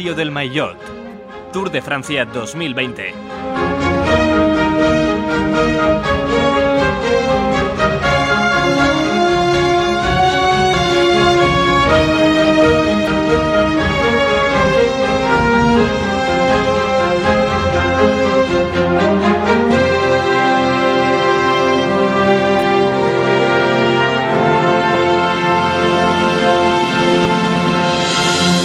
Del 0.00 0.30
Maillot. 0.30 0.78
Tour 1.52 1.70
de 1.70 1.82
Francia 1.82 2.24
2020. 2.24 3.39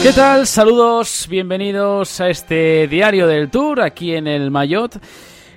¿Qué 0.05 0.13
tal? 0.13 0.45
Saludos, 0.45 1.25
bienvenidos 1.27 2.21
a 2.21 2.29
este 2.29 2.87
diario 2.87 3.25
del 3.25 3.49
Tour 3.49 3.81
aquí 3.81 4.13
en 4.13 4.27
el 4.27 4.51
Mayotte. 4.51 4.99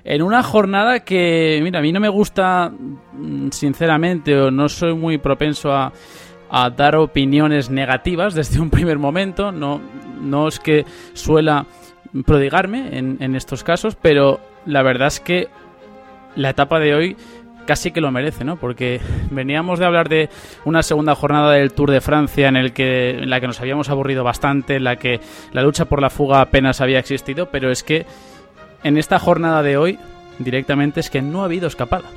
En 0.05 0.23
una 0.23 0.43
jornada 0.43 1.01
que, 1.01 1.61
mira, 1.63 1.81
a 1.81 1.83
mí 1.83 1.93
no 1.93 2.01
me 2.01 2.09
gusta, 2.09 2.71
mm, 2.71 3.51
sinceramente, 3.51 4.41
o 4.41 4.51
no 4.51 4.71
soy 4.71 4.95
muy 4.95 5.19
propenso 5.19 5.71
a, 5.75 5.93
a 6.49 6.71
dar 6.71 6.97
opiniones 6.97 7.69
negativas 7.69 8.33
desde 8.33 8.59
un 8.59 8.71
primer 8.71 8.99
momento. 8.99 9.53
No, 9.53 9.83
no 10.19 10.49
es 10.49 10.59
que 10.59 10.87
suela 11.13 11.67
prodigarme 12.25 12.97
en, 12.97 13.19
en 13.21 13.37
estos 13.37 13.63
casos, 13.63 13.97
pero 14.01 14.41
la 14.65 14.81
verdad 14.81 15.09
es 15.09 15.21
que 15.21 15.49
la 16.37 16.49
etapa 16.49 16.79
de 16.79 16.95
hoy 16.95 17.17
casi 17.69 17.91
que 17.91 18.01
lo 18.01 18.11
merece, 18.11 18.45
¿no? 18.45 18.57
Porque 18.57 18.99
veníamos 19.31 19.79
de 19.79 19.85
hablar 19.85 20.09
de 20.09 20.31
una 20.65 20.83
segunda 20.83 21.15
jornada 21.15 21.53
del 21.53 21.73
Tour 21.75 21.91
de 21.91 22.01
Francia 22.01 22.49
en, 22.49 22.55
la 23.29 23.41
que 23.41 23.47
nos 23.47 23.61
habíamos 23.61 23.91
aburrido 23.91 24.25
bastante, 24.25 24.77
en 24.77 24.85
la 24.85 24.97
que 24.97 25.21
la 25.53 25.63
lucha 25.63 25.85
por 25.85 26.01
la 26.01 26.09
fuga 26.09 26.41
apenas 26.41 26.81
había 26.81 26.99
existido, 26.99 27.51
pero 27.51 27.71
es 27.71 27.83
que 27.83 28.07
en 28.85 28.97
esta 28.97 29.19
jornada 29.19 29.63
de 29.63 29.77
hoy 29.77 29.99
directamente 30.39 31.01
es 31.01 31.11
que 31.11 31.21
no 31.21 31.43
ha 31.43 31.45
habido 31.45 31.69
escapada. 31.69 32.09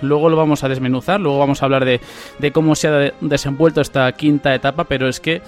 Luego 0.00 0.28
lo 0.28 0.36
vamos 0.36 0.62
a 0.62 0.68
desmenuzar, 0.68 1.20
luego 1.20 1.40
vamos 1.40 1.60
a 1.60 1.64
hablar 1.64 1.84
de, 1.84 2.00
de 2.38 2.52
cómo 2.52 2.76
se 2.76 2.86
ha 2.86 2.92
de- 2.92 3.14
desenvuelto 3.20 3.80
esta 3.80 4.12
quinta 4.12 4.54
etapa, 4.54 4.84
pero 4.84 5.08
es 5.08 5.18
que, 5.18 5.42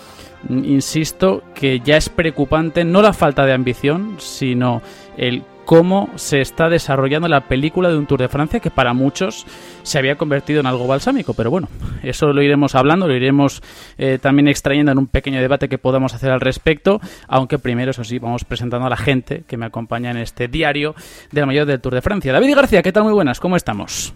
mm, 0.48 0.64
insisto, 0.64 1.44
que 1.54 1.78
ya 1.78 1.96
es 1.96 2.08
preocupante 2.08 2.84
no 2.84 3.00
la 3.00 3.12
falta 3.12 3.46
de 3.46 3.52
ambición, 3.52 4.16
sino 4.18 4.82
el 5.16 5.44
cómo 5.66 6.08
se 6.14 6.40
está 6.40 6.70
desarrollando 6.70 7.28
la 7.28 7.42
película 7.42 7.90
de 7.90 7.98
un 7.98 8.06
Tour 8.06 8.20
de 8.20 8.28
Francia 8.28 8.60
que 8.60 8.70
para 8.70 8.94
muchos 8.94 9.46
se 9.82 9.98
había 9.98 10.16
convertido 10.16 10.60
en 10.60 10.66
algo 10.66 10.86
balsámico. 10.86 11.34
Pero 11.34 11.50
bueno, 11.50 11.68
eso 12.02 12.32
lo 12.32 12.40
iremos 12.40 12.74
hablando, 12.74 13.06
lo 13.06 13.14
iremos 13.14 13.62
eh, 13.98 14.18
también 14.22 14.48
extrayendo 14.48 14.92
en 14.92 14.98
un 14.98 15.08
pequeño 15.08 15.40
debate 15.40 15.68
que 15.68 15.76
podamos 15.76 16.14
hacer 16.14 16.30
al 16.30 16.40
respecto, 16.40 17.00
aunque 17.28 17.58
primero, 17.58 17.90
eso 17.90 18.04
sí, 18.04 18.18
vamos 18.18 18.44
presentando 18.44 18.86
a 18.86 18.90
la 18.90 18.96
gente 18.96 19.42
que 19.46 19.56
me 19.56 19.66
acompaña 19.66 20.12
en 20.12 20.18
este 20.18 20.48
diario 20.48 20.94
del 21.32 21.46
mayor 21.46 21.66
del 21.66 21.80
Tour 21.80 21.94
de 21.94 22.00
Francia. 22.00 22.32
David 22.32 22.54
García, 22.54 22.82
¿qué 22.82 22.92
tal? 22.92 23.02
Muy 23.02 23.12
buenas, 23.12 23.40
¿cómo 23.40 23.56
estamos? 23.56 24.14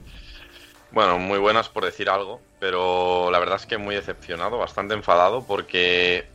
Bueno, 0.93 1.19
muy 1.19 1.39
buenas 1.39 1.69
por 1.69 1.85
decir 1.85 2.09
algo, 2.09 2.41
pero 2.61 3.31
la 3.31 3.41
verdad 3.41 3.57
es 3.57 3.67
que 3.67 3.77
muy 3.77 3.97
decepcionado, 3.97 4.57
bastante 4.57 4.95
enfadado, 4.95 5.45
porque 5.45 6.27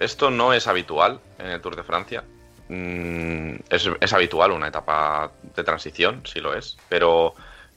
esto 0.00 0.30
no 0.30 0.52
es 0.52 0.66
habitual 0.66 1.20
en 1.38 1.46
el 1.46 1.60
Tour 1.60 1.76
de 1.76 1.84
Francia. 1.84 2.24
Mm, 2.68 3.56
es, 3.68 4.12
habitual 4.12 4.52
una 4.52 4.68
etapa 4.68 5.36
de 5.42 5.64
transición, 5.64 6.22
sí 6.26 6.40
lo 6.40 6.54
es, 6.54 6.82
pero 6.88 7.34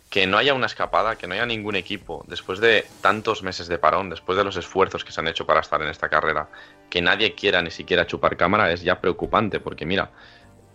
que 0.09 0.25
no 0.27 0.37
haya 0.37 0.53
una 0.53 0.67
escapada, 0.67 1.17
que 1.17 1.27
no 1.27 1.33
haya 1.33 1.45
ningún 1.45 1.75
equipo, 1.75 2.23
después 2.27 2.59
de 2.61 2.97
tantos 3.01 3.43
meses 3.43 3.67
de 3.67 3.79
parón, 3.79 4.09
después 4.09 4.37
de 4.37 4.45
los 4.45 4.55
esfuerzos 4.55 5.03
que 5.03 5.11
se 5.11 5.19
han 5.19 5.27
hecho 5.27 5.45
para 5.45 5.59
estar 5.59 5.81
en 5.81 5.89
esta 5.89 6.09
carrera, 6.09 6.49
que 6.87 7.01
nadie 7.01 7.35
quiera 7.35 7.61
ni 7.61 7.71
siquiera 7.71 8.07
chupar 8.07 8.37
cámara, 8.37 8.71
es 8.71 8.81
ya 8.81 9.01
preocupante, 9.01 9.59
porque 9.59 9.85
mira, 9.85 10.13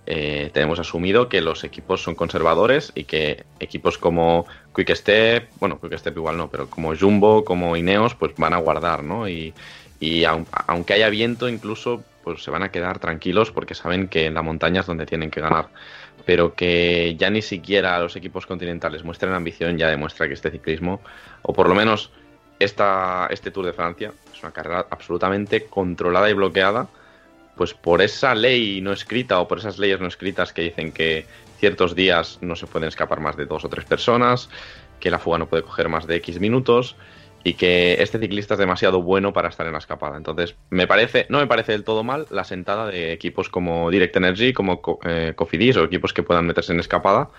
eh, 0.07 0.51
tenemos 0.53 0.79
asumido 0.81 1.29
que 1.29 1.41
los 1.41 1.63
equipos 1.65 2.03
son 2.03 2.15
conservadores 2.17 2.91
y 2.95 3.05
que 3.05 3.47
equipos 3.61 3.99
como 3.99 4.47
Quick 4.75 4.91
Step, 4.95 5.51
bueno, 5.55 5.81
Quick 5.81 5.97
Step 5.99 6.17
igual 6.17 6.37
no, 6.37 6.51
pero 6.51 6.69
como 6.71 6.97
Jumbo, 6.97 7.45
como 7.45 7.77
Ineos, 7.77 8.15
pues 8.17 8.35
van 8.37 8.53
a 8.55 8.59
guardar, 8.59 9.05
¿no? 9.05 9.29
Y, 9.29 9.55
y 10.01 10.25
aun- 10.25 10.49
aunque 10.67 10.95
haya 10.95 11.09
viento, 11.09 11.49
incluso, 11.49 12.09
pues 12.23 12.43
se 12.43 12.51
van 12.51 12.63
a 12.63 12.71
quedar 12.71 12.99
tranquilos 12.99 13.51
porque 13.51 13.75
saben 13.75 14.09
que 14.09 14.27
en 14.27 14.35
la 14.35 14.43
montaña 14.43 14.81
es 14.81 14.87
donde 14.87 15.07
tienen 15.07 15.31
que 15.31 15.41
ganar. 15.41 15.69
Pero 16.25 16.55
que 16.55 17.17
ya 17.19 17.31
ni 17.31 17.43
siquiera 17.43 17.99
los 17.99 18.17
equipos 18.17 18.47
continentales 18.47 19.05
muestren 19.05 19.33
ambición 19.33 19.79
ya 19.79 19.89
demuestra 19.89 20.29
que 20.29 20.35
este 20.35 20.51
ciclismo, 20.51 21.01
o 21.43 21.53
por 21.53 21.69
lo 21.69 21.75
menos 21.75 22.11
esta, 22.59 23.27
este 23.31 23.51
Tour 23.51 23.67
de 23.67 23.73
Francia, 23.73 24.13
es 24.33 24.43
una 24.43 24.53
carrera 24.53 24.87
absolutamente 24.91 25.67
controlada 25.67 26.31
y 26.31 26.35
bloqueada 26.35 26.89
pues 27.57 27.75
por 27.75 28.01
esa 28.03 28.35
ley 28.35 28.81
no 28.81 28.93
escrita 28.93 29.39
o 29.41 29.49
por 29.49 29.59
esas 29.59 29.79
leyes 29.79 30.01
no 30.01 30.07
escritas 30.07 30.53
que 30.53 30.63
dicen 30.63 30.93
que 30.93 31.27
ciertos 31.59 31.95
días 31.95 32.39
no 32.41 32.57
se 32.57 32.67
pueden 32.67 32.89
escapar 32.89 33.21
más 33.21 33.37
de 33.37 33.47
dos 33.47 33.65
o 33.65 33.69
tres 33.69 33.85
personas, 33.85 34.49
que 34.99 35.11
la 35.11 35.19
fuga 35.19 35.39
no 35.39 35.47
puede 35.47 35.63
coger 35.63 35.89
más 35.89 36.07
de 36.07 36.17
X 36.17 36.41
minutos 36.41 36.97
y 37.45 37.55
que 37.55 37.95
este 38.01 38.19
ciclista 38.19 38.55
es 38.55 38.59
demasiado 38.61 39.03
bueno 39.03 39.33
para 39.33 39.49
estar 39.49 39.67
en 39.67 39.73
la 39.73 39.79
escapada. 39.79 40.17
Entonces, 40.17 40.55
me 40.71 40.87
parece, 40.87 41.27
no 41.29 41.39
me 41.39 41.47
parece 41.47 41.73
del 41.73 41.83
todo 41.85 42.05
mal 42.05 42.27
la 42.31 42.45
sentada 42.45 42.87
de 42.87 43.13
equipos 43.13 43.49
como 43.49 43.91
Direct 43.91 44.15
Energy, 44.17 44.53
como 44.53 44.81
Co- 44.81 45.01
eh, 45.05 45.33
Cofidis 45.35 45.77
o 45.77 45.85
equipos 45.85 46.13
que 46.13 46.23
puedan 46.23 46.47
meterse 46.47 46.73
en 46.73 46.81
escapada, 46.81 47.31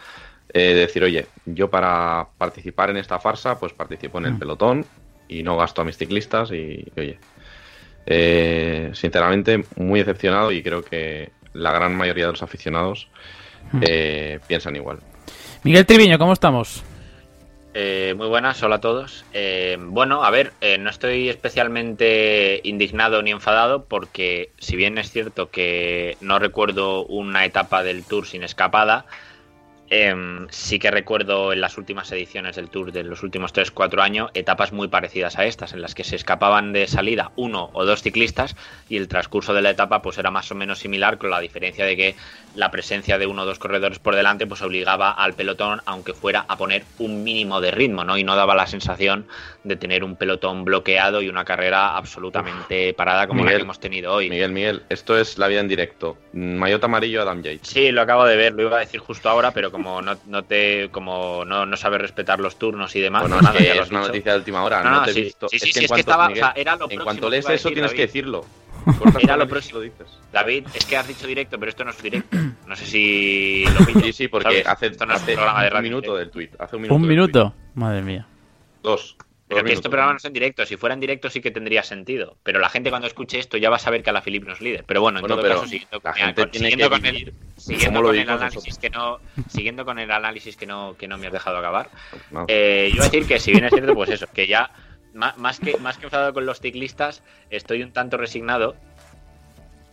eh, 0.53 0.74
decir, 0.74 1.03
oye, 1.03 1.28
yo 1.46 1.69
para 1.69 2.28
participar 2.38 2.90
en 2.90 2.97
esta 2.97 3.18
farsa, 3.19 3.58
pues 3.59 3.72
participo 3.74 4.18
en 4.18 4.25
el 4.25 4.38
pelotón 4.38 4.86
y 5.30 5.41
no 5.41 5.56
gasto 5.58 5.81
a 5.81 5.86
mis 5.86 5.97
ciclistas 5.97 6.52
y, 6.52 6.85
y, 6.96 7.00
oye, 7.00 7.20
eh, 8.06 8.91
sinceramente, 8.94 9.64
muy 9.78 10.00
decepcionado 10.02 10.52
y 10.52 10.62
creo 10.62 10.84
que 10.84 11.31
la 11.53 11.72
gran 11.72 11.96
mayoría 11.96 12.25
de 12.25 12.31
los 12.31 12.44
aficionados 12.44 13.08
eh, 13.81 14.40
piensan 14.47 14.75
igual. 14.75 15.00
Miguel 15.64 15.85
Triviño, 15.85 16.18
¿cómo 16.20 16.34
estamos? 16.34 16.84
Eh, 17.75 18.13
muy 18.16 18.28
buenas, 18.28 18.61
hola 18.61 18.75
a 18.75 18.81
todos. 18.81 19.25
Eh, 19.34 19.78
bueno, 19.79 20.23
a 20.23 20.29
ver, 20.29 20.53
eh, 20.61 20.78
no 20.78 20.91
estoy 20.91 21.28
especialmente 21.29 22.61
indignado 22.63 23.23
ni 23.23 23.31
enfadado 23.31 23.88
porque 23.88 24.53
si 24.59 24.75
bien 24.75 25.00
es 25.00 25.09
cierto 25.11 25.50
que 25.50 26.17
no 26.22 26.38
recuerdo 26.38 27.03
una 27.06 27.45
etapa 27.45 27.81
del 27.81 28.06
Tour 28.06 28.28
sin 28.28 28.44
escapada, 28.44 29.07
em, 29.94 30.48
sí 30.50 30.80
que 30.80 30.92
recuerdo 30.92 31.53
en 31.53 31.62
las 31.62 31.78
últimas 31.78 32.12
ediciones 32.12 32.56
del 32.56 32.70
Tour 32.70 32.91
de 32.91 33.03
los 33.03 33.23
últimos 33.23 33.53
3-4 33.53 34.02
años 34.02 34.32
etapas 34.34 34.72
muy 34.72 34.88
parecidas 34.88 35.38
a 35.38 35.46
estas, 35.46 35.73
en 35.73 35.82
las 35.82 35.96
que 35.96 36.03
se 36.03 36.16
escapaban 36.16 36.73
de 36.73 36.88
salida 36.88 37.32
uno 37.35 37.70
o 37.73 37.85
dos 37.85 38.02
ciclistas 38.02 38.56
y 38.90 38.97
el 38.97 39.08
transcurso 39.08 39.53
de 39.53 39.62
la 39.62 39.70
etapa 39.70 40.02
pues 40.02 40.17
era 40.17 40.32
más 40.32 40.52
o 40.52 40.56
menos 40.56 40.79
similar, 40.79 41.17
con 41.17 41.29
la 41.29 41.40
diferencia 41.40 41.85
de 41.85 41.96
que 41.96 42.16
la 42.56 42.72
presencia 42.72 43.17
de 43.17 43.28
uno 43.28 43.44
o 43.44 43.46
dos 43.46 43.59
corredores 43.59 44.00
por 44.00 44.16
delante 44.16 44.47
pues 44.47 44.62
obligaba 44.62 45.12
al 45.12 45.34
pelotón, 45.34 45.82
aunque 45.85 46.14
fuera 46.14 46.46
a 46.47 46.58
poner 46.58 46.84
un 47.00 47.23
mínimo 47.23 47.62
de 47.62 47.72
ritmo, 47.72 48.03
¿no? 48.03 48.17
Y 48.17 48.23
no 48.23 48.35
daba 48.35 48.56
la 48.56 48.67
sensación 48.67 49.26
de 49.64 49.76
tener 49.76 50.03
un 50.03 50.16
pelotón 50.16 50.66
bloqueado 50.66 51.22
y 51.22 51.29
una 51.29 51.46
carrera 51.46 51.96
absolutamente 51.96 52.94
parada 52.94 53.28
como 53.28 53.44
la 53.44 53.52
que 53.52 53.62
hemos 53.62 53.79
tenido 53.79 54.14
hoy. 54.14 54.29
Miguel, 54.29 54.52
Miguel, 54.52 54.84
esto 54.90 55.17
es 55.17 55.38
la 55.38 55.47
vida 55.47 55.59
en 55.59 55.67
directo. 55.67 56.17
Mayota 56.34 56.85
amarillo, 56.85 57.22
Adam 57.22 57.41
Yates. 57.41 57.67
Sí, 57.67 57.91
lo 57.91 58.02
acabo 58.02 58.26
de 58.26 58.35
ver, 58.35 58.53
lo 58.53 58.64
iba 58.64 58.78
a 58.78 58.79
decir 58.79 59.00
justo 59.00 59.29
ahora, 59.29 59.52
pero 59.52 59.72
como 59.72 59.83
no, 60.02 60.18
no 60.28 60.44
te, 60.44 60.90
como 60.91 61.44
no, 61.46 61.66
no 61.66 61.78
sabes 61.78 62.02
respetar 62.02 62.40
los 62.40 62.58
turnos 62.58 62.96
y 62.96 63.02
demás, 63.02 63.22
Bueno, 63.24 63.38
pues 63.38 63.47
es 63.50 63.53
nada, 63.53 63.59
que 63.72 63.76
ya 63.78 63.82
es 63.84 63.90
una 63.91 64.02
noticia 64.02 64.32
de 64.34 64.38
última 64.40 64.64
hora. 64.64 64.84
No, 64.84 64.90
No, 64.90 64.96
no, 65.00 65.03
te 65.06 65.12
he 65.12 65.14
visto. 65.24 65.47
sí, 65.50 65.59
sí, 65.59 65.70
es 65.70 65.74
que 65.74 65.74
sí, 65.74 65.80
en 65.80 65.84
es 65.85 65.88
que 65.88 65.88
cuanto, 65.88 66.00
estaba- 66.12 66.28
Miguel, 66.30 66.44
o 66.44 66.46
sea, 66.46 66.53
era 66.62 66.76
lo 66.76 66.91
en 66.91 67.00
cuanto 67.02 67.30
lees 67.30 67.46
eso 67.46 67.52
decir, 67.52 67.74
tienes 67.74 67.94
que 67.94 68.02
decirlo. 68.02 68.46
Era 69.22 69.38
lo 69.38 69.47
próximo. 69.47 69.80
dices. 69.80 70.08
David, 70.34 70.68
es 70.74 70.85
que 70.85 70.97
has 70.97 71.08
dicho 71.08 71.26
directo, 71.26 71.58
pero 71.58 71.70
esto 71.70 71.85
no 71.85 71.91
es 71.91 72.03
directo. 72.03 72.38
No 72.68 72.76
sé 72.76 72.85
si 72.85 73.64
lo 73.66 73.85
pillo. 73.85 74.02
Sí, 74.02 74.12
sí, 74.14 74.28
porque 74.28 74.62
hace, 74.66 74.88
esto 74.88 75.06
no 75.06 75.14
es 75.14 75.22
hace 75.22 75.32
un 75.32 75.38
programa 75.38 75.64
de 75.64 75.76
un 75.76 75.82
minuto 75.84 76.16
del 76.18 76.29
tweet. 76.29 76.50
Hace 76.59 76.76
un 76.76 76.82
minuto. 76.82 76.96
¿Un 76.96 77.08
minuto? 77.08 77.53
Madre 77.76 78.02
mía. 78.02 78.28
Dos. 78.82 79.16
Pero 79.55 79.66
que 79.66 79.72
este 79.73 79.82
minutos. 79.82 79.90
programa 79.91 80.11
no 80.14 80.17
es 80.17 80.26
en 80.26 80.34
directo. 80.34 80.66
Si 80.66 80.78
fuera 80.78 80.94
en 80.94 81.00
directo 81.00 81.29
sí 81.29 81.41
que 81.41 81.52
tendría 81.52 81.84
sentido. 81.84 82.38
Pero 82.44 82.59
la 82.59 82.70
gente 82.70 82.90
cuando 82.90 83.08
escuche 83.08 83.40
esto 83.40 83.58
ya 83.58 83.70
va 83.70 83.76
a 83.78 83.79
saber 83.79 84.03
que 84.03 84.09
a 84.09 84.14
la 84.14 84.22
Philip 84.22 84.44
no 84.46 84.53
es 84.53 84.61
líder. 84.61 84.84
Pero 84.85 85.02
bueno, 85.02 85.20
en 85.20 85.22
Bueno, 85.22 85.35
todo 85.38 85.47
caso, 85.47 85.66
siguiendo, 85.66 86.02
la 86.03 86.11
mira, 86.14 86.26
gente 86.28 86.41
con- 86.41 86.52
tiene 86.52 86.70
siguiendo 86.70 86.90
que 86.96 87.02
con 87.02 87.05
el, 87.05 87.34
siguiendo 87.58 88.02
con 88.03 88.16
el 88.16 88.29
análisis 88.29 88.78
que 88.78 88.90
no, 88.90 89.20
siguiendo 89.50 89.85
con 89.85 90.00
el 90.00 90.11
análisis 90.11 90.58
que 90.58 90.66
no, 90.66 90.96
que 90.97 91.08
no 91.08 91.17
me 91.17 91.28
has 91.28 91.34
dejado 91.34 91.58
acabar. 91.58 91.90
No. 92.32 92.46
Eh, 92.47 92.88
yo 92.91 92.96
iba 92.97 93.05
a 93.05 93.09
decir 93.09 93.28
que 93.28 93.40
si 93.40 93.52
bien 93.52 93.66
es 93.66 93.72
cierto, 93.72 93.94
pues 93.96 94.09
eso, 94.09 94.28
que 94.28 94.47
ya 94.47 94.72
más 95.14 95.59
que 95.59 95.78
más 95.78 95.97
que 96.00 96.05
enfadado 96.05 96.34
con 96.34 96.46
los 96.46 96.59
ciclistas, 96.59 97.22
estoy 97.52 97.84
un 97.84 97.91
tanto 97.91 98.17
resignado 98.17 98.76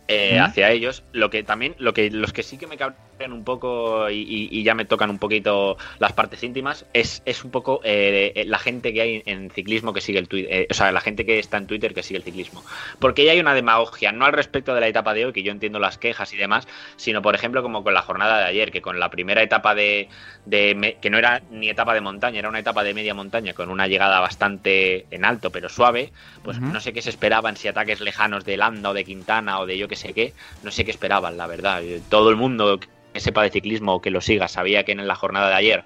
eh, 0.07 0.37
¿Mm? 0.39 0.43
hacia 0.43 0.71
ellos. 0.71 1.03
Lo 1.13 1.29
que 1.29 1.43
también, 1.43 1.75
lo 1.77 1.93
que 1.93 2.09
los 2.11 2.33
que 2.33 2.43
sí 2.43 2.57
que 2.57 2.67
me 2.67 2.77
cabrean 2.77 3.33
un 3.33 3.43
poco 3.43 4.09
y, 4.09 4.15
y- 4.21 4.49
y 4.51 4.63
ya 4.63 4.73
me 4.73 4.85
tocan 4.85 5.09
un 5.09 5.19
poquito 5.19 5.77
las 5.99 6.11
partes 6.13 6.41
íntimas 6.43 6.85
es, 6.93 7.21
es 7.25 7.43
un 7.43 7.51
poco 7.51 7.79
eh, 7.83 8.43
la 8.47 8.57
gente 8.57 8.93
que 8.93 9.01
hay 9.01 9.23
en 9.25 9.49
ciclismo 9.51 9.93
que 9.93 10.01
sigue 10.01 10.17
el 10.19 10.27
Twitter, 10.27 10.67
o 10.69 10.73
sea, 10.73 10.91
la 10.91 11.01
gente 11.01 11.25
que 11.25 11.37
está 11.39 11.57
en 11.57 11.67
Twitter 11.67 11.93
que 11.93 12.01
sigue 12.03 12.17
el 12.17 12.23
ciclismo. 12.23 12.63
Porque 12.99 13.23
ya 13.25 13.31
hay 13.33 13.39
una 13.39 13.53
demagogia, 13.53 14.11
no 14.11 14.25
al 14.25 14.33
respecto 14.33 14.73
de 14.73 14.81
la 14.81 14.87
etapa 14.87 15.13
de 15.13 15.25
hoy, 15.25 15.33
que 15.33 15.43
yo 15.43 15.51
entiendo 15.51 15.79
las 15.79 15.97
quejas 15.97 16.33
y 16.33 16.37
demás, 16.37 16.67
sino 16.95 17.21
por 17.21 17.35
ejemplo 17.35 17.61
como 17.61 17.83
con 17.83 17.93
la 17.93 18.01
jornada 18.01 18.39
de 18.39 18.45
ayer, 18.45 18.71
que 18.71 18.81
con 18.81 18.99
la 18.99 19.09
primera 19.11 19.43
etapa 19.43 19.75
de, 19.75 20.09
de 20.45 20.73
me- 20.75 20.95
que 20.95 21.09
no 21.11 21.17
era 21.19 21.41
ni 21.51 21.69
etapa 21.69 21.93
de 21.93 22.01
montaña, 22.01 22.39
era 22.39 22.49
una 22.49 22.59
etapa 22.59 22.83
de 22.83 22.93
media 22.95 23.13
montaña 23.13 23.53
con 23.53 23.69
una 23.69 23.87
llegada 23.87 24.19
bastante 24.19 25.05
en 25.11 25.25
alto 25.25 25.51
pero 25.51 25.69
suave, 25.69 26.11
pues 26.43 26.59
no 26.73 26.79
sé 26.81 26.91
qué 26.93 27.01
se 27.01 27.09
esperaban, 27.11 27.55
si 27.55 27.67
ataques 27.67 28.01
lejanos 28.01 28.45
de 28.45 28.57
Landa 28.57 28.89
o 28.89 28.93
de 28.93 29.03
Quintana 29.03 29.59
o 29.59 29.65
de 29.65 29.77
yo 29.77 29.87
que 29.87 29.95
sé 29.95 30.00
qué, 30.09 30.33
no 30.63 30.71
sé 30.71 30.85
qué 30.85 30.91
esperaban, 30.91 31.37
la 31.37 31.47
verdad. 31.47 31.83
Eh, 31.83 32.01
Todo 32.09 32.29
el 32.29 32.35
mundo 32.35 32.79
que 33.13 33.19
sepa 33.19 33.43
de 33.43 33.49
ciclismo 33.49 33.95
o 33.95 34.01
que 34.01 34.11
lo 34.11 34.21
siga 34.21 34.47
sabía 34.47 34.83
que 34.83 34.91
en 34.91 35.07
la 35.07 35.15
jornada 35.15 35.49
de 35.49 35.55
ayer 35.55 35.83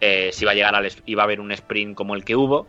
eh, 0.00 0.30
se 0.32 0.44
iba 0.44 0.52
a 0.52 0.54
llegar 0.54 0.74
al 0.74 0.88
iba 1.06 1.22
a 1.22 1.24
haber 1.24 1.40
un 1.40 1.52
sprint 1.52 1.94
como 1.94 2.14
el 2.14 2.24
que 2.24 2.36
hubo. 2.36 2.68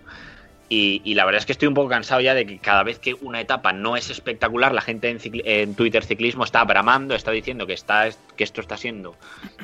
Y, 0.69 1.13
la 1.13 1.23
verdad 1.23 1.39
es 1.39 1.45
que 1.45 1.53
estoy 1.53 1.69
un 1.69 1.73
poco 1.73 1.87
cansado 1.87 2.19
ya 2.19 2.33
de 2.33 2.45
que 2.45 2.59
cada 2.59 2.83
vez 2.83 2.99
que 2.99 3.13
una 3.13 3.39
etapa 3.39 3.71
no 3.71 3.95
es 3.95 4.09
espectacular, 4.09 4.73
la 4.73 4.81
gente 4.81 5.17
en 5.23 5.75
Twitter 5.75 6.03
ciclismo 6.03 6.43
está 6.43 6.61
bramando, 6.65 7.15
está 7.15 7.31
diciendo 7.31 7.65
que, 7.65 7.71
está, 7.71 8.09
que 8.35 8.43
esto 8.43 8.59
está 8.59 8.75
siendo 8.75 9.15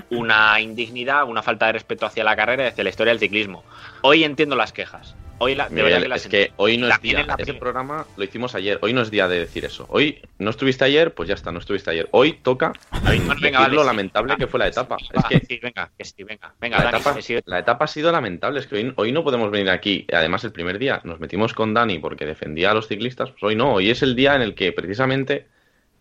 una 0.09 0.62
indignidad, 0.62 1.25
una 1.25 1.44
falta 1.44 1.65
de 1.65 1.74
respeto 1.74 2.06
hacia 2.06 2.24
la 2.24 2.38
carrera 2.38 2.63
y 2.63 2.68
hacia 2.68 2.85
la 2.85 2.89
historia 2.89 3.12
del 3.12 3.19
ciclismo. 3.19 3.65
Hoy 4.01 4.24
entiendo 4.24 4.56
las 4.56 4.71
quejas. 4.71 5.13
Hoy 5.39 5.56
la, 5.56 5.68
de 5.68 5.75
verdad 5.75 5.88
Miguel, 5.88 6.01
que 6.03 6.07
las 6.09 6.21
es 6.24 6.27
que 6.27 6.51
hoy 6.57 6.77
no 6.77 6.88
es 6.88 7.01
día. 7.01 7.24
la 7.24 7.38
programa 7.59 8.06
lo 8.15 8.24
hicimos 8.24 8.56
ayer. 8.56 8.80
Hoy 8.81 8.94
no 8.94 9.01
es 9.01 9.12
día 9.12 9.27
de 9.27 9.39
decir 9.39 9.65
eso. 9.65 9.85
Hoy 9.89 10.21
no 10.39 10.50
estuviste 10.50 10.85
ayer, 10.85 11.13
pues 11.13 11.27
ya 11.27 11.35
está, 11.35 11.51
no 11.51 11.59
estuviste 11.59 11.89
ayer. 11.89 12.07
Hoy 12.12 12.33
toca 12.33 12.74
bueno, 13.03 13.35
venga, 13.41 13.59
vale, 13.59 13.75
lo 13.75 13.83
lamentable 13.83 14.33
venga. 14.33 14.45
que 14.45 14.47
fue 14.50 14.59
la 14.59 14.68
etapa. 14.68 14.97
Sí, 15.00 15.07
Es 15.13 15.24
va, 15.24 15.30
que 15.30 15.39
sí, 15.39 15.59
venga, 15.62 15.91
que 15.97 16.06
sí, 16.06 16.24
venga, 16.24 16.53
venga, 16.59 16.77
la 16.77 16.83
Dani, 16.85 16.97
etapa, 16.97 17.19
la 17.45 17.59
etapa 17.59 17.85
ha 17.85 17.88
sido 17.88 18.12
lamentable. 18.12 18.59
Es 18.59 18.68
que 18.68 18.75
hoy, 18.75 18.94
hoy 18.95 19.12
no 19.12 19.24
podemos 19.24 19.51
venir 19.51 19.69
aquí. 19.69 20.06
Además, 20.13 20.44
el 20.44 20.51
primer 20.51 20.80
día 20.80 21.01
nos 21.03 21.19
metimos 21.19 21.53
con 21.53 21.74
Dani 21.74 22.00
porque 22.00 22.25
defendía 22.25 22.71
a 22.71 22.74
los 22.74 22.88
ciclistas. 22.88 23.31
Pues 23.31 23.44
hoy 23.44 23.56
no. 23.56 23.74
Hoy 23.74 23.89
es 23.89 24.01
el 24.03 24.15
día 24.15 24.35
en 24.35 24.41
el 24.41 24.56
que 24.56 24.71
precisamente 24.71 25.47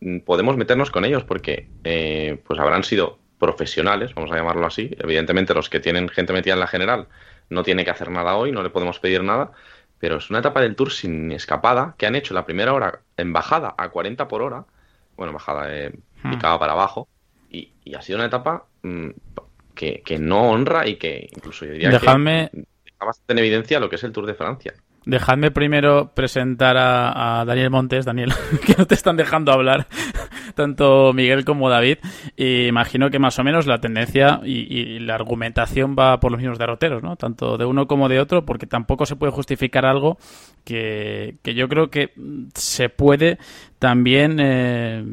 mm, 0.01 0.21
podemos 0.21 0.57
meternos 0.57 0.91
con 0.91 1.05
ellos 1.05 1.25
porque 1.25 1.69
eh, 1.85 2.39
pues 2.47 2.61
habrán 2.61 2.85
sido 2.85 3.19
profesionales, 3.39 4.15
vamos 4.15 4.31
a 4.31 4.37
llamarlo 4.37 4.67
así. 4.67 4.91
Evidentemente, 5.01 5.53
los 5.53 5.69
que 5.69 5.81
tienen 5.81 6.09
gente 6.09 6.33
metida 6.33 6.55
en 6.55 6.61
la 6.61 6.69
general 6.69 7.09
no 7.53 7.63
tiene 7.63 7.85
que 7.85 7.91
hacer 7.91 8.11
nada 8.11 8.37
hoy, 8.37 8.53
no 8.53 8.63
le 8.63 8.71
podemos 8.71 8.99
pedir 9.01 9.23
nada. 9.25 9.53
Pero 9.99 10.17
es 10.17 10.31
una 10.31 10.41
etapa 10.41 10.61
del 10.61 10.75
Tour 10.77 10.93
sin 10.93 11.31
escapada 11.33 11.95
que 11.99 12.07
han 12.07 12.17
hecho 12.17 12.35
la 12.35 12.45
primera 12.47 12.73
hora 12.75 13.03
en 13.17 13.33
bajada 13.33 13.75
a 13.79 13.91
40 13.91 14.29
por 14.29 14.43
hora. 14.43 14.67
Bueno, 15.17 15.33
bajada 15.33 15.73
eh, 15.77 15.93
Hmm. 16.25 16.31
picada 16.31 16.59
para 16.59 16.73
abajo. 16.73 17.09
Y, 17.51 17.73
y 17.85 17.95
ha 17.95 18.03
sido 18.03 18.19
una 18.19 18.27
etapa 18.27 18.67
mm, 18.83 19.11
que, 19.75 20.03
que 20.03 20.19
no 20.19 20.51
honra 20.51 20.87
y 20.89 20.97
que 20.97 21.29
incluso 21.33 21.65
yo 21.67 21.73
diría 21.73 21.91
Dejadme- 21.91 22.51
que 22.51 22.65
deja 22.85 23.05
bastante 23.07 23.33
en 23.35 23.39
evidencia 23.39 23.81
lo 23.81 23.89
que 23.91 23.97
es 23.97 24.05
el 24.05 24.13
Tour 24.13 24.27
de 24.27 24.35
Francia. 24.35 24.75
Dejadme 25.05 25.51
primero 25.51 26.13
presentar 26.15 26.77
a, 26.79 27.45
Daniel 27.47 27.71
Montes, 27.71 28.05
Daniel, 28.05 28.33
que 28.67 28.75
no 28.79 28.87
te 28.87 28.95
están 28.95 29.17
dejando 29.17 29.53
hablar, 29.53 29.87
tanto 30.55 31.13
Miguel 31.13 31.45
como 31.45 31.69
David. 31.69 31.99
Imagino 32.37 33.11
que 33.11 33.19
más 33.19 33.39
o 33.39 33.45
menos 33.45 33.67
la 33.67 33.81
tendencia 33.81 34.41
y, 34.45 34.73
y 34.73 34.99
la 35.01 35.15
argumentación 35.15 35.97
va 35.99 36.21
por 36.21 36.31
los 36.31 36.41
mismos 36.41 36.59
derroteros, 36.59 37.03
¿no? 37.03 37.17
Tanto 37.17 37.59
de 37.59 37.65
uno 37.65 37.87
como 37.87 38.09
de 38.09 38.21
otro, 38.21 38.45
porque 38.45 38.67
tampoco 38.67 39.07
se 39.07 39.17
puede 39.17 39.33
justificar 39.33 39.85
algo 39.87 40.19
que, 40.65 41.37
que 41.43 41.55
yo 41.55 41.69
creo 41.69 41.91
que 41.91 42.13
se 42.55 42.89
puede 42.89 43.39
también. 43.79 44.39
eh, 44.41 45.05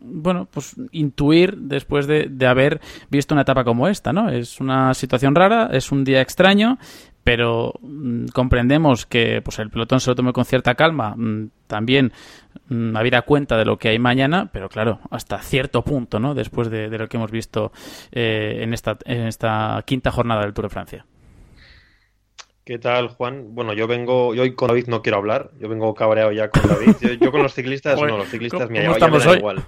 bueno, 0.00 0.48
pues 0.50 0.76
intuir 0.92 1.56
después 1.58 2.06
de, 2.06 2.26
de 2.30 2.46
haber 2.46 2.80
visto 3.10 3.34
una 3.34 3.42
etapa 3.42 3.64
como 3.64 3.86
esta, 3.86 4.12
¿no? 4.12 4.30
Es 4.30 4.60
una 4.60 4.94
situación 4.94 5.34
rara, 5.34 5.68
es 5.72 5.92
un 5.92 6.04
día 6.04 6.20
extraño, 6.20 6.78
pero 7.24 7.74
mm, 7.80 8.26
comprendemos 8.32 9.06
que 9.06 9.42
pues 9.42 9.58
el 9.58 9.70
pelotón 9.70 10.00
se 10.00 10.10
lo 10.10 10.14
tome 10.14 10.32
con 10.32 10.44
cierta 10.44 10.74
calma, 10.74 11.14
mm, 11.16 11.50
también 11.66 12.12
mm, 12.68 12.96
habida 12.96 13.22
cuenta 13.22 13.56
de 13.56 13.64
lo 13.64 13.78
que 13.78 13.88
hay 13.90 13.98
mañana, 13.98 14.50
pero 14.52 14.68
claro, 14.68 15.00
hasta 15.10 15.38
cierto 15.42 15.82
punto, 15.82 16.18
¿no? 16.18 16.34
Después 16.34 16.70
de, 16.70 16.88
de 16.88 16.98
lo 16.98 17.08
que 17.08 17.16
hemos 17.16 17.30
visto 17.30 17.72
eh, 18.12 18.60
en, 18.62 18.72
esta, 18.74 18.96
en 19.04 19.26
esta 19.26 19.82
quinta 19.86 20.10
jornada 20.10 20.42
del 20.42 20.54
Tour 20.54 20.66
de 20.66 20.70
Francia. 20.70 21.06
¿Qué 22.64 22.78
tal, 22.78 23.08
Juan? 23.08 23.54
Bueno, 23.54 23.72
yo 23.72 23.86
vengo, 23.86 24.34
yo 24.34 24.42
hoy 24.42 24.54
con 24.54 24.68
David 24.68 24.86
no 24.86 25.02
quiero 25.02 25.18
hablar, 25.18 25.50
yo 25.58 25.68
vengo 25.68 25.92
cabreado 25.94 26.30
ya 26.30 26.50
con 26.50 26.68
David. 26.68 26.94
Yo, 27.00 27.12
yo 27.14 27.32
con 27.32 27.42
los 27.42 27.54
ciclistas, 27.54 27.94
Joder, 27.98 28.12
no, 28.12 28.18
los 28.18 28.28
ciclistas 28.28 28.68
¿cómo- 28.68 28.72
me, 28.72 28.84
da 28.84 29.30
hoy? 29.30 29.38
igual. 29.38 29.64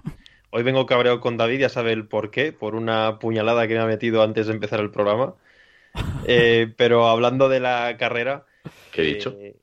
Hoy 0.50 0.62
vengo 0.62 0.84
cabreado 0.86 1.18
con 1.20 1.36
David, 1.38 1.60
ya 1.60 1.68
sabe 1.68 1.92
el 1.92 2.06
por 2.06 2.30
qué, 2.30 2.52
por 2.52 2.74
una 2.74 3.18
puñalada 3.18 3.66
que 3.66 3.74
me 3.74 3.80
ha 3.80 3.86
metido 3.86 4.22
antes 4.22 4.46
de 4.46 4.52
empezar 4.52 4.80
el 4.80 4.90
programa. 4.90 5.34
Eh, 6.24 6.72
pero 6.76 7.08
hablando 7.08 7.48
de 7.48 7.60
la 7.60 7.96
carrera, 7.98 8.46
¿Qué 8.90 9.02
he 9.02 9.04
dicho? 9.14 9.34
eh, 9.38 9.56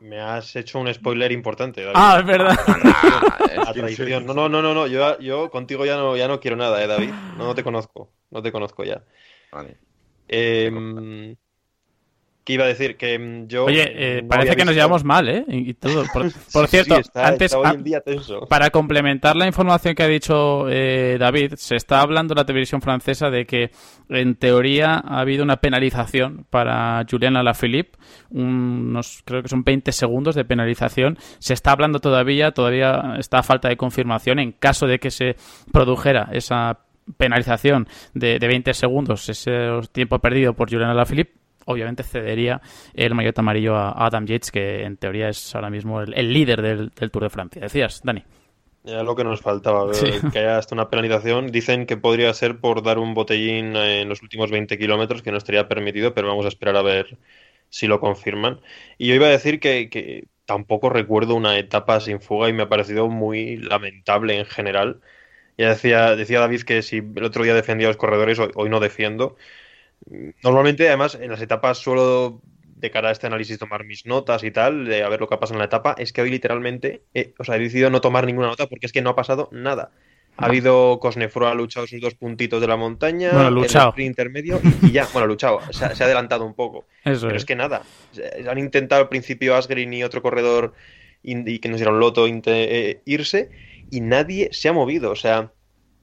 me 0.00 0.20
has 0.20 0.56
hecho 0.56 0.78
un 0.78 0.92
spoiler 0.92 1.30
importante, 1.32 1.82
David. 1.82 1.96
Ah, 1.96 2.16
es 2.20 2.26
verdad. 2.26 2.56
A 3.66 3.72
traición. 3.72 4.26
No, 4.26 4.34
no, 4.34 4.48
no, 4.48 4.62
no, 4.62 4.74
no. 4.74 4.86
Yo, 4.86 5.18
yo 5.20 5.50
contigo 5.50 5.84
ya 5.86 5.96
no, 5.96 6.16
ya 6.16 6.26
no 6.28 6.40
quiero 6.40 6.56
nada, 6.56 6.82
eh, 6.82 6.86
David. 6.86 7.10
No, 7.38 7.46
no 7.46 7.54
te 7.54 7.62
conozco. 7.62 8.10
No 8.30 8.42
te 8.42 8.50
conozco 8.50 8.84
ya. 8.84 9.04
Vale. 9.52 9.76
Eh, 10.28 11.36
¿qué 12.44 12.54
iba 12.54 12.64
a 12.64 12.68
decir? 12.68 12.96
Que 12.96 13.18
mm, 13.18 13.46
yo. 13.48 13.64
Oye, 13.66 13.84
eh, 14.18 14.22
no 14.22 14.28
parece 14.28 14.56
que 14.56 14.64
nos 14.64 14.74
llevamos 14.74 15.04
mal, 15.04 15.28
¿eh? 15.28 15.44
Y 15.48 15.74
todo. 15.74 16.04
Por, 16.12 16.30
Sí, 16.30 16.38
por 16.52 16.66
sí, 16.66 16.70
cierto, 16.76 16.98
está- 16.98 17.28
antes, 17.28 17.52
está 17.52 17.58
hoy 17.58 17.76
en 17.76 17.84
día 17.84 18.00
tenso. 18.00 18.46
Para 18.48 18.70
complementar 18.70 19.36
la 19.36 19.46
información 19.46 19.94
que 19.94 20.02
ha 20.02 20.08
dicho 20.08 20.66
eh, 20.68 21.16
David, 21.18 21.54
se 21.56 21.76
está 21.76 22.00
hablando 22.00 22.34
en 22.34 22.38
la 22.38 22.44
televisión 22.46 22.80
francesa 22.82 23.30
de 23.30 23.46
que 23.46 23.70
en 24.08 24.34
teoría 24.34 24.94
ha 24.94 25.20
habido 25.20 25.42
una 25.44 25.56
penalización 25.58 26.46
para 26.50 27.04
Julian 27.10 27.36
Alaphilippe, 27.36 27.98
unos 28.30 29.22
creo 29.24 29.42
que 29.42 29.48
son 29.48 29.64
20 29.64 29.92
segundos 29.92 30.34
de 30.34 30.44
penalización. 30.44 31.18
Se 31.38 31.54
está 31.54 31.72
hablando 31.72 32.00
todavía, 32.00 32.52
todavía 32.52 33.16
está 33.18 33.38
a 33.38 33.42
falta 33.42 33.68
de 33.68 33.76
confirmación 33.76 34.38
en 34.38 34.52
caso 34.52 34.86
de 34.86 34.98
que 34.98 35.10
se 35.10 35.36
produjera 35.72 36.28
esa 36.32 36.80
penalización 37.16 37.88
de, 38.14 38.38
de 38.38 38.46
20 38.46 38.74
segundos, 38.74 39.28
ese 39.28 39.68
tiempo 39.92 40.18
perdido 40.18 40.54
por 40.54 40.70
Julian 40.70 40.90
Alaphilippe. 40.90 41.41
Obviamente 41.66 42.02
cedería 42.02 42.60
el 42.94 43.14
maillot 43.14 43.38
amarillo 43.38 43.76
a 43.76 44.06
Adam 44.06 44.26
Yates, 44.26 44.50
que 44.50 44.84
en 44.84 44.96
teoría 44.96 45.28
es 45.28 45.54
ahora 45.54 45.70
mismo 45.70 46.00
el, 46.00 46.14
el 46.14 46.32
líder 46.32 46.62
del, 46.62 46.90
del 46.90 47.10
Tour 47.10 47.24
de 47.24 47.30
Francia. 47.30 47.62
Decías, 47.62 48.00
Dani. 48.04 48.24
Ya 48.84 49.02
lo 49.04 49.14
que 49.14 49.22
nos 49.24 49.40
faltaba, 49.40 49.92
eh, 49.92 49.94
Sí. 49.94 50.24
que 50.32 50.40
haya 50.40 50.58
hasta 50.58 50.74
una 50.74 50.90
penalización. 50.90 51.52
Dicen 51.52 51.86
que 51.86 51.96
podría 51.96 52.34
ser 52.34 52.58
por 52.60 52.82
dar 52.82 52.98
un 52.98 53.14
botellín 53.14 53.76
en 53.76 54.08
los 54.08 54.22
últimos 54.22 54.50
20 54.50 54.76
kilómetros, 54.78 55.22
que 55.22 55.30
no 55.30 55.38
estaría 55.38 55.68
permitido, 55.68 56.14
pero 56.14 56.26
vamos 56.28 56.44
a 56.46 56.48
esperar 56.48 56.76
a 56.76 56.82
ver 56.82 57.18
si 57.68 57.86
lo 57.86 58.00
confirman. 58.00 58.60
Y 58.98 59.06
yo 59.08 59.14
iba 59.14 59.26
a 59.26 59.30
decir 59.30 59.60
que, 59.60 59.88
que 59.88 60.26
tampoco 60.46 60.90
recuerdo 60.90 61.34
una 61.36 61.58
etapa 61.58 62.00
sin 62.00 62.20
fuga 62.20 62.48
y 62.48 62.52
me 62.52 62.64
ha 62.64 62.68
parecido 62.68 63.08
muy 63.08 63.56
lamentable 63.56 64.36
en 64.38 64.46
general. 64.46 65.00
Ya 65.58 65.68
decía, 65.70 66.16
decía 66.16 66.40
David 66.40 66.62
que 66.62 66.82
si 66.82 66.98
el 66.98 67.24
otro 67.24 67.44
día 67.44 67.54
defendía 67.54 67.86
a 67.88 67.90
los 67.90 67.96
corredores, 67.98 68.38
hoy, 68.40 68.50
hoy 68.56 68.68
no 68.70 68.80
defiendo. 68.80 69.36
Normalmente, 70.42 70.88
además, 70.88 71.14
en 71.20 71.30
las 71.30 71.40
etapas 71.40 71.78
suelo, 71.78 72.40
de 72.76 72.90
cara 72.90 73.08
a 73.10 73.12
este 73.12 73.26
análisis, 73.28 73.58
tomar 73.58 73.84
mis 73.84 74.06
notas 74.06 74.42
y 74.42 74.50
tal, 74.50 74.84
de 74.84 75.02
a 75.02 75.08
ver 75.08 75.20
lo 75.20 75.28
que 75.28 75.34
ha 75.34 75.40
pasado 75.40 75.56
en 75.56 75.60
la 75.60 75.66
etapa. 75.66 75.94
Es 75.98 76.12
que 76.12 76.22
hoy 76.22 76.30
literalmente, 76.30 77.02
eh, 77.14 77.34
o 77.38 77.44
sea, 77.44 77.56
he 77.56 77.60
decidido 77.60 77.90
no 77.90 78.00
tomar 78.00 78.26
ninguna 78.26 78.48
nota 78.48 78.66
porque 78.66 78.86
es 78.86 78.92
que 78.92 79.02
no 79.02 79.10
ha 79.10 79.16
pasado 79.16 79.48
nada. 79.52 79.92
Ha 80.38 80.46
habido 80.46 80.98
Cosnefro 80.98 81.46
ha 81.46 81.54
luchado 81.54 81.86
sus 81.86 82.00
dos 82.00 82.14
puntitos 82.14 82.60
de 82.60 82.66
la 82.66 82.76
montaña, 82.76 83.32
Bueno, 83.34 83.48
el 83.48 83.54
luchado. 83.54 83.90
sprint 83.90 84.08
intermedio 84.08 84.60
y, 84.64 84.88
y 84.88 84.92
ya, 84.92 85.06
bueno, 85.12 85.26
luchado, 85.28 85.60
se, 85.70 85.84
ha- 85.84 85.94
se 85.94 86.02
ha 86.02 86.06
adelantado 86.06 86.44
un 86.44 86.54
poco. 86.54 86.86
Eso 87.04 87.26
Pero 87.26 87.36
es. 87.36 87.42
es 87.42 87.44
que 87.46 87.54
nada, 87.54 87.82
han 88.48 88.58
intentado 88.58 89.02
al 89.02 89.08
principio 89.08 89.54
Asgreen 89.54 89.92
y 89.92 90.02
otro 90.02 90.22
corredor 90.22 90.74
y 91.22 91.60
que 91.60 91.68
nos 91.68 91.78
dieron 91.78 92.00
loto 92.00 92.26
eh, 92.26 93.02
irse 93.04 93.50
y 93.90 94.00
nadie 94.00 94.48
se 94.52 94.68
ha 94.68 94.72
movido. 94.72 95.10
O 95.12 95.16
sea, 95.16 95.52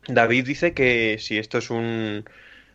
David 0.08 0.46
dice 0.46 0.74
que 0.74 1.18
si 1.20 1.38
esto 1.38 1.58
es 1.58 1.70
un, 1.70 2.24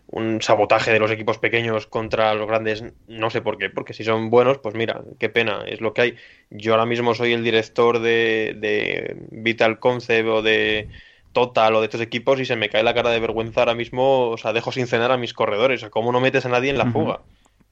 un 0.07 0.43
sabotaje 0.43 0.93
de 0.93 0.99
los 0.99 1.11
equipos 1.11 1.39
pequeños 1.39 1.87
contra 1.87 2.35
los 2.35 2.47
grandes, 2.47 2.85
no 3.09 3.31
sé 3.31 3.41
por 3.41 3.59
qué, 3.59 3.71
porque 3.71 3.95
si 3.95 4.05
son 4.05 4.31
buenos, 4.31 4.59
pues 4.59 4.75
mira, 4.75 5.03
qué 5.19 5.29
pena, 5.29 5.65
es 5.67 5.81
lo 5.81 5.95
que 5.95 6.03
hay. 6.03 6.17
Yo 6.51 6.73
ahora 6.73 6.87
mismo 6.87 7.15
soy 7.15 7.33
el 7.33 7.43
director 7.43 7.99
de, 7.99 8.55
de 8.59 9.17
Vital 9.31 9.79
Concept 9.79 10.29
o 10.29 10.43
de 10.43 10.89
Total 11.33 11.75
o 11.75 11.81
de 11.81 11.87
estos 11.87 12.01
equipos 12.01 12.39
y 12.39 12.45
se 12.45 12.55
me 12.55 12.69
cae 12.69 12.85
la 12.85 12.95
cara 12.95 13.11
de 13.11 13.19
vergüenza 13.19 13.61
ahora 13.61 13.75
mismo, 13.75 14.29
o 14.31 14.39
sea, 14.39 14.53
dejo 14.53 14.71
sin 14.71 14.87
cenar 14.87 15.11
a 15.11 15.17
mis 15.17 15.33
corredores, 15.33 15.79
o 15.79 15.83
sea, 15.83 15.91
¿cómo 15.91 16.13
no 16.13 16.21
metes 16.21 16.47
a 16.47 16.49
nadie 16.49 16.71
en 16.71 16.79
la 16.79 16.87
fuga? 16.93 17.23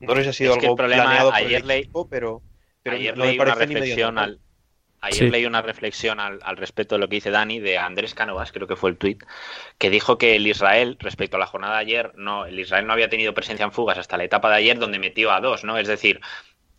No 0.00 0.16
sé 0.16 0.24
si 0.24 0.28
ha 0.28 0.32
sido 0.32 0.54
algo 0.54 0.74
planeado 0.74 1.30
por 1.30 1.40
el 1.40 1.70
equipo, 1.70 2.08
pero, 2.08 2.42
pero 2.82 2.96
ayer 2.96 3.16
leí 3.16 3.38
una 3.38 3.54
reflexión 3.54 4.18
al 4.18 4.40
Ayer 5.04 5.32
leí 5.32 5.46
una 5.46 5.62
reflexión 5.62 6.20
al, 6.20 6.40
respecto 6.56 6.94
de 6.94 7.00
lo 7.00 7.08
que 7.08 7.16
dice 7.16 7.30
Dani, 7.30 7.58
de 7.58 7.76
Andrés 7.76 8.14
Cánovas, 8.14 8.52
creo 8.52 8.68
que 8.68 8.76
fue 8.76 8.88
el 8.88 8.96
tuit, 8.96 9.24
que 9.76 9.90
dijo 9.90 10.16
que 10.16 10.36
el 10.36 10.46
Israel, 10.46 10.96
respecto 11.00 11.36
a 11.36 11.40
la 11.40 11.46
jornada 11.48 11.74
de 11.74 11.80
ayer, 11.80 12.12
no, 12.14 12.46
el 12.46 12.60
Israel 12.60 12.86
no 12.86 12.92
había 12.92 13.08
tenido 13.08 13.34
presencia 13.34 13.64
en 13.64 13.72
fugas 13.72 13.98
hasta 13.98 14.16
la 14.16 14.22
etapa 14.22 14.48
de 14.48 14.56
ayer, 14.58 14.78
donde 14.78 15.00
metió 15.00 15.32
a 15.32 15.40
dos, 15.40 15.64
¿no? 15.64 15.76
Es 15.76 15.88
decir, 15.88 16.20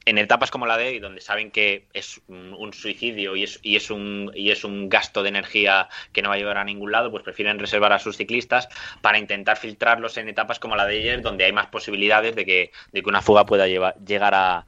en 0.05 0.17
etapas 0.17 0.51
como 0.51 0.65
la 0.65 0.77
de 0.77 0.87
hoy, 0.87 0.99
donde 0.99 1.19
saben 1.19 1.51
que 1.51 1.87
es 1.91 2.21
un, 2.27 2.71
suicidio 2.71 3.35
y 3.35 3.43
es, 3.43 3.59
y, 3.61 3.75
es 3.75 3.91
un, 3.91 4.31
y 4.33 4.51
es 4.51 4.63
un 4.63 4.87
gasto 4.87 5.21
de 5.21 5.27
energía 5.27 5.89
que 6.13 6.21
no 6.21 6.29
va 6.29 6.35
a 6.35 6.37
llevar 6.37 6.57
a 6.57 6.63
ningún 6.63 6.93
lado, 6.93 7.11
pues 7.11 7.23
prefieren 7.23 7.59
reservar 7.59 7.91
a 7.91 7.99
sus 7.99 8.15
ciclistas 8.15 8.69
para 9.01 9.19
intentar 9.19 9.57
filtrarlos 9.57 10.15
en 10.15 10.29
etapas 10.29 10.59
como 10.59 10.77
la 10.77 10.85
de 10.85 10.97
ayer, 10.97 11.21
donde 11.21 11.43
hay 11.43 11.51
más 11.51 11.67
posibilidades 11.67 12.37
de 12.37 12.45
que, 12.45 12.71
de 12.93 13.01
que 13.01 13.09
una 13.09 13.21
fuga 13.21 13.45
pueda 13.45 13.67
llegar 13.67 14.33
a, 14.33 14.65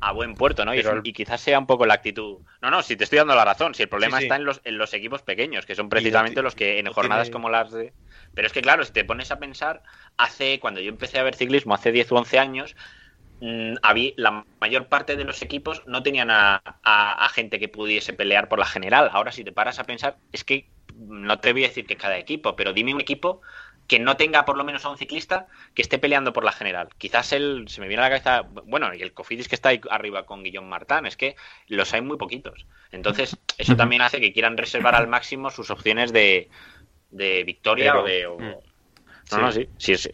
a 0.00 0.12
buen 0.12 0.34
puerto, 0.34 0.64
¿no? 0.64 0.74
Y, 0.74 1.12
quizás 1.12 1.40
sea 1.40 1.58
un 1.58 1.66
poco 1.66 1.86
la 1.86 1.94
actitud. 1.94 2.38
No, 2.60 2.70
no, 2.70 2.82
si 2.82 2.96
te 2.96 3.04
estoy 3.04 3.18
dando 3.18 3.34
la 3.34 3.44
razón, 3.44 3.74
si 3.74 3.84
el 3.84 3.88
problema 3.88 4.20
está 4.20 4.36
en 4.36 4.44
los, 4.44 4.60
en 4.64 4.76
los 4.76 4.92
equipos 4.92 5.22
pequeños, 5.22 5.64
que 5.66 5.74
son 5.74 5.88
precisamente 5.88 6.42
los 6.42 6.54
que 6.54 6.78
en 6.78 6.92
jornadas 6.92 7.30
como 7.30 7.48
las 7.48 7.72
de. 7.72 7.92
Pero 8.34 8.46
es 8.46 8.52
que, 8.52 8.62
claro, 8.62 8.84
si 8.84 8.92
te 8.92 9.04
pones 9.04 9.30
a 9.30 9.38
pensar, 9.38 9.82
hace, 10.16 10.60
cuando 10.60 10.80
yo 10.80 10.90
empecé 10.90 11.18
a 11.18 11.22
ver 11.22 11.34
ciclismo, 11.34 11.74
hace 11.74 11.92
10 11.92 12.12
o 12.12 12.16
11 12.16 12.38
años, 12.38 12.76
mm, 13.40 13.74
había, 13.82 14.12
la 14.16 14.44
mayor 14.60 14.88
parte 14.88 15.16
de 15.16 15.24
los 15.24 15.40
equipos 15.42 15.82
no 15.86 16.02
tenían 16.02 16.30
a, 16.30 16.62
a, 16.82 17.28
gente 17.30 17.58
que 17.58 17.68
pudiese 17.68 18.12
pelear 18.12 18.48
por 18.48 18.58
la 18.58 18.66
general. 18.66 19.08
Ahora, 19.12 19.32
si 19.32 19.44
te 19.44 19.52
paras 19.52 19.78
a 19.78 19.84
pensar, 19.84 20.18
es 20.32 20.44
que 20.44 20.68
no 20.96 21.38
te 21.38 21.52
voy 21.52 21.64
a 21.64 21.68
decir 21.68 21.86
que 21.86 21.96
cada 21.96 22.18
equipo, 22.18 22.56
pero 22.56 22.72
dime 22.72 22.94
un 22.94 23.00
equipo 23.00 23.40
que 23.86 23.98
no 23.98 24.16
tenga 24.16 24.44
por 24.44 24.56
lo 24.56 24.64
menos 24.64 24.84
a 24.84 24.90
un 24.90 24.96
ciclista 24.96 25.46
que 25.74 25.82
esté 25.82 25.98
peleando 25.98 26.32
por 26.32 26.44
la 26.44 26.52
general. 26.52 26.88
Quizás 26.96 27.32
él, 27.32 27.66
se 27.68 27.80
me 27.80 27.88
viene 27.88 28.02
a 28.02 28.08
la 28.08 28.20
cabeza, 28.20 28.48
bueno, 28.64 28.94
y 28.94 29.02
el 29.02 29.12
Cofidis 29.12 29.48
que 29.48 29.54
está 29.54 29.70
ahí 29.70 29.80
arriba 29.90 30.24
con 30.24 30.42
Guillón 30.42 30.68
Martán, 30.68 31.06
es 31.06 31.16
que 31.16 31.36
los 31.68 31.92
hay 31.92 32.00
muy 32.00 32.16
poquitos. 32.16 32.66
Entonces, 32.92 33.36
eso 33.58 33.76
también 33.76 34.02
hace 34.02 34.20
que 34.20 34.32
quieran 34.32 34.56
reservar 34.56 34.94
al 34.94 35.08
máximo 35.08 35.50
sus 35.50 35.70
opciones 35.70 36.12
de, 36.12 36.48
de 37.10 37.44
victoria 37.44 37.98
o 37.98 38.04
de... 38.04 38.62
No, 39.32 39.38
no, 39.38 39.52
sí. 39.52 39.68
Si 39.78 39.92
es, 39.92 40.10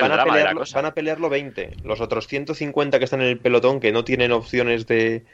van, 0.00 0.12
a 0.12 0.24
pelearlo, 0.24 0.64
van 0.72 0.86
a 0.86 0.94
pelearlo 0.94 1.28
20. 1.28 1.76
Los 1.84 2.00
otros 2.00 2.26
150 2.26 2.98
que 2.98 3.04
están 3.04 3.20
en 3.20 3.28
el 3.28 3.38
pelotón, 3.38 3.80
que 3.80 3.92
no 3.92 4.02
tienen 4.02 4.32
opciones 4.32 4.86
de, 4.86 5.26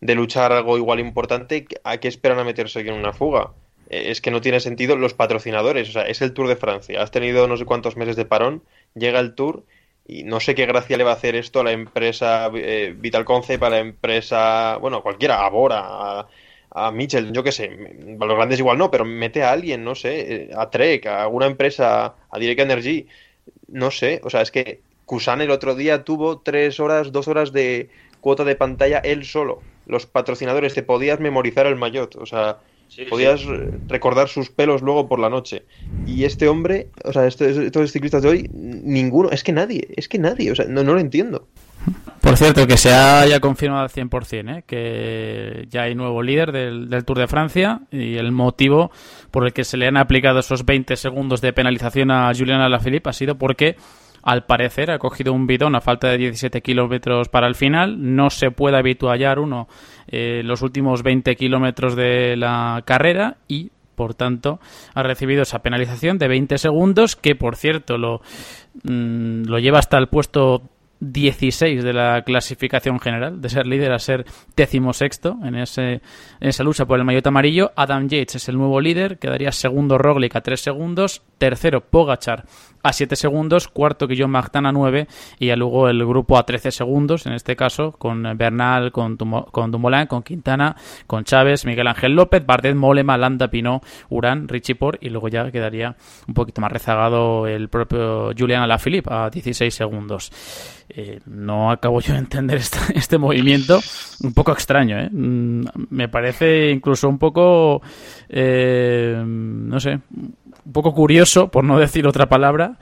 de 0.00 0.14
luchar 0.14 0.52
algo 0.52 0.78
igual 0.78 0.98
importante, 0.98 1.66
¿a 1.84 1.98
qué 1.98 2.08
esperan 2.08 2.38
a 2.38 2.44
meterse 2.44 2.80
en 2.80 2.94
una 2.94 3.12
fuga? 3.12 3.52
Es 3.90 4.20
que 4.20 4.30
no 4.30 4.40
tiene 4.40 4.60
sentido 4.60 4.96
los 4.96 5.14
patrocinadores. 5.14 5.88
O 5.88 5.92
sea, 5.92 6.02
es 6.02 6.22
el 6.22 6.32
Tour 6.32 6.48
de 6.48 6.56
Francia. 6.56 7.02
Has 7.02 7.10
tenido 7.10 7.46
no 7.48 7.56
sé 7.56 7.64
cuántos 7.64 7.96
meses 7.96 8.16
de 8.16 8.24
parón, 8.24 8.62
llega 8.94 9.20
el 9.20 9.34
Tour 9.34 9.64
y 10.06 10.24
no 10.24 10.40
sé 10.40 10.54
qué 10.54 10.66
gracia 10.66 10.96
le 10.96 11.04
va 11.04 11.10
a 11.10 11.14
hacer 11.14 11.36
esto 11.36 11.60
a 11.60 11.64
la 11.64 11.72
empresa 11.72 12.50
eh, 12.54 12.94
Vital 12.96 13.24
Concept, 13.24 13.62
a 13.62 13.70
la 13.70 13.78
empresa, 13.78 14.76
bueno, 14.78 15.02
cualquiera, 15.02 15.44
a 15.44 15.48
Bora, 15.50 15.80
a, 15.82 16.28
a 16.70 16.90
Mitchell, 16.90 17.32
yo 17.32 17.42
qué 17.42 17.52
sé, 17.52 17.66
a 18.20 18.24
los 18.24 18.36
grandes 18.36 18.58
igual 18.58 18.78
no, 18.78 18.90
pero 18.90 19.04
mete 19.04 19.42
a 19.42 19.52
alguien, 19.52 19.84
no 19.84 19.94
sé, 19.94 20.34
eh, 20.34 20.50
a 20.56 20.70
Trek, 20.70 21.06
a 21.06 21.22
alguna 21.22 21.46
empresa, 21.46 22.14
a 22.30 22.38
Direct 22.38 22.60
Energy, 22.60 23.06
no 23.68 23.90
sé, 23.90 24.20
o 24.24 24.30
sea, 24.30 24.40
es 24.42 24.50
que 24.50 24.80
Kusan 25.06 25.40
el 25.40 25.50
otro 25.50 25.74
día 25.74 26.04
tuvo 26.04 26.38
tres 26.40 26.78
horas, 26.80 27.12
dos 27.12 27.28
horas 27.28 27.52
de 27.52 27.90
cuota 28.20 28.44
de 28.44 28.54
pantalla 28.54 28.98
él 28.98 29.24
solo. 29.24 29.60
Los 29.86 30.06
patrocinadores, 30.06 30.74
te 30.74 30.84
podías 30.84 31.18
memorizar 31.18 31.66
el 31.66 31.76
maillot, 31.76 32.14
o 32.16 32.26
sea, 32.26 32.58
Podías 33.08 33.42
recordar 33.88 34.28
sus 34.28 34.50
pelos 34.50 34.82
luego 34.82 35.08
por 35.08 35.18
la 35.18 35.30
noche. 35.30 35.64
Y 36.06 36.24
este 36.24 36.48
hombre, 36.48 36.88
o 37.04 37.12
sea, 37.12 37.26
estos, 37.26 37.56
estos 37.56 37.92
ciclistas 37.92 38.22
de 38.22 38.28
hoy, 38.28 38.50
ninguno, 38.52 39.30
es 39.30 39.44
que 39.44 39.52
nadie, 39.52 39.88
es 39.96 40.08
que 40.08 40.18
nadie, 40.18 40.50
o 40.50 40.54
sea, 40.54 40.66
no, 40.66 40.82
no 40.82 40.94
lo 40.94 41.00
entiendo. 41.00 41.46
Por 42.20 42.36
cierto, 42.36 42.66
que 42.66 42.76
se 42.76 42.92
haya 42.92 43.40
confirmado 43.40 43.82
al 43.82 43.88
100%, 43.88 44.58
¿eh? 44.58 44.64
que 44.66 45.66
ya 45.70 45.82
hay 45.82 45.94
nuevo 45.94 46.22
líder 46.22 46.52
del, 46.52 46.90
del, 46.90 47.04
Tour 47.04 47.18
de 47.18 47.26
Francia 47.26 47.80
y 47.90 48.16
el 48.16 48.32
motivo 48.32 48.90
por 49.30 49.46
el 49.46 49.52
que 49.52 49.64
se 49.64 49.76
le 49.76 49.86
han 49.86 49.96
aplicado 49.96 50.40
esos 50.40 50.66
20 50.66 50.96
segundos 50.96 51.40
de 51.40 51.52
penalización 51.52 52.10
a 52.10 52.32
Julian 52.34 52.60
Alaphilippe 52.60 53.08
ha 53.08 53.14
sido 53.14 53.36
porque 53.36 53.76
al 54.22 54.44
parecer 54.44 54.90
ha 54.90 54.98
cogido 54.98 55.32
un 55.32 55.46
bidón 55.46 55.74
a 55.74 55.80
falta 55.80 56.08
de 56.08 56.18
17 56.18 56.60
kilómetros 56.60 57.28
para 57.28 57.46
el 57.46 57.54
final. 57.54 58.14
No 58.14 58.30
se 58.30 58.50
puede 58.50 58.76
habituallar 58.76 59.38
uno 59.38 59.68
eh, 60.08 60.42
los 60.44 60.62
últimos 60.62 61.02
20 61.02 61.36
kilómetros 61.36 61.96
de 61.96 62.36
la 62.36 62.82
carrera 62.84 63.38
y 63.48 63.70
por 63.94 64.14
tanto 64.14 64.60
ha 64.94 65.02
recibido 65.02 65.42
esa 65.42 65.60
penalización 65.60 66.16
de 66.18 66.28
20 66.28 66.56
segundos 66.58 67.16
que 67.16 67.34
por 67.34 67.56
cierto 67.56 67.98
lo, 67.98 68.22
mm, 68.84 69.42
lo 69.44 69.58
lleva 69.58 69.78
hasta 69.78 69.98
el 69.98 70.08
puesto 70.08 70.62
16 71.00 71.82
de 71.82 71.92
la 71.94 72.22
clasificación 72.22 73.00
general, 73.00 73.40
de 73.40 73.48
ser 73.48 73.66
líder 73.66 73.92
a 73.92 73.98
ser 73.98 74.26
décimo 74.54 74.92
sexto 74.92 75.38
en, 75.42 75.54
ese, 75.56 76.02
en 76.40 76.48
esa 76.48 76.62
lucha 76.62 76.84
por 76.84 76.98
el 76.98 77.06
maillot 77.06 77.26
amarillo. 77.26 77.72
Adam 77.74 78.06
Yates 78.06 78.36
es 78.36 78.48
el 78.48 78.58
nuevo 78.58 78.80
líder, 78.80 79.18
quedaría 79.18 79.50
segundo 79.50 79.96
Roglic 79.96 80.36
a 80.36 80.42
3 80.42 80.60
segundos, 80.60 81.22
tercero 81.38 81.80
Pogachar 81.80 82.44
a 82.82 82.92
7 82.92 83.16
segundos, 83.16 83.68
cuarto 83.68 84.06
Guillaume 84.06 84.32
Martin 84.32 84.66
a 84.66 84.72
9 84.72 85.06
y 85.38 85.46
ya 85.46 85.56
luego 85.56 85.88
el 85.88 86.04
grupo 86.06 86.38
a 86.38 86.44
13 86.44 86.70
segundos, 86.70 87.26
en 87.26 87.32
este 87.32 87.56
caso 87.56 87.92
con 87.92 88.22
Bernal, 88.36 88.92
con, 88.92 89.16
con 89.16 89.70
Dumoulin, 89.70 90.06
con 90.06 90.22
Quintana, 90.22 90.76
con 91.06 91.24
Chávez, 91.24 91.64
Miguel 91.64 91.86
Ángel 91.86 92.12
López, 92.12 92.44
Bardet, 92.44 92.74
Molema, 92.74 93.16
Landa, 93.18 93.48
Pinot, 93.48 93.84
Urán, 94.08 94.48
Richie 94.48 94.74
Port 94.74 95.02
y 95.02 95.10
luego 95.10 95.28
ya 95.28 95.50
quedaría 95.50 95.96
un 96.26 96.34
poquito 96.34 96.60
más 96.60 96.72
rezagado 96.72 97.46
el 97.46 97.68
propio 97.68 98.32
Julian 98.36 98.62
Alaphilippe 98.62 99.12
a 99.12 99.30
16 99.30 99.74
segundos. 99.74 100.30
Eh, 100.92 101.20
no 101.26 101.70
acabo 101.70 102.00
yo 102.00 102.14
de 102.14 102.18
entender 102.18 102.58
este, 102.58 102.78
este, 102.98 103.16
movimiento, 103.18 103.80
un 104.22 104.34
poco 104.34 104.52
extraño, 104.52 104.98
¿eh? 104.98 105.08
Mm, 105.10 105.64
me 105.90 106.08
parece 106.08 106.70
incluso 106.70 107.08
un 107.08 107.18
poco, 107.18 107.80
eh, 108.28 109.22
no 109.24 109.78
sé, 109.78 110.00
un 110.70 110.72
poco 110.72 110.94
curioso, 110.94 111.48
por 111.48 111.64
no 111.64 111.78
decir 111.86 112.06
otra 112.06 112.28
palabra, 112.28 112.78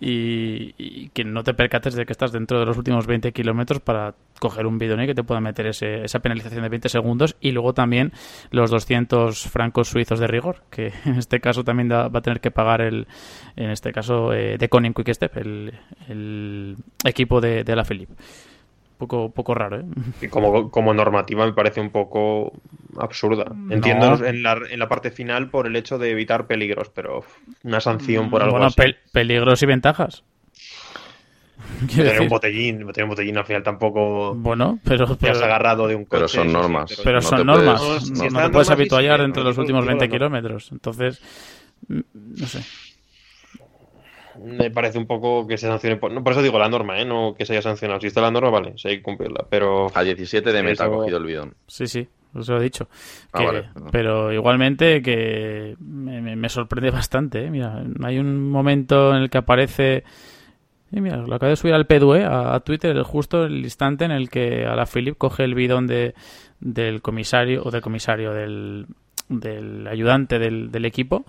y, 0.00 1.08
que 1.10 1.24
no 1.24 1.44
te 1.44 1.54
percates 1.54 1.94
de 1.94 2.04
que 2.04 2.12
estás 2.12 2.32
dentro 2.32 2.58
de 2.58 2.66
los 2.66 2.76
últimos 2.76 3.06
20 3.06 3.32
kilómetros 3.32 3.80
para 3.80 4.14
coger 4.40 4.66
un 4.66 4.78
bidón 4.78 5.02
y 5.02 5.06
que 5.06 5.14
te 5.14 5.22
pueda 5.22 5.40
meter 5.40 5.66
ese, 5.66 6.04
esa 6.04 6.18
penalización 6.18 6.62
de 6.62 6.68
20 6.68 6.88
segundos 6.88 7.36
y 7.40 7.52
luego 7.52 7.74
también 7.74 8.12
los 8.50 8.70
200 8.70 9.40
francos 9.48 9.88
suizos 9.88 10.18
de 10.18 10.26
rigor, 10.26 10.62
que 10.70 10.92
en 11.04 11.16
este 11.16 11.40
caso 11.40 11.62
también 11.62 11.90
va 11.90 12.06
a 12.06 12.22
tener 12.22 12.40
que 12.40 12.50
pagar 12.50 12.80
el, 12.80 13.06
en 13.56 13.70
este 13.70 13.92
caso, 13.92 14.32
eh, 14.32 14.58
de 14.58 14.68
Conin 14.68 14.92
Quick 14.92 15.12
Step, 15.12 15.36
el, 15.36 15.74
el 16.08 16.76
equipo 17.04 17.40
de, 17.40 17.62
de 17.62 17.76
la 17.76 17.84
Philippe 17.84 18.14
poco, 18.98 19.30
poco 19.30 19.54
raro, 19.54 19.80
¿eh? 19.80 19.84
Y 20.20 20.28
como, 20.28 20.70
como 20.70 20.92
normativa 20.92 21.46
me 21.46 21.52
parece 21.52 21.80
un 21.80 21.90
poco 21.90 22.52
absurda. 22.98 23.46
Entiendo 23.70 24.24
en, 24.26 24.42
la, 24.42 24.60
en 24.68 24.78
la 24.78 24.88
parte 24.88 25.10
final 25.10 25.48
por 25.48 25.66
el 25.66 25.76
hecho 25.76 25.98
de 25.98 26.10
evitar 26.10 26.46
peligros, 26.46 26.90
pero 26.90 27.24
una 27.62 27.80
sanción 27.80 28.28
por 28.28 28.42
algo 28.42 28.58
bueno, 28.58 28.66
así. 28.66 28.94
peligros 29.12 29.62
y 29.62 29.66
ventajas. 29.66 30.24
Tener 31.94 32.20
un 32.20 32.28
botellín, 32.28 32.78
tener 32.78 33.04
un 33.04 33.10
botellín 33.10 33.36
al 33.38 33.44
final 33.44 33.62
tampoco. 33.62 34.34
Bueno, 34.34 34.78
pero. 34.84 35.16
Te 35.16 35.30
has 35.30 35.42
agarrado 35.42 35.86
de 35.86 35.94
un 35.94 36.04
coche. 36.04 36.18
Pero 36.18 36.28
son 36.28 36.52
normas. 36.52 37.00
Pero, 37.04 37.20
son 37.20 37.46
normas. 37.46 38.10
no, 38.10 38.42
te 38.42 38.50
puedes 38.50 38.70
habituallar 38.70 39.20
dentro 39.20 39.42
de 39.42 39.50
los 39.50 39.58
últimos 39.58 39.86
20 39.86 40.08
kilómetros. 40.08 40.72
Entonces, 40.72 41.20
mm, 41.88 42.00
no 42.12 42.46
sé 42.46 42.60
me 44.44 44.70
parece 44.70 44.98
un 44.98 45.06
poco 45.06 45.46
que 45.46 45.56
se 45.56 45.66
sancione. 45.66 45.96
Por, 45.96 46.12
no, 46.12 46.22
por 46.22 46.32
eso 46.32 46.42
digo 46.42 46.58
la 46.58 46.68
norma, 46.68 47.00
¿eh? 47.00 47.04
no 47.04 47.34
que 47.36 47.46
se 47.46 47.52
haya 47.52 47.62
sancionado. 47.62 48.00
Si 48.00 48.06
está 48.06 48.20
la 48.20 48.30
norma, 48.30 48.50
vale, 48.50 48.74
se 48.76 48.88
hay 48.88 48.96
que 48.98 49.02
cumplirla. 49.02 49.46
Pero. 49.48 49.88
A 49.94 50.02
17 50.02 50.52
de 50.52 50.62
meta 50.62 50.84
ha 50.84 50.88
cogido 50.88 51.18
el 51.18 51.24
bidón. 51.24 51.54
Sí, 51.66 51.86
sí, 51.86 52.08
eso 52.38 52.52
lo 52.52 52.60
he 52.60 52.64
dicho. 52.64 52.88
Ah, 53.32 53.50
pero 53.90 54.32
igualmente 54.32 55.02
que 55.02 55.76
me, 55.80 56.48
sorprende 56.48 56.90
bastante. 56.90 57.44
¿eh? 57.44 57.50
Mira, 57.50 57.82
hay 58.02 58.18
un 58.18 58.50
momento 58.50 59.10
en 59.14 59.22
el 59.22 59.30
que 59.30 59.38
aparece. 59.38 60.04
Y 60.90 61.02
mira, 61.02 61.18
lo 61.18 61.34
acabo 61.34 61.50
de 61.50 61.56
subir 61.56 61.74
al 61.74 61.86
P2 61.86 62.24
a, 62.24 62.54
a, 62.54 62.60
Twitter, 62.60 62.98
justo 63.02 63.44
el 63.44 63.58
instante 63.58 64.06
en 64.06 64.10
el 64.10 64.30
que 64.30 64.64
a 64.64 64.74
la 64.74 64.86
Philip 64.86 65.18
coge 65.18 65.44
el 65.44 65.54
bidón 65.54 65.86
de, 65.86 66.14
del 66.60 67.02
comisario, 67.02 67.62
o 67.62 67.70
del 67.70 67.82
comisario, 67.82 68.32
del, 68.32 68.86
del 69.28 69.86
ayudante 69.86 70.38
del, 70.38 70.70
del, 70.70 70.84
equipo 70.84 71.24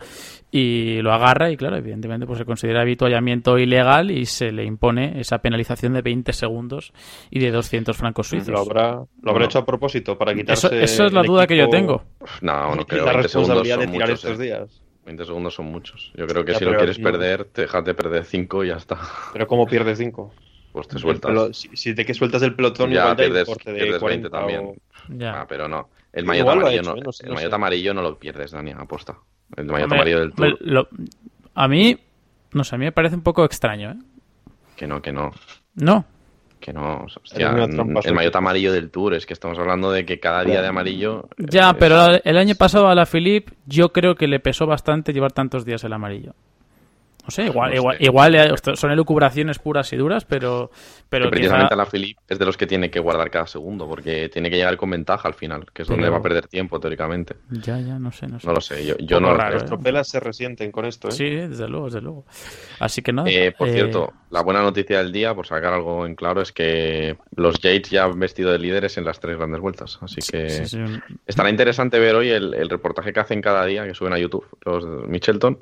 y 0.51 1.01
lo 1.01 1.11
agarra 1.13 1.51
y 1.51 1.57
claro, 1.57 1.75
evidentemente 1.77 2.25
pues 2.25 2.39
se 2.39 2.45
considera 2.45 2.81
habituallamiento 2.81 3.57
ilegal 3.57 4.11
y 4.11 4.25
se 4.25 4.51
le 4.51 4.63
impone 4.63 5.19
esa 5.19 5.39
penalización 5.39 5.93
de 5.93 6.01
20 6.01 6.33
segundos 6.33 6.93
y 7.29 7.39
de 7.39 7.51
200 7.51 7.95
francos 7.95 8.27
suizos. 8.27 8.49
Lo 8.49 8.59
habrá, 8.59 9.03
lo 9.21 9.31
habrá 9.31 9.45
hecho 9.45 9.59
a 9.59 9.65
propósito 9.65 10.17
para 10.17 10.33
quitarse 10.33 10.83
Eso, 10.83 11.05
es 11.05 11.13
la 11.13 11.23
duda 11.23 11.45
que 11.45 11.57
yo 11.57 11.69
tengo. 11.69 12.03
No, 12.41 12.75
no 12.75 12.85
creo. 12.85 13.05
La 13.05 13.13
responsabilidad 13.13 13.79
de 13.79 13.87
tirar 13.87 14.09
estos 14.11 14.39
días. 14.39 14.81
20 15.05 15.25
segundos 15.25 15.55
son 15.55 15.65
muchos. 15.65 16.11
Yo 16.15 16.27
creo 16.27 16.45
que 16.45 16.51
Ya, 16.51 16.59
si 16.59 16.65
lo 16.65 16.75
quieres 16.77 16.99
no- 16.99 17.11
perder, 17.11 17.45
te 17.45 17.61
déjate 17.63 17.93
perder 17.95 18.25
5 18.25 18.63
y 18.63 18.67
ya 18.67 18.75
está. 18.75 18.97
Pero 19.33 19.47
¿cómo 19.47 19.65
pierdes 19.65 19.97
5? 19.97 20.31
Pues 20.71 20.87
te 20.87 20.99
sueltas. 20.99 21.57
Si, 21.57 21.67
si 21.75 21.93
de 21.93 22.05
que 22.05 22.13
sueltas 22.13 22.43
el 22.43 22.53
pelotón, 22.55 22.91
Ya 22.91 22.99
igual 23.01 23.15
te 23.17 23.23
pierdes, 23.23 23.47
de 23.47 23.73
pierdes 23.73 23.99
40 23.99 24.29
20 24.29 24.29
también. 24.29 24.59
o- 24.61 24.75
Ya. 25.17 25.41
Ah, 25.41 25.45
pero 25.49 25.67
no. 25.67 25.89
El 26.13 26.25
maillot 26.25 26.45
lo 26.45 26.51
ha 26.51 26.53
amarillo, 26.55 26.81
hecho, 26.81 26.91
no, 26.91 26.97
¿eh? 26.97 27.03
No 27.03 27.11
el 27.29 27.33
maillot 27.35 27.53
amarillo 27.53 27.93
no 27.93 28.01
lo 28.01 28.17
pierdes, 28.19 28.51
Dani, 28.51 28.71
aposta. 28.71 29.15
El 29.55 29.65
maillot 29.65 29.91
amarillo 29.91 30.19
del 30.19 30.33
Tour, 30.33 30.57
lo- 30.61 30.87
a 31.55 31.67
mí, 31.67 31.97
no 32.53 32.63
sé, 32.63 32.75
a 32.75 32.77
mí 32.77 32.85
me 32.85 32.91
parece 32.91 33.15
un 33.15 33.21
poco 33.23 33.43
extraño, 33.45 33.91
¿eh? 33.91 33.95
que 34.75 34.87
no, 34.87 35.01
que 35.01 35.11
no. 35.11 35.31
No. 35.75 36.05
Que 36.59 36.73
no, 36.73 37.05
hostia, 37.23 37.51
el 38.03 38.13
maillot 38.13 38.35
amarillo 38.35 38.73
del 38.73 38.89
Tour, 38.91 39.13
es 39.13 39.25
que 39.25 39.33
estamos 39.33 39.57
hablando 39.59 39.91
de 39.91 40.05
que 40.05 40.19
cada 40.19 40.43
día 40.43 40.61
de 40.61 40.67
amarillo. 40.67 41.29
Ya, 41.37 41.69
eh, 41.69 41.75
pero 41.79 42.07
el 42.23 42.37
año 42.37 42.55
pasado 42.55 42.89
a 42.89 42.95
la 42.95 43.05
Philippe 43.05 43.53
yo 43.65 43.93
creo 43.93 44.15
que 44.15 44.27
le 44.27 44.39
pesó 44.41 44.65
bastante 44.67 45.13
llevar 45.13 45.31
tantos 45.31 45.63
días 45.63 45.83
el 45.85 45.93
amarillo. 45.93 46.33
No 47.29 47.31
sé, 47.31 47.45
igual, 47.45 47.69
No 47.69 47.75
igual, 47.75 47.97
sé. 47.99 48.03
igual 48.05 48.33
eh, 48.35 48.51
son 48.73 48.89
elucubraciones 48.89 49.59
puras 49.59 49.93
y 49.93 49.97
duras, 49.97 50.25
pero, 50.25 50.71
pero 51.09 51.25
que 51.25 51.29
precisamente 51.29 51.67
quizá- 51.67 51.73
a 51.75 51.77
la 51.77 51.85
Philippe 51.85 52.19
es 52.27 52.39
de 52.39 52.45
los 52.47 52.57
que 52.57 52.65
tiene 52.65 52.89
que 52.89 52.99
guardar 52.99 53.29
cada 53.29 53.45
segundo, 53.45 53.87
porque 53.87 54.29
tiene 54.29 54.49
que 54.49 54.55
llegar 54.55 54.75
con 54.77 54.89
ventaja 54.89 55.27
al 55.27 55.35
final, 55.35 55.67
que 55.71 55.83
es 55.83 55.87
donde 55.87 56.05
Pero- 56.05 56.13
va 56.13 56.17
a 56.17 56.23
perder 56.23 56.47
tiempo 56.47 56.79
teóricamente. 56.79 57.35
Ya, 57.51 57.79
ya, 57.79 57.99
no 57.99 58.11
sé, 58.11 58.27
no 58.27 58.39
sé. 58.39 58.47
No 58.47 58.53
lo 58.53 58.61
sé, 58.61 58.83
yo, 58.99 59.19
no. 59.19 59.35
¿eh? 59.35 59.51
Los 59.51 59.65
tropelas 59.65 60.07
se 60.07 60.19
resienten 60.19 60.71
con 60.71 60.85
esto, 60.85 61.09
¿eh? 61.09 61.11
Sí, 61.11 61.29
desde 61.29 61.67
luego, 61.67 61.85
desde 61.85 62.01
luego. 62.01 62.25
Así 62.79 63.03
que 63.03 63.13
nada. 63.13 63.29
Eh, 63.29 63.51
por 63.55 63.67
eh, 63.67 63.73
cierto, 63.73 64.11
la 64.31 64.41
buena 64.41 64.63
noticia 64.63 64.97
del 64.97 65.11
día, 65.11 65.35
por 65.35 65.45
sacar 65.45 65.71
algo 65.71 66.07
en 66.07 66.15
claro, 66.15 66.41
es 66.41 66.51
que 66.51 67.15
los 67.35 67.59
Yates 67.59 67.91
ya 67.91 68.05
han 68.05 68.19
vestido 68.19 68.51
de 68.51 68.57
líderes 68.57 68.97
en 68.97 69.05
las 69.05 69.19
tres 69.19 69.37
grandes 69.37 69.61
vueltas. 69.61 69.99
Así 70.01 70.19
que 70.31 70.49
sí, 70.49 70.65
sí, 70.65 70.79
estará 71.27 71.51
interesante 71.51 71.99
ver 71.99 72.15
hoy 72.15 72.29
el, 72.29 72.55
el 72.55 72.69
reportaje 72.69 73.13
que 73.13 73.19
hacen 73.19 73.39
cada 73.39 73.65
día, 73.65 73.85
que 73.85 73.93
suben 73.93 74.13
a 74.13 74.17
YouTube, 74.17 74.47
los 74.65 74.83
de 74.83 75.07
Michelton, 75.07 75.59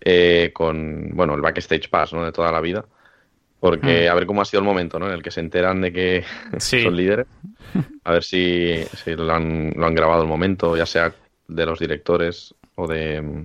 eh, 0.00 0.50
con 0.52 1.10
bueno 1.14 1.34
el 1.34 1.40
backstage 1.40 1.88
pass 1.88 2.12
¿no? 2.12 2.24
de 2.24 2.32
toda 2.32 2.50
la 2.52 2.60
vida. 2.60 2.84
Porque 3.60 4.06
Hmm. 4.08 4.12
a 4.12 4.14
ver 4.14 4.26
cómo 4.26 4.42
ha 4.42 4.44
sido 4.44 4.60
el 4.60 4.66
momento 4.66 4.98
¿no? 4.98 5.06
en 5.06 5.12
el 5.14 5.22
que 5.22 5.30
se 5.30 5.40
enteran 5.40 5.80
de 5.80 5.92
que 5.92 6.24
Sí. 6.58 6.82
son 6.82 6.96
líderes. 6.96 7.26
A 8.04 8.12
ver 8.12 8.22
si, 8.22 8.84
si 9.02 9.14
lo, 9.16 9.32
han, 9.32 9.72
lo 9.74 9.86
han 9.86 9.94
grabado 9.94 10.22
el 10.22 10.28
momento, 10.28 10.76
ya 10.76 10.84
sea 10.86 11.14
de 11.48 11.66
los 11.66 11.78
directores 11.78 12.54
o 12.74 12.86
de 12.86 13.44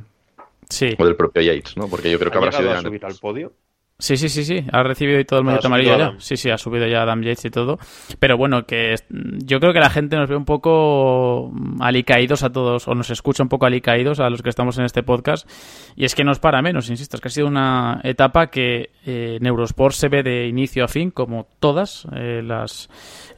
sí. 0.70 0.94
o 0.98 1.06
del 1.06 1.15
propio 1.15 1.41
Yates, 1.41 1.77
¿no? 1.77 1.88
Porque 1.88 2.12
yo 2.12 2.20
creo 2.20 2.32
que 2.32 2.38
¿Ha 2.38 2.41
habrá 2.41 2.51
sido 2.51 2.72
a 2.72 2.82
subir 2.82 3.06
al 3.06 3.15
podio? 3.15 3.53
Sí, 4.01 4.15
sí, 4.15 4.29
sí, 4.29 4.46
sí. 4.46 4.65
Ha 4.72 4.82
recibido 4.82 5.20
y 5.20 5.25
todo 5.25 5.41
el 5.41 5.46
subido 5.46 5.68
amarillo 5.68 5.98
ya. 5.98 6.13
Sí, 6.20 6.38
sí, 6.38 6.50
ha 6.50 6.58
subido 6.58 6.88
ya 6.88 7.01
Adam 7.01 7.22
Yates 7.22 7.44
y 7.44 7.50
todo. 7.50 7.77
Pero 8.18 8.38
bueno, 8.38 8.65
que 8.65 8.96
yo 9.10 9.60
creo 9.60 9.74
que 9.74 9.82
la 9.82 9.89
gente 9.89 10.15
nos 10.15 10.29
ve 10.29 10.38
un 10.38 10.46
poco 10.46 11.51
alicaídos 11.82 12.44
a 12.44 12.50
todos, 12.50 12.88
o 12.88 12.96
nos 12.96 13.10
escucha 13.10 13.44
un 13.44 13.50
poco 13.50 13.65
alicaídos 13.65 14.22
a 14.22 14.29
los 14.29 14.41
que 14.41 14.48
estamos 14.48 14.77
en 14.77 14.86
este 14.86 15.03
podcast. 15.03 15.50
Y 15.98 16.06
es 16.06 16.15
que 16.15 16.24
no 16.24 16.32
es 16.32 16.39
para 16.39 16.62
menos, 16.62 16.89
insisto, 16.89 17.18
es 17.18 17.22
que 17.22 17.27
ha 17.27 17.32
sido 17.32 17.48
una 17.48 18.00
etapa 18.06 18.48
que 18.48 18.91
eh, 19.06 19.38
en 19.38 19.46
Eurosport 19.46 19.94
se 19.94 20.08
ve 20.08 20.24
de 20.24 20.48
inicio 20.48 20.86
a 20.86 20.88
fin, 20.88 21.12
como 21.12 21.48
todas 21.60 22.08
eh, 22.15 22.41
las 22.41 22.89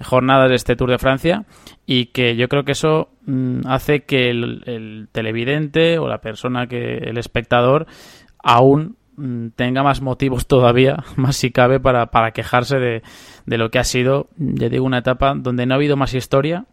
jornadas 0.03 0.49
de 0.49 0.55
este 0.55 0.75
Tour 0.75 0.91
de 0.91 0.99
Francia. 0.99 1.43
Y 1.87 2.05
que 2.07 2.35
yo 2.35 2.47
creo 2.47 2.63
que 2.65 2.73
eso 2.73 3.09
mm, 3.25 3.61
hace 3.65 4.01
que 4.01 4.29
el, 4.29 4.61
el 4.67 5.07
televidente 5.11 5.97
o 5.97 6.07
la 6.07 6.19
persona 6.19 6.67
que, 6.67 6.97
el 6.97 7.17
espectador, 7.17 7.87
aún 8.43 8.97
tenga 9.55 9.83
más 9.83 10.01
motivos 10.01 10.47
todavía, 10.47 11.03
más 11.15 11.35
si 11.35 11.51
cabe, 11.51 11.79
para, 11.79 12.07
para 12.07 12.31
quejarse 12.31 12.77
de, 12.77 13.03
de 13.45 13.57
lo 13.57 13.71
que 13.71 13.79
ha 13.79 13.83
sido, 13.83 14.29
ya 14.37 14.69
digo, 14.69 14.85
una 14.85 14.99
etapa 14.99 15.33
donde 15.35 15.65
no 15.65 15.73
ha 15.73 15.77
habido 15.77 15.97
más 15.97 16.13
historia 16.13 16.65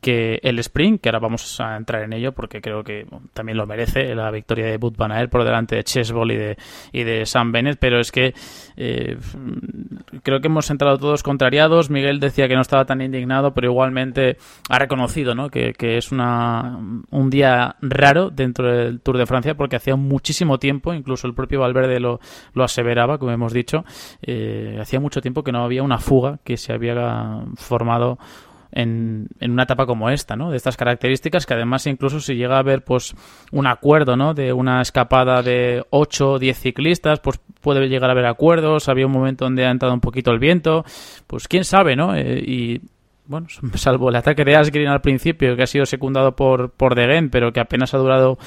que 0.00 0.40
el 0.42 0.58
sprint, 0.58 1.00
que 1.00 1.08
ahora 1.08 1.18
vamos 1.18 1.60
a 1.60 1.76
entrar 1.76 2.02
en 2.02 2.12
ello 2.12 2.32
porque 2.32 2.60
creo 2.60 2.84
que 2.84 3.06
también 3.32 3.58
lo 3.58 3.66
merece 3.66 4.14
la 4.14 4.30
victoria 4.30 4.66
de 4.66 4.76
Bud 4.76 4.94
Van 4.96 5.12
Aert 5.12 5.30
por 5.30 5.44
delante 5.44 5.76
de 5.76 5.84
Chesbol 5.84 6.32
y 6.32 6.36
de, 6.36 6.56
y 6.92 7.04
de 7.04 7.26
Sam 7.26 7.52
Bennett, 7.52 7.78
pero 7.78 8.00
es 8.00 8.12
que 8.12 8.34
eh, 8.76 9.16
creo 10.22 10.40
que 10.40 10.48
hemos 10.48 10.70
entrado 10.70 10.98
todos 10.98 11.22
contrariados. 11.22 11.90
Miguel 11.90 12.20
decía 12.20 12.48
que 12.48 12.54
no 12.54 12.60
estaba 12.60 12.84
tan 12.84 13.00
indignado, 13.00 13.54
pero 13.54 13.70
igualmente 13.70 14.36
ha 14.68 14.78
reconocido 14.78 15.34
¿no? 15.34 15.50
que, 15.50 15.72
que 15.72 15.96
es 15.96 16.12
una, 16.12 16.78
un 17.10 17.30
día 17.30 17.76
raro 17.80 18.30
dentro 18.30 18.72
del 18.72 19.00
Tour 19.00 19.18
de 19.18 19.26
Francia 19.26 19.56
porque 19.56 19.76
hacía 19.76 19.96
muchísimo 19.96 20.58
tiempo, 20.58 20.94
incluso 20.94 21.26
el 21.26 21.34
propio 21.34 21.60
Valverde 21.60 22.00
lo, 22.00 22.20
lo 22.54 22.64
aseveraba, 22.64 23.18
como 23.18 23.32
hemos 23.32 23.52
dicho, 23.52 23.84
eh, 24.22 24.78
hacía 24.80 25.00
mucho 25.00 25.20
tiempo 25.20 25.42
que 25.42 25.52
no 25.52 25.64
había 25.64 25.82
una 25.82 25.98
fuga 25.98 26.38
que 26.44 26.56
se 26.56 26.72
había 26.72 27.44
formado 27.56 28.18
en, 28.72 29.28
en, 29.40 29.50
una 29.50 29.64
etapa 29.64 29.86
como 29.86 30.10
esta, 30.10 30.36
¿no? 30.36 30.50
De 30.50 30.56
estas 30.56 30.76
características 30.76 31.46
que 31.46 31.54
además 31.54 31.86
incluso 31.86 32.20
si 32.20 32.34
llega 32.34 32.56
a 32.56 32.60
haber 32.60 32.82
pues 32.82 33.14
un 33.52 33.66
acuerdo, 33.66 34.16
¿no? 34.16 34.34
De 34.34 34.52
una 34.52 34.80
escapada 34.80 35.42
de 35.42 35.84
8 35.90 36.32
o 36.32 36.38
10 36.38 36.58
ciclistas, 36.58 37.20
pues 37.20 37.40
puede 37.60 37.88
llegar 37.88 38.10
a 38.10 38.12
haber 38.12 38.26
acuerdos, 38.26 38.88
había 38.88 39.06
un 39.06 39.12
momento 39.12 39.44
donde 39.44 39.66
ha 39.66 39.70
entrado 39.70 39.94
un 39.94 40.00
poquito 40.00 40.30
el 40.30 40.38
viento, 40.38 40.84
pues 41.26 41.48
quién 41.48 41.64
sabe, 41.64 41.96
¿no? 41.96 42.14
Eh, 42.14 42.42
y 42.44 42.80
bueno, 43.26 43.46
salvo 43.74 44.08
el 44.08 44.16
ataque 44.16 44.44
de 44.44 44.56
Asgreen 44.56 44.88
al 44.88 45.00
principio, 45.00 45.56
que 45.56 45.62
ha 45.62 45.66
sido 45.66 45.86
secundado 45.86 46.34
por, 46.34 46.70
por 46.70 46.94
Degen, 46.94 47.30
pero 47.30 47.52
que 47.52 47.60
apenas 47.60 47.94
ha 47.94 47.98
durado 47.98 48.38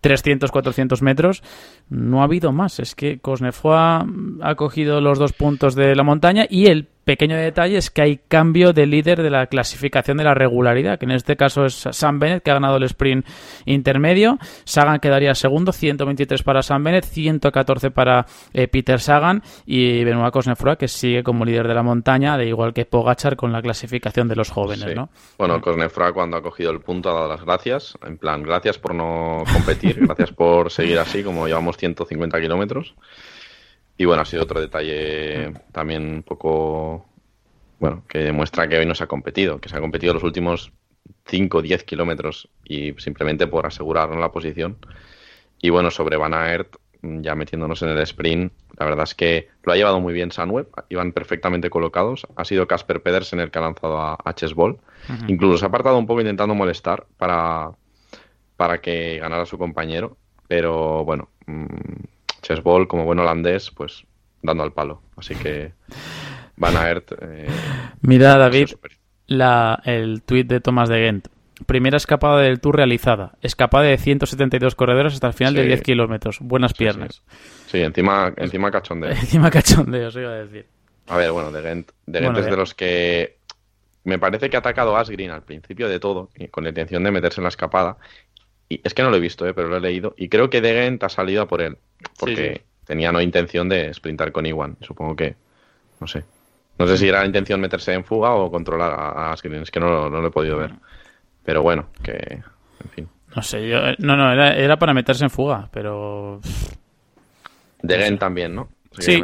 300, 0.00 0.50
400 0.50 1.02
metros, 1.02 1.42
no 1.88 2.20
ha 2.20 2.24
habido 2.24 2.52
más. 2.52 2.80
Es 2.80 2.94
que 2.94 3.18
Cosnefroy 3.18 4.38
ha 4.42 4.54
cogido 4.56 5.00
los 5.00 5.18
dos 5.18 5.32
puntos 5.32 5.74
de 5.74 5.94
la 5.94 6.02
montaña 6.02 6.46
y 6.48 6.66
el 6.66 6.88
pequeño 7.10 7.36
detalle 7.36 7.76
es 7.76 7.90
que 7.90 8.02
hay 8.02 8.20
cambio 8.28 8.72
de 8.72 8.86
líder 8.86 9.20
de 9.20 9.30
la 9.30 9.48
clasificación 9.48 10.16
de 10.16 10.22
la 10.22 10.32
regularidad, 10.32 10.96
que 10.96 11.06
en 11.06 11.10
este 11.10 11.36
caso 11.36 11.64
es 11.64 11.88
Sam 11.90 12.20
Bennett, 12.20 12.44
que 12.44 12.52
ha 12.52 12.54
ganado 12.54 12.76
el 12.76 12.84
sprint 12.84 13.26
intermedio. 13.64 14.38
Sagan 14.62 15.00
quedaría 15.00 15.34
segundo, 15.34 15.72
123 15.72 16.44
para 16.44 16.62
Sam 16.62 16.84
Bennett, 16.84 17.04
114 17.04 17.90
para 17.90 18.26
eh, 18.52 18.68
Peter 18.68 19.00
Sagan 19.00 19.42
y 19.66 20.04
Benoit 20.04 20.32
Cosnefroy, 20.32 20.76
que 20.76 20.86
sigue 20.86 21.24
como 21.24 21.44
líder 21.44 21.66
de 21.66 21.74
la 21.74 21.82
montaña, 21.82 22.38
de 22.38 22.46
igual 22.46 22.72
que 22.72 22.84
Pogachar 22.84 23.34
con 23.34 23.50
la 23.50 23.60
clasificación 23.60 24.28
de 24.28 24.36
los 24.36 24.48
jóvenes, 24.50 24.84
Sí. 24.88 24.94
¿no? 24.94 25.08
Bueno, 25.36 25.60
Cosnefroy 25.60 26.12
cuando 26.12 26.36
ha 26.36 26.42
cogido 26.42 26.70
el 26.70 26.78
punto 26.78 27.10
ha 27.10 27.14
dado 27.14 27.28
las 27.28 27.44
gracias. 27.44 27.98
En 28.06 28.18
plan, 28.18 28.44
gracias 28.44 28.78
por 28.78 28.94
no 28.94 29.42
competir, 29.52 29.98
gracias 30.06 30.30
por 30.30 30.70
seguir 30.70 31.00
así, 31.00 31.24
como 31.24 31.48
llevamos 31.48 31.76
150 31.76 32.40
kilómetros. 32.40 32.94
Y 34.00 34.06
bueno, 34.06 34.22
ha 34.22 34.24
sido 34.24 34.44
otro 34.44 34.62
detalle 34.62 35.52
también 35.72 36.06
un 36.10 36.22
poco, 36.22 37.04
bueno, 37.78 38.02
que 38.08 38.20
demuestra 38.20 38.66
que 38.66 38.78
hoy 38.78 38.86
no 38.86 38.94
se 38.94 39.04
ha 39.04 39.06
competido, 39.06 39.60
que 39.60 39.68
se 39.68 39.76
ha 39.76 39.80
competido 39.80 40.14
los 40.14 40.22
últimos 40.22 40.72
5 41.26 41.58
o 41.58 41.60
10 41.60 41.84
kilómetros 41.84 42.48
y 42.64 42.94
simplemente 42.94 43.46
por 43.46 43.66
asegurarnos 43.66 44.18
la 44.18 44.32
posición. 44.32 44.78
Y 45.60 45.68
bueno, 45.68 45.90
sobre 45.90 46.16
Van 46.16 46.32
Aert, 46.32 46.76
ya 47.02 47.34
metiéndonos 47.34 47.82
en 47.82 47.90
el 47.90 47.98
sprint, 47.98 48.54
la 48.78 48.86
verdad 48.86 49.04
es 49.04 49.14
que 49.14 49.48
lo 49.64 49.74
ha 49.74 49.76
llevado 49.76 50.00
muy 50.00 50.14
bien 50.14 50.32
Sunweb, 50.32 50.68
iban 50.88 51.12
perfectamente 51.12 51.68
colocados. 51.68 52.26
Ha 52.36 52.46
sido 52.46 52.66
Casper 52.66 53.02
Pedersen 53.02 53.40
el 53.40 53.50
que 53.50 53.58
ha 53.58 53.62
lanzado 53.62 53.98
a, 53.98 54.16
a 54.24 54.34
Chesbol. 54.34 54.78
Incluso 55.28 55.58
se 55.58 55.66
ha 55.66 55.68
apartado 55.68 55.98
un 55.98 56.06
poco 56.06 56.22
intentando 56.22 56.54
molestar 56.54 57.04
para, 57.18 57.72
para 58.56 58.80
que 58.80 59.18
ganara 59.18 59.44
su 59.44 59.58
compañero. 59.58 60.16
Pero 60.48 61.04
bueno, 61.04 61.28
Chesbol, 62.40 62.88
como 62.88 63.04
buen 63.04 63.18
holandés, 63.18 63.70
pues 63.70 64.04
dando 64.42 64.62
al 64.62 64.72
palo. 64.72 65.02
Así 65.16 65.34
que 65.34 65.72
Van 66.56 66.76
Aert. 66.76 67.12
eh, 67.20 67.46
Mira, 68.02 68.36
David, 68.36 68.68
la, 69.26 69.80
el 69.84 70.22
tuit 70.22 70.46
de 70.48 70.60
Thomas 70.60 70.88
de 70.88 70.96
Gent. 70.98 71.28
Primera 71.66 71.98
escapada 71.98 72.40
del 72.40 72.58
Tour 72.60 72.76
realizada. 72.76 73.32
Escapada 73.42 73.84
de 73.84 73.98
172 73.98 74.74
corredores 74.74 75.12
hasta 75.12 75.26
el 75.26 75.34
final 75.34 75.54
de 75.54 75.62
Sí. 75.62 75.68
10 75.68 75.82
kilómetros. 75.82 76.38
Buenas 76.40 76.70
Sí, 76.70 76.78
piernas. 76.78 77.22
Sí, 77.66 77.80
encima, 77.82 78.32
encima 78.36 78.70
cachondeo. 78.70 79.10
Encima 79.10 79.50
cachondeo, 79.50 80.08
os 80.08 80.16
iba 80.16 80.30
a 80.30 80.34
decir. 80.36 80.66
A 81.08 81.16
ver, 81.18 81.32
bueno, 81.32 81.52
De 81.52 81.60
Gent, 81.62 81.90
de 82.06 82.18
Gent 82.20 82.32
Bueno, 82.32 82.38
es 82.38 82.50
de- 82.50 82.56
los 82.56 82.74
que 82.74 83.36
me 84.04 84.18
parece 84.18 84.48
que 84.48 84.56
ha 84.56 84.60
atacado 84.60 84.96
a 84.96 85.00
Asgreen 85.00 85.30
al 85.30 85.42
principio 85.42 85.86
de 85.86 86.00
todo, 86.00 86.30
con 86.50 86.64
la 86.64 86.70
intención 86.70 87.04
de 87.04 87.10
meterse 87.10 87.40
en 87.40 87.44
la 87.44 87.48
escapada. 87.50 87.98
Y 88.70 88.80
es 88.82 88.94
que 88.94 89.02
no 89.02 89.10
lo 89.10 89.16
he 89.16 89.20
visto, 89.20 89.46
eh, 89.46 89.52
pero 89.52 89.68
lo 89.68 89.76
he 89.76 89.80
leído. 89.80 90.14
Y 90.16 90.28
creo 90.30 90.48
que 90.48 90.62
De 90.62 90.72
Gent 90.72 91.02
ha 91.02 91.08
salido 91.10 91.42
a 91.42 91.48
por 91.48 91.60
él, 91.60 91.76
porque 92.18 92.62
tenía 92.86 93.12
no 93.12 93.20
intención 93.20 93.68
de 93.68 93.92
sprintar 93.92 94.32
con 94.32 94.46
Iwan. 94.46 94.76
Supongo 94.80 95.14
que, 95.16 95.34
no 96.00 96.06
sé. 96.06 96.24
No 96.78 96.86
sé 96.86 96.96
si 96.96 97.08
era 97.08 97.20
la 97.20 97.26
intención 97.26 97.60
meterse 97.60 97.92
en 97.92 98.04
fuga 98.04 98.30
o 98.34 98.50
controlar 98.50 98.92
a, 98.92 99.08
a 99.10 99.32
Asgreen, 99.32 99.62
es 99.64 99.70
que 99.70 99.80
no, 99.80 99.90
lo- 99.90 100.08
no 100.08 100.22
lo 100.22 100.28
he 100.28 100.30
podido 100.30 100.56
ver. 100.56 100.70
Pero 101.44 101.62
bueno, 101.62 101.88
que, 102.02 102.12
en 102.12 102.90
fin. 102.90 103.08
No 103.36 103.42
sé, 103.42 103.68
yo. 103.68 103.78
eh, 103.88 103.96
No, 103.98 104.16
no, 104.16 104.32
era, 104.32 104.56
era 104.56 104.78
para 104.78 104.94
meterse 104.94 105.24
en 105.24 105.30
fuga, 105.30 105.68
pero. 105.72 106.40
De 107.82 107.98
Gent 107.98 108.18
también, 108.20 108.54
¿no? 108.54 108.68
Sí. 109.00 109.22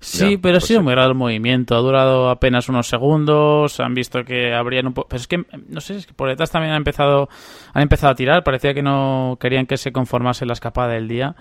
Sí, 0.00 0.34
Ya, 0.34 0.40
pero 0.40 0.56
ha 0.56 0.58
pues 0.60 0.64
sido 0.64 0.80
sí. 0.80 0.84
muy 0.84 0.94
raro 0.94 1.08
el 1.10 1.14
movimiento. 1.14 1.76
Ha 1.76 1.80
durado 1.80 2.30
apenas 2.30 2.68
unos 2.68 2.88
segundos. 2.88 3.80
Han 3.80 3.94
visto 3.94 4.24
que 4.24 4.54
habrían 4.54 4.86
un 4.86 4.94
poco. 4.94 5.08
Pero 5.08 5.20
es 5.20 5.26
que, 5.28 5.44
no 5.68 5.80
sé, 5.80 5.96
es 5.96 6.06
que 6.06 6.14
por 6.14 6.28
detrás 6.28 6.50
también 6.50 6.72
han 6.72 6.78
empezado, 6.78 7.28
han 7.72 7.82
empezado 7.82 8.12
a 8.12 8.16
tirar. 8.16 8.44
Parecía 8.44 8.74
que 8.74 8.82
no 8.82 9.36
querían 9.40 9.66
que 9.66 9.76
se 9.76 9.92
conformase 9.92 10.46
la 10.46 10.52
escapada 10.54 10.88
del 10.94 11.08
día. 11.08 11.36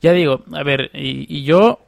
Ya 0.00 0.12
digo, 0.12 0.44
a 0.52 0.62
ver, 0.62 0.90
y, 0.94 1.26
y 1.28 1.44
yo 1.44 1.80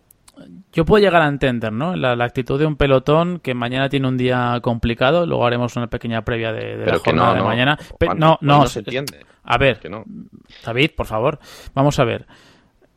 yo 0.73 0.85
puedo 0.85 1.03
llegar 1.03 1.23
a 1.23 1.29
entender, 1.29 1.73
¿no? 1.73 1.97
La, 1.97 2.13
actitud 2.25 2.59
de 2.59 2.67
un 2.67 2.77
pelotón 2.77 3.41
que 3.41 3.55
mañana 3.55 3.89
tiene 3.89 4.09
un 4.09 4.17
día 4.17 4.59
complicado. 4.63 5.27
Luego 5.27 5.47
haremos 5.47 5.77
una 5.77 5.89
pequeña 5.89 6.23
previa 6.23 6.53
de, 6.53 6.77
de 6.77 6.87
la 6.87 6.99
jornada 6.99 7.35
de 7.35 7.43
mañana. 7.43 7.79
no, 8.17 8.39
no, 8.41 8.67
se 8.67 8.81
entiende. 8.81 9.25
A 9.43 9.59
ver, 9.59 9.81
David, 10.65 10.91
por 10.97 11.07
favor, 11.07 11.39
vamos 11.75 11.99
a 11.99 12.05
ver. 12.05 12.27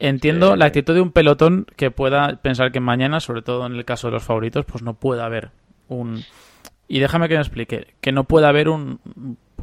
Entiendo 0.03 0.57
la 0.57 0.65
actitud 0.65 0.93
de 0.93 0.99
un 0.99 1.13
pelotón 1.13 1.65
que 1.77 1.89
pueda 1.89 2.35
pensar 2.41 2.73
que 2.73 2.81
mañana, 2.81 3.21
sobre 3.21 3.41
todo 3.41 3.65
en 3.65 3.73
el 3.73 3.85
caso 3.85 4.07
de 4.07 4.11
los 4.11 4.23
favoritos, 4.23 4.65
pues 4.65 4.83
no 4.83 4.95
puede 4.95 5.21
haber 5.21 5.51
un... 5.87 6.25
Y 6.89 6.99
déjame 6.99 7.29
que 7.29 7.35
me 7.35 7.39
explique, 7.39 7.95
que 8.01 8.11
no 8.11 8.25
puede 8.25 8.45
haber 8.45 8.67
un, 8.67 8.99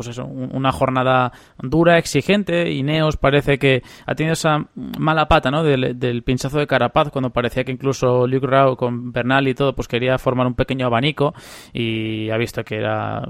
pues 0.01 0.17
eso, 0.17 0.25
una 0.25 0.73
jornada 0.73 1.31
dura, 1.59 1.99
exigente. 1.99 2.71
y 2.71 2.83
Neos 2.83 3.19
parece 3.19 3.59
que 3.59 3.83
ha 4.07 4.15
tenido 4.15 4.33
esa 4.33 4.65
mala 4.99 5.29
pata, 5.29 5.51
¿no? 5.51 5.63
Del, 5.63 6.23
pinchazo 6.23 6.59
de 6.59 6.67
Carapaz, 6.67 7.11
cuando 7.11 7.29
parecía 7.29 7.65
que 7.65 7.73
incluso 7.73 8.27
Luke 8.27 8.47
Rao 8.47 8.79
con 8.79 9.13
Bernal 9.13 9.47
y 9.47 9.53
todo, 9.53 9.75
pues 9.75 9.89
quería 9.89 10.17
formar 10.17 10.47
un 10.47 10.55
pequeño 10.55 10.87
abanico 10.87 11.35
y 11.75 12.31
ha 12.31 12.39
visto 12.39 12.65
que 12.65 12.77
era, 12.77 13.23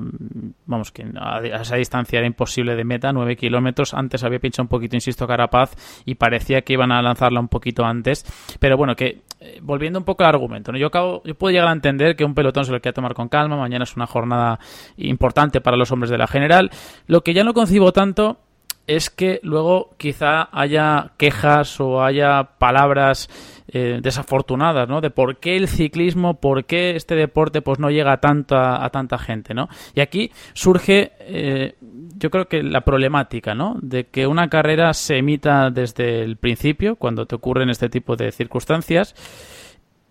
vamos, 0.67 0.93
que 0.93 1.05
a, 1.17 1.41
esa 1.41 1.75
distancia 1.75 2.21
era 2.21 2.27
imposible 2.29 2.77
de 2.77 2.85
meta, 2.85 3.13
9 3.13 3.35
kilómetros. 3.35 3.93
Antes 3.93 4.23
había 4.23 4.39
pinchado 4.39 4.63
un 4.63 4.69
poquito, 4.69 4.95
insisto, 4.95 5.27
Carapaz 5.27 5.75
y 6.05 6.15
parecía 6.15 6.61
que 6.61 6.75
iban 6.75 6.93
a 6.93 7.03
lanzarla 7.03 7.41
un 7.41 7.49
poquito 7.49 7.85
antes. 7.85 8.25
Pero 8.61 8.77
bueno, 8.77 8.95
que 8.95 9.23
eh, 9.41 9.59
volviendo 9.63 9.99
un 9.99 10.05
poco 10.05 10.23
al 10.23 10.31
argumento, 10.31 10.71
¿no? 10.71 10.79
yo, 10.79 10.89
acabo, 10.89 11.23
yo 11.25 11.35
puedo 11.35 11.53
llegar 11.53 11.69
a 11.69 11.73
entender 11.73 12.15
que 12.15 12.25
un 12.25 12.35
pelotón 12.35 12.67
se 12.67 12.73
lo 12.73 12.81
quiere 12.81 12.95
tomar 12.95 13.15
con 13.15 13.29
calma. 13.29 13.57
Mañana 13.57 13.85
es 13.85 13.97
una 13.97 14.07
jornada 14.07 14.59
importante 14.99 15.61
para 15.61 15.77
los 15.77 15.91
hombres 15.93 16.11
de 16.11 16.19
la 16.19 16.27
general 16.27 16.71
lo 17.07 17.23
que 17.23 17.35
ya 17.35 17.45
no 17.45 17.55
concibo 17.55 17.93
tanto 17.93 18.39
es 18.87 19.11
que 19.11 19.41
luego 19.43 19.95
quizá 19.99 20.49
haya 20.53 21.13
quejas 21.17 21.81
o 21.81 22.03
haya 22.03 22.59
palabras 22.59 23.29
eh, 23.73 24.01
desafortunadas, 24.03 24.89
¿no? 24.89 25.01
De 25.01 25.11
por 25.11 25.37
qué 25.37 25.57
el 25.57 25.69
ciclismo, 25.69 26.41
por 26.41 26.65
qué 26.65 26.97
este 26.97 27.15
deporte 27.15 27.63
pues 27.63 27.79
no 27.79 27.89
llega 27.89 28.17
tanto 28.17 28.57
a, 28.57 28.91
tanta 28.91 29.17
gente, 29.17 29.55
¿no? 29.55 29.69
Y 29.95 30.01
aquí 30.01 30.33
surge, 30.55 31.13
eh, 31.21 31.77
yo 32.17 32.31
creo 32.31 32.49
que 32.49 32.65
la 32.65 32.81
problemática, 32.81 33.55
¿no? 33.55 33.77
De 33.81 34.09
que 34.09 34.27
una 34.27 34.49
carrera 34.49 34.93
se 34.93 35.19
emita 35.19 35.71
desde 35.71 36.25
el 36.25 36.37
principio, 36.37 36.97
cuando 36.97 37.27
te 37.27 37.37
ocurren 37.37 37.71
este 37.71 37.89
tipo 37.89 38.17
de 38.17 38.33
circunstancias. 38.33 39.15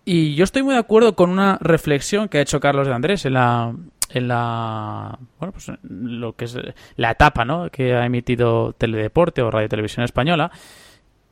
Y 0.06 0.34
yo 0.36 0.44
estoy 0.44 0.62
muy 0.62 0.72
de 0.72 0.80
acuerdo 0.80 1.14
con 1.14 1.28
una 1.28 1.58
reflexión 1.60 2.30
que 2.30 2.38
ha 2.38 2.40
hecho 2.42 2.60
Carlos 2.60 2.86
de 2.86 2.94
Andrés 2.94 3.26
en 3.26 3.34
la, 3.34 3.74
en 4.08 4.26
la 4.26 5.18
bueno 5.38 5.52
pues 5.52 5.70
lo 5.82 6.34
que 6.34 6.46
es 6.46 6.56
la 6.96 7.10
etapa 7.10 7.44
¿no? 7.44 7.68
que 7.70 7.94
ha 7.94 8.06
emitido 8.06 8.72
Teledeporte 8.72 9.42
o 9.42 9.50
Radio 9.50 9.68
Televisión 9.68 10.04
Española 10.04 10.50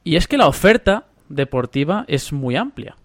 y 0.04 0.16
es 0.16 0.28
que 0.28 0.36
la 0.36 0.46
oferta 0.46 1.07
deportiva 1.28 2.04
es 2.08 2.32
muy 2.32 2.56
amplia 2.56 2.96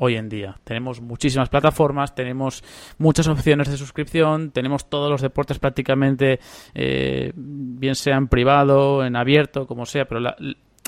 hoy 0.00 0.14
en 0.14 0.28
día. 0.28 0.56
Tenemos 0.64 1.00
muchísimas 1.00 1.48
plataformas, 1.48 2.14
tenemos 2.14 2.62
muchas 2.98 3.26
opciones 3.26 3.68
de 3.68 3.76
suscripción, 3.76 4.52
tenemos 4.52 4.88
todos 4.88 5.10
los 5.10 5.20
deportes 5.20 5.58
prácticamente, 5.58 6.38
eh, 6.74 7.32
bien 7.34 7.96
sea 7.96 8.16
en 8.16 8.28
privado, 8.28 9.04
en 9.04 9.16
abierto, 9.16 9.66
como 9.66 9.86
sea, 9.86 10.04
pero 10.04 10.20
la, 10.20 10.36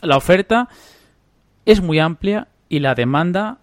la 0.02 0.16
oferta 0.16 0.68
es 1.66 1.80
muy 1.82 1.98
amplia 1.98 2.48
y 2.68 2.78
la 2.78 2.94
demanda 2.94 3.58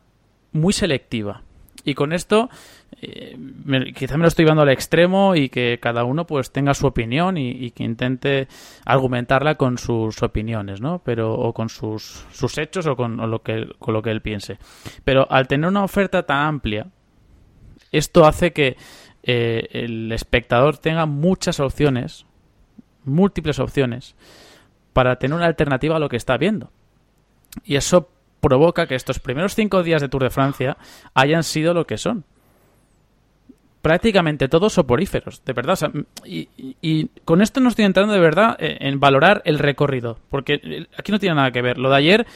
muy 0.52 0.74
selectiva. 0.74 1.44
Y 1.86 1.94
con 1.94 2.12
esto 2.12 2.50
eh, 3.00 3.38
quizá 3.96 4.18
me 4.18 4.24
lo 4.24 4.28
estoy 4.28 4.46
llevando 4.46 4.64
al 4.64 4.70
extremo 4.70 5.36
y 5.36 5.50
que 5.50 5.80
cada 5.80 6.04
uno 6.04 6.26
pues 6.26 6.52
tenga 6.52 6.74
su 6.74 6.88
opinión 6.88 7.38
y, 7.38 7.72
que 7.72 7.84
intente 7.84 8.48
argumentarla 8.86 9.56
con 9.56 9.78
sus 9.78 10.24
opiniones, 10.24 10.82
¿no? 10.82 11.02
Pero 11.04 11.34
o 11.34 11.54
con 11.54 11.70
sus, 11.70 12.26
sus 12.32 12.58
hechos 12.58 12.88
o 12.88 12.96
con 12.96 13.18
lo 13.30 13.44
que 13.44 13.68
con 13.80 13.94
lo 13.94 14.02
que 14.02 14.12
él 14.12 14.22
piense. 14.22 14.58
Pero 15.04 15.28
al 15.30 15.48
tener 15.48 15.68
una 15.70 15.84
oferta 15.84 16.24
tan 16.24 16.46
amplia, 16.46 16.88
esto 17.92 18.26
hace 18.26 18.52
que 18.52 18.78
eh, 19.24 19.68
el 19.72 20.12
espectador 20.12 20.78
tenga 20.78 21.06
muchas 21.06 21.60
opciones, 21.60 22.26
múltiples 23.04 23.60
opciones 23.60 24.16
para 24.94 25.18
tener 25.18 25.36
una 25.36 25.46
alternativa 25.46 25.98
a 25.98 26.00
lo 26.00 26.10
que 26.10 26.18
está 26.18 26.38
viendo. 26.38 26.72
Y 27.64 27.76
eso 27.76 28.10
provoca 28.40 28.88
que 28.88 28.96
estos 28.96 29.20
primeros 29.20 29.54
cinco 29.54 29.84
días 29.84 30.02
de 30.02 30.10
Tour 30.10 30.24
de 30.24 30.30
Francia 30.30 30.78
hayan 31.14 31.44
sido 31.44 31.74
lo 31.74 31.86
que 31.86 31.98
son 31.98 32.26
prácticamente 33.88 34.50
todos 34.50 34.74
soporíferos, 34.74 35.42
de 35.46 35.54
verdad. 35.54 35.80
y, 36.26 37.08
con 37.24 37.42
esto 37.42 37.62
no 37.62 37.70
estoy 37.70 37.86
entrando 37.86 38.12
de 38.12 38.20
verdad 38.20 38.58
en 38.60 39.00
valorar 39.00 39.42
el 39.46 39.60
recorrido, 39.60 40.20
porque 40.30 40.88
aquí 40.98 41.14
no 41.14 41.20
tiene 41.20 41.36
nada 41.36 41.52
que 41.52 41.62
ver. 41.62 41.78
Lo 41.78 41.90
de 41.90 41.96
ayer 41.96 42.28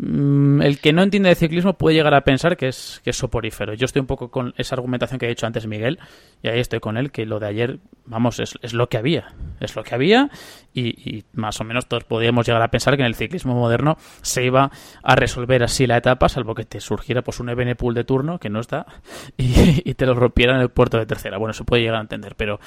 el 0.00 0.78
que 0.80 0.92
no 0.92 1.02
entiende 1.02 1.28
de 1.28 1.34
ciclismo 1.34 1.74
puede 1.74 1.96
llegar 1.96 2.14
a 2.14 2.20
pensar 2.20 2.56
que 2.56 2.68
es, 2.68 3.00
que 3.02 3.10
es 3.10 3.16
soporífero. 3.16 3.74
Yo 3.74 3.84
estoy 3.84 4.00
un 4.00 4.06
poco 4.06 4.30
con 4.30 4.54
esa 4.56 4.76
argumentación 4.76 5.18
que 5.18 5.26
ha 5.26 5.28
dicho 5.28 5.46
antes 5.46 5.66
Miguel, 5.66 5.98
y 6.42 6.48
ahí 6.48 6.60
estoy 6.60 6.78
con 6.78 6.96
él, 6.96 7.10
que 7.10 7.26
lo 7.26 7.40
de 7.40 7.48
ayer, 7.48 7.78
vamos, 8.06 8.38
es, 8.38 8.54
es 8.62 8.74
lo 8.74 8.88
que 8.88 8.96
había. 8.96 9.34
Es 9.60 9.74
lo 9.74 9.82
que 9.82 9.94
había, 9.94 10.30
y, 10.72 11.24
más 11.32 11.60
o 11.60 11.64
menos 11.64 11.86
todos 11.86 12.04
podíamos 12.04 12.46
llegar 12.46 12.62
a 12.62 12.68
pensar 12.68 12.96
que 12.96 13.02
en 13.02 13.06
el 13.06 13.16
ciclismo 13.16 13.54
moderno 13.54 13.96
se 14.22 14.44
iba 14.44 14.70
a 15.02 15.16
resolver 15.16 15.64
así 15.64 15.86
la 15.86 15.96
etapa, 15.96 16.28
salvo 16.28 16.54
que 16.54 16.64
te 16.64 16.80
surgiera 16.80 17.22
pues 17.22 17.40
un 17.40 17.48
Evenepoel 17.48 17.94
de 17.94 18.04
turno, 18.04 18.38
que 18.38 18.50
no 18.50 18.60
está, 18.60 18.86
y, 19.36 19.88
y 19.88 19.94
te 19.94 20.06
lo 20.06 20.14
rompiera 20.14 20.54
en 20.54 20.60
el 20.60 20.68
puerto 20.68 20.98
de 20.98 21.06
tercera. 21.06 21.38
Bueno, 21.38 21.52
se 21.52 21.64
puede 21.64 21.82
llegar 21.82 21.96
a 21.96 22.02
entender, 22.02 22.34
pero 22.36 22.60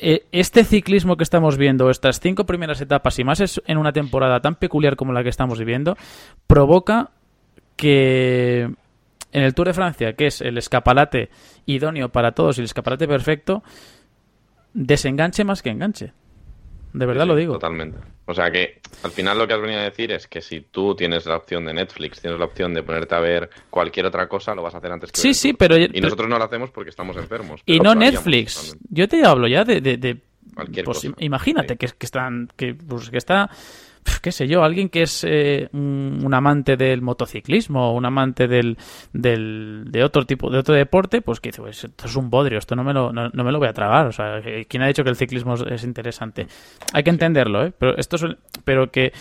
este 0.00 0.64
ciclismo 0.64 1.16
que 1.16 1.24
estamos 1.24 1.56
viendo, 1.56 1.90
estas 1.90 2.20
cinco 2.20 2.46
primeras 2.46 2.80
etapas 2.80 3.18
y 3.18 3.24
más 3.24 3.40
es 3.40 3.60
en 3.66 3.78
una 3.78 3.92
temporada 3.92 4.40
tan 4.40 4.54
peculiar 4.54 4.96
como 4.96 5.12
la 5.12 5.22
que 5.22 5.28
estamos 5.28 5.58
viviendo, 5.58 5.96
provoca 6.46 7.10
que 7.76 8.62
en 9.32 9.42
el 9.42 9.54
Tour 9.54 9.68
de 9.68 9.74
Francia, 9.74 10.12
que 10.14 10.26
es 10.26 10.40
el 10.40 10.58
escaparate 10.58 11.30
idóneo 11.66 12.10
para 12.10 12.32
todos 12.32 12.58
y 12.58 12.60
el 12.60 12.66
escaparate 12.66 13.06
perfecto, 13.06 13.62
desenganche 14.72 15.44
más 15.44 15.62
que 15.62 15.70
enganche. 15.70 16.12
De 16.98 17.06
verdad 17.06 17.26
lo 17.26 17.36
digo. 17.36 17.52
Totalmente. 17.54 17.98
O 18.26 18.34
sea 18.34 18.50
que 18.50 18.80
al 19.04 19.12
final 19.12 19.38
lo 19.38 19.46
que 19.46 19.54
has 19.54 19.60
venido 19.60 19.78
a 19.80 19.84
decir 19.84 20.10
es 20.10 20.26
que 20.26 20.42
si 20.42 20.62
tú 20.62 20.96
tienes 20.96 21.26
la 21.26 21.36
opción 21.36 21.64
de 21.64 21.72
Netflix, 21.72 22.20
tienes 22.20 22.40
la 22.40 22.46
opción 22.46 22.74
de 22.74 22.82
ponerte 22.82 23.14
a 23.14 23.20
ver 23.20 23.48
cualquier 23.70 24.06
otra 24.06 24.28
cosa, 24.28 24.52
lo 24.52 24.62
vas 24.62 24.74
a 24.74 24.78
hacer 24.78 24.90
antes 24.90 25.12
que 25.12 25.20
Sí, 25.20 25.32
sí, 25.32 25.52
pero... 25.52 25.76
Y 25.76 26.00
nosotros 26.00 26.28
no 26.28 26.38
lo 26.38 26.44
hacemos 26.44 26.70
porque 26.70 26.90
estamos 26.90 27.16
enfermos. 27.16 27.62
Y 27.66 27.78
no 27.78 27.94
Netflix. 27.94 28.76
Yo 28.90 29.06
te 29.06 29.24
hablo 29.24 29.46
ya 29.46 29.64
de... 29.64 29.80
de, 29.80 30.16
Cualquier 30.54 30.86
pues, 30.86 31.06
Imagínate 31.18 31.76
que, 31.76 31.86
que, 31.86 32.06
están... 32.06 32.48
Que, 32.56 32.74
pues, 32.74 33.10
que 33.10 33.18
está 33.18 33.48
qué 34.20 34.32
sé 34.32 34.46
yo, 34.46 34.62
alguien 34.62 34.88
que 34.88 35.02
es 35.02 35.24
eh, 35.28 35.68
un, 35.72 36.32
amante 36.32 36.76
del 36.76 37.02
motociclismo 37.02 37.90
o 37.90 37.94
un 37.94 38.04
amante 38.04 38.48
del, 38.48 38.76
del, 39.12 39.84
de 39.86 40.04
otro 40.04 40.24
tipo, 40.24 40.50
de 40.50 40.58
otro 40.58 40.74
deporte, 40.74 41.20
pues 41.20 41.40
que 41.40 41.50
dice, 41.50 41.62
pues 41.62 41.84
esto 41.84 42.06
es 42.06 42.16
un 42.16 42.30
bodrio, 42.30 42.58
esto 42.58 42.76
no 42.76 42.84
me 42.84 42.92
lo, 42.92 43.12
no, 43.12 43.30
me 43.32 43.52
lo 43.52 43.58
voy 43.58 43.68
a 43.68 43.72
tragar. 43.72 44.06
O 44.06 44.12
sea, 44.12 44.40
¿quién 44.68 44.82
ha 44.82 44.86
dicho 44.86 45.04
que 45.04 45.10
el 45.10 45.16
ciclismo 45.16 45.54
es 45.54 45.84
interesante? 45.84 46.46
Hay 46.92 47.02
que 47.02 47.10
entenderlo, 47.10 47.64
¿eh? 47.64 47.72
Pero, 47.78 47.96
esto 47.96 48.16
pero 48.64 48.90
que 48.90 49.12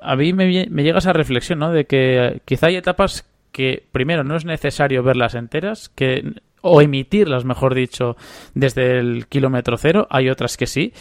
a 0.00 0.16
mí 0.16 0.32
me, 0.32 0.66
me 0.70 0.82
llega 0.82 0.98
esa 0.98 1.12
reflexión, 1.12 1.58
¿no? 1.58 1.72
De 1.72 1.84
que 1.86 2.40
quizá 2.44 2.66
hay 2.66 2.76
etapas 2.76 3.28
que, 3.52 3.86
primero, 3.90 4.22
no 4.22 4.36
es 4.36 4.44
necesario 4.44 5.02
verlas 5.02 5.34
enteras, 5.34 5.88
que 5.88 6.34
o 6.60 6.80
emitirlas, 6.80 7.44
mejor 7.44 7.74
dicho, 7.74 8.16
desde 8.54 8.98
el 8.98 9.26
kilómetro 9.28 9.76
cero. 9.76 10.06
Hay 10.10 10.28
otras 10.28 10.56
que 10.56 10.66
sí. 10.66 10.92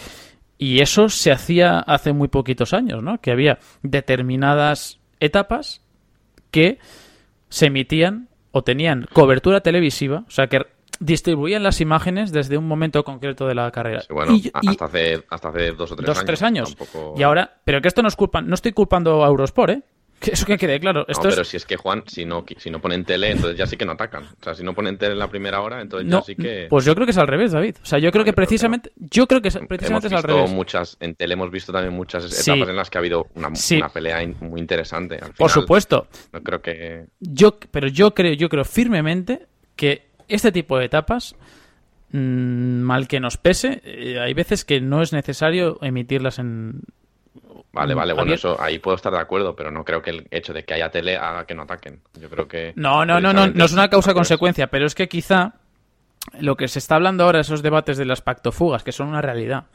Y 0.57 0.81
eso 0.81 1.09
se 1.09 1.31
hacía 1.31 1.79
hace 1.79 2.13
muy 2.13 2.27
poquitos 2.27 2.73
años, 2.73 3.03
¿no? 3.03 3.19
Que 3.19 3.31
había 3.31 3.59
determinadas 3.83 4.99
etapas 5.19 5.81
que 6.51 6.79
se 7.49 7.67
emitían 7.67 8.29
o 8.51 8.63
tenían 8.63 9.05
cobertura 9.11 9.61
televisiva, 9.61 10.23
o 10.27 10.31
sea, 10.31 10.47
que 10.47 10.61
distribuían 10.99 11.63
las 11.63 11.81
imágenes 11.81 12.31
desde 12.31 12.57
un 12.57 12.67
momento 12.67 13.03
concreto 13.03 13.47
de 13.47 13.55
la 13.55 13.69
carrera. 13.71 14.03
bueno, 14.09 14.37
hasta, 14.53 14.85
hace, 14.85 15.23
hasta 15.29 15.49
hace 15.49 15.71
dos 15.73 15.91
o 15.91 15.95
tres 15.95 16.07
dos, 16.07 16.17
años. 16.17 16.25
Tres 16.25 16.41
años. 16.41 16.77
Y 17.17 17.23
ahora, 17.23 17.57
pero 17.65 17.81
que 17.81 17.89
esto 17.89 18.01
no 18.01 18.07
es 18.07 18.15
culpa, 18.15 18.41
no 18.41 18.55
estoy 18.55 18.71
culpando 18.71 19.25
a 19.25 19.27
Eurosport, 19.27 19.71
¿eh? 19.71 19.83
Eso 20.31 20.45
que 20.45 20.57
quede 20.57 20.79
claro. 20.79 21.05
Esto 21.07 21.29
pero 21.29 21.43
si 21.43 21.57
es 21.57 21.65
que 21.65 21.77
Juan, 21.77 22.03
si 22.07 22.25
no, 22.25 22.45
si 22.57 22.69
no 22.69 22.79
ponen 22.79 23.03
tele, 23.03 23.31
entonces 23.31 23.57
ya 23.57 23.65
sí 23.65 23.77
que 23.77 23.85
no 23.85 23.93
atacan. 23.93 24.23
O 24.23 24.43
sea, 24.43 24.53
si 24.53 24.63
no 24.63 24.73
ponen 24.73 24.97
tele 24.97 25.13
en 25.13 25.19
la 25.19 25.29
primera 25.29 25.61
hora, 25.61 25.81
entonces 25.81 26.09
ya 26.09 26.21
sí 26.21 26.35
que. 26.35 26.67
Pues 26.69 26.85
yo 26.85 26.93
creo 26.95 27.05
que 27.05 27.11
es 27.11 27.17
al 27.17 27.27
revés, 27.27 27.51
David. 27.51 27.75
O 27.81 27.85
sea, 27.85 27.99
yo 27.99 28.11
creo 28.11 28.25
que 28.25 28.33
precisamente. 28.33 28.91
Yo 28.95 29.27
creo 29.27 29.41
que 29.41 29.51
precisamente 29.51 30.07
es 30.07 30.13
al 30.13 30.23
revés. 30.23 30.51
Muchas, 30.51 30.97
en 30.99 31.15
tele 31.15 31.33
hemos 31.33 31.51
visto 31.51 31.71
también 31.71 31.93
muchas 31.93 32.25
etapas 32.25 32.69
en 32.69 32.75
las 32.75 32.89
que 32.89 32.97
ha 32.97 32.99
habido 32.99 33.27
una, 33.35 33.49
una 33.49 33.89
pelea 33.89 34.25
muy 34.41 34.59
interesante. 34.59 35.19
Por 35.37 35.49
supuesto. 35.49 36.07
No 36.31 36.41
creo 36.41 36.61
que. 36.61 37.05
Yo, 37.19 37.57
pero 37.71 37.87
yo 37.87 38.13
creo, 38.13 38.33
yo 38.33 38.49
creo 38.49 38.65
firmemente 38.65 39.47
que 39.75 40.07
este 40.27 40.51
tipo 40.51 40.77
de 40.77 40.85
etapas 40.85 41.35
mm, 42.11 42.17
mal 42.17 43.07
que 43.07 43.19
nos 43.19 43.37
pese, 43.37 43.81
eh, 43.83 44.19
hay 44.19 44.33
veces 44.33 44.65
que 44.65 44.81
no 44.81 45.01
es 45.01 45.13
necesario 45.13 45.77
emitirlas 45.81 46.39
en, 46.39 46.81
Vale, 47.75 47.93
mm, 47.93 47.97
vale, 47.97 48.13
bueno, 48.13 48.33
eso 48.33 48.55
ahí 48.59 48.79
puedo 48.79 48.95
estar 48.95 49.11
de 49.11 49.19
acuerdo, 49.19 49.53
pero 49.53 49.69
no 49.69 49.83
creo 49.83 50.01
que 50.01 50.11
el 50.11 50.27
hecho 50.31 50.53
de 50.53 50.63
que 50.63 50.75
haya 50.75 50.89
tele 50.89 51.17
haga 51.17 51.45
que 51.45 51.53
no 51.53 51.63
ataquen. 51.63 51.99
Yo 52.17 52.29
creo 52.29 52.47
que. 52.47 52.71
No, 52.77 53.05
no, 53.05 53.19
no, 53.19 53.33
no, 53.33 53.47
no 53.47 53.65
es 53.65 53.73
una 53.73 53.89
causa-consecuencia, 53.89 54.67
pero 54.67 54.85
es 54.85 54.95
que 54.95 55.09
quizá 55.09 55.55
lo 56.39 56.55
que 56.55 56.69
se 56.69 56.79
está 56.79 56.95
hablando 56.95 57.25
ahora, 57.25 57.41
esos 57.41 57.61
debates 57.61 57.97
de 57.97 58.05
las 58.05 58.21
pactofugas, 58.21 58.81
que 58.81 58.93
son 58.93 59.09
una 59.09 59.21
realidad. 59.21 59.65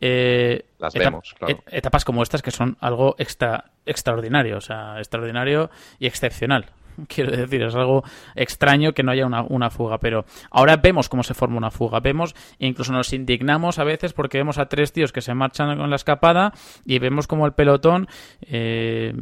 Eh, 0.00 0.64
las 0.78 0.94
vemos, 0.94 1.34
claro. 1.36 1.58
Etapas 1.66 2.04
como 2.04 2.22
estas 2.22 2.40
que 2.40 2.52
son 2.52 2.76
algo 2.80 3.16
extra, 3.18 3.64
extraordinario, 3.84 4.58
o 4.58 4.60
sea, 4.60 4.98
extraordinario 4.98 5.70
y 5.98 6.06
excepcional. 6.06 6.66
Quiero 7.08 7.36
decir, 7.36 7.62
es 7.62 7.74
algo 7.74 8.02
extraño 8.34 8.92
que 8.92 9.02
no 9.02 9.12
haya 9.12 9.26
una, 9.26 9.70
fuga, 9.70 9.98
pero 9.98 10.24
ahora 10.50 10.76
vemos 10.76 11.08
cómo 11.08 11.22
se 11.22 11.34
forma 11.34 11.56
una 11.56 11.70
fuga. 11.70 12.00
Vemos, 12.00 12.34
incluso 12.58 12.92
nos 12.92 13.12
indignamos 13.12 13.78
a 13.78 13.84
veces 13.84 14.12
porque 14.12 14.38
vemos 14.38 14.58
a 14.58 14.66
tres 14.66 14.92
tíos 14.92 15.12
que 15.12 15.20
se 15.20 15.34
marchan 15.34 15.76
con 15.78 15.90
la 15.90 15.96
escapada 15.96 16.52
y 16.84 16.98
vemos 16.98 17.26
como 17.26 17.46
el 17.46 17.52
pelotón 17.52 18.08
eh, 18.42 19.12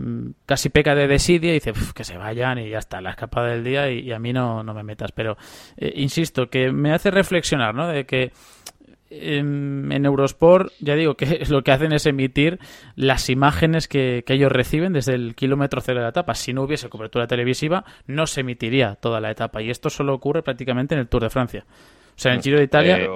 casi 0.47 0.69
peca 0.69 0.95
de 0.95 1.07
desidia 1.07 1.51
y 1.51 1.55
dice 1.55 1.73
que 1.95 2.05
se 2.05 2.17
vayan 2.17 2.59
y 2.59 2.71
ya 2.71 2.79
está, 2.79 3.01
la 3.01 3.11
escapada 3.11 3.49
del 3.49 3.65
día 3.65 3.91
y, 3.91 4.13
a 4.13 4.19
mí 4.19 4.33
no, 4.33 4.63
no 4.63 4.75
me 4.75 4.83
metas. 4.83 5.13
Pero 5.13 5.37
eh, 5.77 5.93
insisto, 5.97 6.49
que 6.49 6.73
me 6.73 6.93
hace 6.93 7.11
reflexionar, 7.11 7.75
¿no? 7.75 7.87
De 7.89 8.05
que 8.05 8.33
en, 9.21 10.05
Eurosport, 10.05 10.73
ya 10.81 10.95
digo 10.95 11.17
que 11.17 11.45
lo 11.49 11.63
que 11.63 11.73
hacen 11.73 11.93
es 11.93 12.07
emitir 12.07 12.59
las 12.97 13.29
imágenes 13.31 13.89
que, 13.89 14.25
ellos 14.27 14.51
reciben 14.51 14.95
desde 14.95 15.15
el 15.15 15.35
kilómetro 15.35 15.81
cero 15.81 15.99
de 15.99 16.05
la 16.05 16.11
etapa. 16.11 16.35
Si 16.35 16.53
no 16.53 16.63
hubiese 16.63 16.89
cobertura 16.89 17.27
televisiva, 17.27 17.85
no 18.07 18.27
se 18.27 18.41
emitiría 18.41 18.95
toda 18.95 19.21
la 19.21 19.31
etapa. 19.31 19.61
Y 19.61 19.71
esto 19.71 19.91
solo 19.91 20.15
ocurre 20.15 20.43
prácticamente 20.43 20.95
en 20.95 21.01
el 21.01 21.09
Tour 21.09 21.23
de 21.23 21.31
Francia. 21.31 21.67
O 21.69 22.19
sea, 22.19 22.33
en 22.33 22.39
el 22.39 22.43
Giro 22.43 22.59
de 22.59 22.65
Italia. 22.65 23.09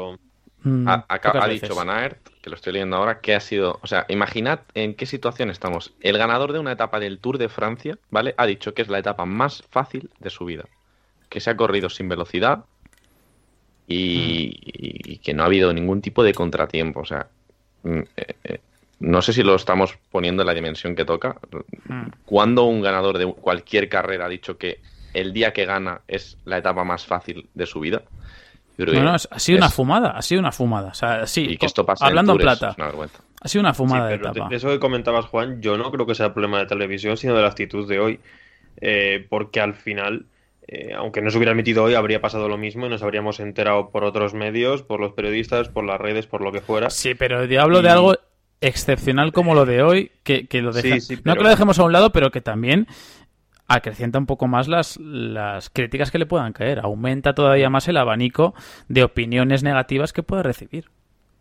Mm, 0.63 0.89
ha, 0.89 1.49
dicho 1.49 1.75
Van 1.77 1.91
Aert, 1.91 2.19
que 2.43 2.51
lo 2.51 2.57
estoy 2.57 2.73
leyendo 2.73 2.97
ahora, 2.97 3.21
que 3.21 3.35
ha 3.35 3.41
sido. 3.41 3.79
O 3.83 3.87
sea, 3.87 4.05
imaginad 4.09 4.61
en 4.75 4.95
qué 4.95 5.07
situación 5.07 5.49
estamos. 5.49 5.95
El 6.01 6.19
ganador 6.19 6.53
de 6.53 6.59
una 6.59 6.73
etapa 6.73 6.99
del 6.99 7.19
Tour 7.19 7.39
de 7.39 7.49
Francia, 7.49 7.99
¿vale? 8.11 8.35
Ha 8.37 8.47
dicho 8.47 8.75
que 8.75 8.83
es 8.83 8.89
la 8.89 8.99
etapa 8.99 9.25
más 9.25 9.63
fácil 9.71 10.11
de 10.19 10.29
su 10.29 10.45
vida. 10.45 10.65
Que 11.29 11.41
se 11.41 11.51
ha 11.51 11.57
corrido 11.57 11.89
sin 11.89 12.09
velocidad, 12.09 12.65
y, 13.87 15.19
que 15.19 15.35
no 15.35 15.43
ha 15.43 15.47
habido 15.47 15.73
ningún 15.73 16.01
tipo 16.01 16.23
de 16.23 16.35
contratiempo. 16.35 17.01
O 17.01 17.05
sea, 17.05 17.29
mm, 17.83 17.99
eh, 18.17 18.35
eh, 18.45 18.61
no 19.01 19.23
sé 19.23 19.33
si 19.33 19.43
lo 19.43 19.55
estamos 19.55 19.99
poniendo 20.11 20.43
en 20.43 20.47
la 20.47 20.55
dimensión 20.55 20.95
que 20.95 21.05
toca. 21.05 21.37
Hmm. 21.89 22.09
Cuando 22.25 22.65
un 22.65 22.81
ganador 22.81 23.19
de 23.19 23.27
cualquier 23.27 23.89
carrera 23.89 24.27
ha 24.27 24.29
dicho 24.29 24.57
que 24.57 24.81
el 25.15 25.33
día 25.33 25.53
que 25.53 25.65
gana 25.65 26.01
es 26.09 26.39
la 26.45 26.59
etapa 26.59 26.85
más 26.85 27.07
fácil 27.07 27.49
de 27.55 27.67
su 27.67 27.81
vida. 27.81 28.03
No, 28.79 29.03
no, 29.03 29.13
ha 29.15 29.39
sido 29.39 29.57
una 29.57 29.71
fumada, 29.71 30.11
ha 30.11 30.21
sido 30.21 30.41
una 30.41 30.53
fumada. 30.53 30.89
O 30.89 30.95
sea, 30.95 31.27
sí, 31.27 31.47
y 31.49 31.57
que 31.57 31.65
esto 31.65 31.87
pasa 31.87 32.07
hablando 32.07 32.33
en, 32.33 32.39
plata. 32.39 32.77
Ha 33.41 33.49
sido 33.49 33.61
una 33.61 33.73
fumada 33.73 34.09
de 34.09 34.17
etapa. 34.17 34.49
eso 34.51 34.69
que 34.69 34.79
comentabas, 34.79 35.25
Juan, 35.27 35.63
yo 35.63 35.79
no 35.79 35.91
creo 35.91 36.05
que 36.05 36.15
sea 36.15 36.35
problema 36.35 36.59
de 36.59 36.67
televisión, 36.67 37.17
sino 37.17 37.35
de 37.35 37.41
la 37.41 37.49
actitud 37.49 37.89
de 37.89 37.99
hoy. 37.99 38.21
Eh, 38.79 39.27
porque 39.31 39.61
al 39.61 39.73
final 39.73 40.27
eh, 40.69 40.93
aunque 40.95 41.23
no 41.23 41.31
se 41.31 41.39
hubiera 41.39 41.53
emitido 41.53 41.85
hoy, 41.85 41.95
habría 41.95 42.21
pasado 42.21 42.49
lo 42.49 42.59
mismo 42.59 42.87
y 42.87 42.89
nos 42.89 43.03
habríamos 43.03 43.39
enterado 43.39 43.91
por 43.91 44.05
otros 44.05 44.35
medios, 44.35 44.83
por 44.83 45.01
los 45.01 45.13
periodistas, 45.13 45.69
por 45.69 45.85
las 45.85 46.01
redes, 46.01 46.27
por 46.27 46.43
lo 46.43 46.51
que 46.51 46.61
fuera. 46.61 46.91
Sí, 46.91 47.15
pero 47.15 47.39
hablo 47.61 47.83
de 47.83 47.89
algo 47.89 48.17
excepcional 48.61 49.33
como 49.33 49.55
lo 49.55 49.65
de 49.65 49.83
hoy, 49.83 50.11
que, 50.25 50.49
lo 50.61 50.73
deja... 50.73 50.97
No 51.25 51.35
que 51.35 51.43
lo 51.43 51.49
dejemos 51.49 51.79
a 51.79 51.85
un 51.85 51.93
lado, 51.93 52.11
pero 52.11 52.31
que 52.31 52.41
también 52.41 52.89
acrecienta 53.69 54.19
un 54.19 54.27
poco 54.27 54.47
más 54.49 54.69
las, 54.69 54.97
las 54.99 55.71
críticas 55.71 56.11
que 56.11 56.19
le 56.19 56.27
puedan 56.27 56.53
caer. 56.53 56.81
Aumenta 56.81 57.35
todavía 57.35 57.71
más 57.71 57.87
el 57.89 57.97
abanico 57.97 58.55
de 58.89 59.05
opiniones 59.05 59.63
negativas 59.63 60.13
que 60.13 60.23
puede 60.23 60.43
recibir. 60.43 60.91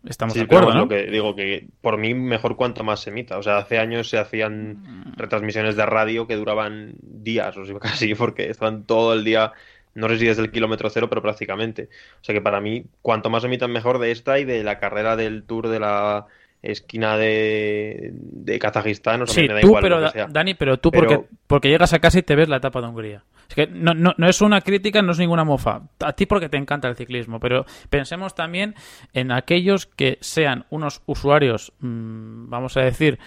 Estamos 0.06 0.34
de 0.34 0.42
acuerdo, 0.42 0.72
¿no? 0.72 0.80
Lo 0.80 0.88
que 0.88 1.04
digo 1.10 1.34
que 1.34 1.66
por 1.80 1.98
mí 1.98 2.14
mejor 2.14 2.56
cuanto 2.56 2.84
más 2.84 3.00
se 3.00 3.10
emita. 3.10 3.38
O 3.38 3.42
sea, 3.42 3.58
hace 3.58 3.78
años 3.78 4.08
se 4.08 4.18
hacían 4.18 4.82
mm. 4.82 5.12
retransmisiones 5.16 5.76
de 5.76 5.84
radio 5.84 6.26
que 6.26 6.36
duraban 6.36 6.94
días 7.02 7.56
o 7.56 7.78
casi 7.80 8.14
porque 8.14 8.48
estaban 8.48 8.84
todo 8.84 9.14
el 9.14 9.24
día, 9.24 9.52
no 9.94 10.08
sé 10.08 10.18
si 10.18 10.26
desde 10.26 10.42
el 10.42 10.50
kilómetro 10.50 10.90
cero, 10.90 11.08
pero 11.08 11.22
prácticamente. 11.22 11.88
O 12.20 12.24
sea 12.24 12.34
que 12.34 12.40
para 12.40 12.60
mí, 12.60 12.84
cuanto 13.02 13.30
más 13.30 13.42
se 13.42 13.48
emitan 13.48 13.72
mejor 13.72 13.98
de 13.98 14.12
esta 14.12 14.38
y 14.38 14.44
de 14.44 14.62
la 14.62 14.78
carrera 14.78 15.16
del 15.16 15.42
Tour 15.42 15.68
de 15.68 15.80
la 15.80 16.26
esquina 16.66 17.16
de, 17.16 18.10
de 18.12 18.58
Kazajistán. 18.58 19.22
O 19.22 19.26
sea, 19.26 19.42
sí, 19.42 19.48
tú, 19.60 19.76
pero, 19.80 20.00
Dani, 20.28 20.54
pero 20.54 20.78
tú 20.78 20.90
Porque, 20.90 21.20
porque 21.46 21.68
llegas 21.68 21.92
a 21.92 21.98
casa 21.98 22.18
y 22.18 22.22
te 22.22 22.34
ves 22.34 22.48
la 22.48 22.56
etapa 22.56 22.80
de 22.80 22.88
Hungría. 22.88 23.24
Es 23.48 23.54
que 23.54 23.66
no, 23.66 23.94
no, 23.94 24.14
no, 24.16 24.28
es 24.28 24.40
una 24.40 24.60
crítica, 24.60 25.02
no 25.02 25.12
es 25.12 25.18
ninguna 25.18 25.44
mofa. 25.44 25.82
A 26.00 26.12
ti 26.12 26.26
porque 26.26 26.48
te 26.48 26.56
encanta 26.56 26.88
el 26.88 26.96
ciclismo, 26.96 27.38
pero 27.40 27.64
pensemos 27.90 28.34
también 28.34 28.74
en 29.12 29.30
aquellos 29.30 29.86
que 29.86 30.18
sean 30.20 30.66
unos 30.70 31.02
usuarios, 31.06 31.72
mm, 31.80 32.48
vamos 32.48 32.76
a 32.76 32.80
decir, 32.80 33.18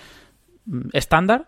mm, 0.66 0.90
estándar, 0.94 1.48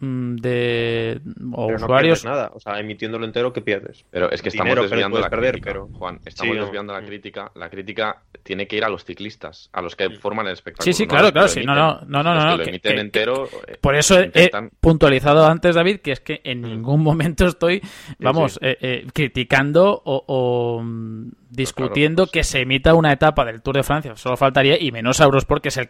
de 0.00 1.20
o 1.52 1.72
usuarios. 1.72 2.24
nada 2.24 2.50
o 2.54 2.60
sea 2.60 2.78
emitiéndolo 2.78 3.24
entero 3.24 3.52
que 3.52 3.62
pierdes 3.62 4.04
pero 4.10 4.30
es 4.30 4.42
que 4.42 4.50
estamos 4.50 4.76
desviando 4.76 5.18
la 5.18 5.30
crítica 5.30 5.70
pero... 5.72 5.88
Juan 5.88 6.20
estamos 6.24 6.56
desviando 6.56 6.92
la 6.92 7.02
crítica 7.02 7.50
la 7.54 7.70
crítica 7.70 8.22
tiene 8.42 8.66
que 8.66 8.76
ir 8.76 8.84
a 8.84 8.90
los 8.90 9.04
ciclistas 9.04 9.70
a 9.72 9.80
los 9.80 9.96
que 9.96 10.10
forman 10.10 10.46
el 10.46 10.52
espectáculo 10.52 10.84
sí 10.84 10.92
sí 10.92 11.06
claro 11.06 11.32
claro 11.32 11.48
sí 11.48 11.64
no 11.64 11.74
no 11.74 12.00
no 12.06 12.22
no, 12.22 12.34
no, 12.34 12.58
que 12.58 12.64
lo 12.64 12.68
emiten 12.68 12.98
entero 12.98 13.48
eh, 13.66 13.78
por 13.80 13.94
eso 13.96 14.20
he, 14.20 14.50
puntualizado 14.80 15.46
antes 15.46 15.74
David 15.74 16.00
que 16.00 16.12
es 16.12 16.20
que 16.20 16.42
en 16.44 16.60
mm. 16.60 16.64
ningún 16.64 17.02
momento 17.02 17.46
estoy 17.46 17.80
vamos 18.18 18.58
eh, 18.60 18.76
eh, 18.80 19.06
criticando 19.14 20.02
o 20.04 20.82
mm, 20.82 21.30
discutiendo 21.56 22.24
pues. 22.24 22.32
que 22.32 22.44
se 22.44 22.60
emita 22.60 22.94
una 22.94 23.12
etapa 23.12 23.44
del 23.44 23.62
Tour 23.62 23.76
de 23.76 23.82
Francia. 23.82 24.14
Solo 24.16 24.36
faltaría, 24.36 24.76
y 24.78 24.92
menos 24.92 25.20
a 25.20 25.24
Eurosport, 25.24 25.62
que 25.62 25.70
es 25.70 25.78
el 25.78 25.88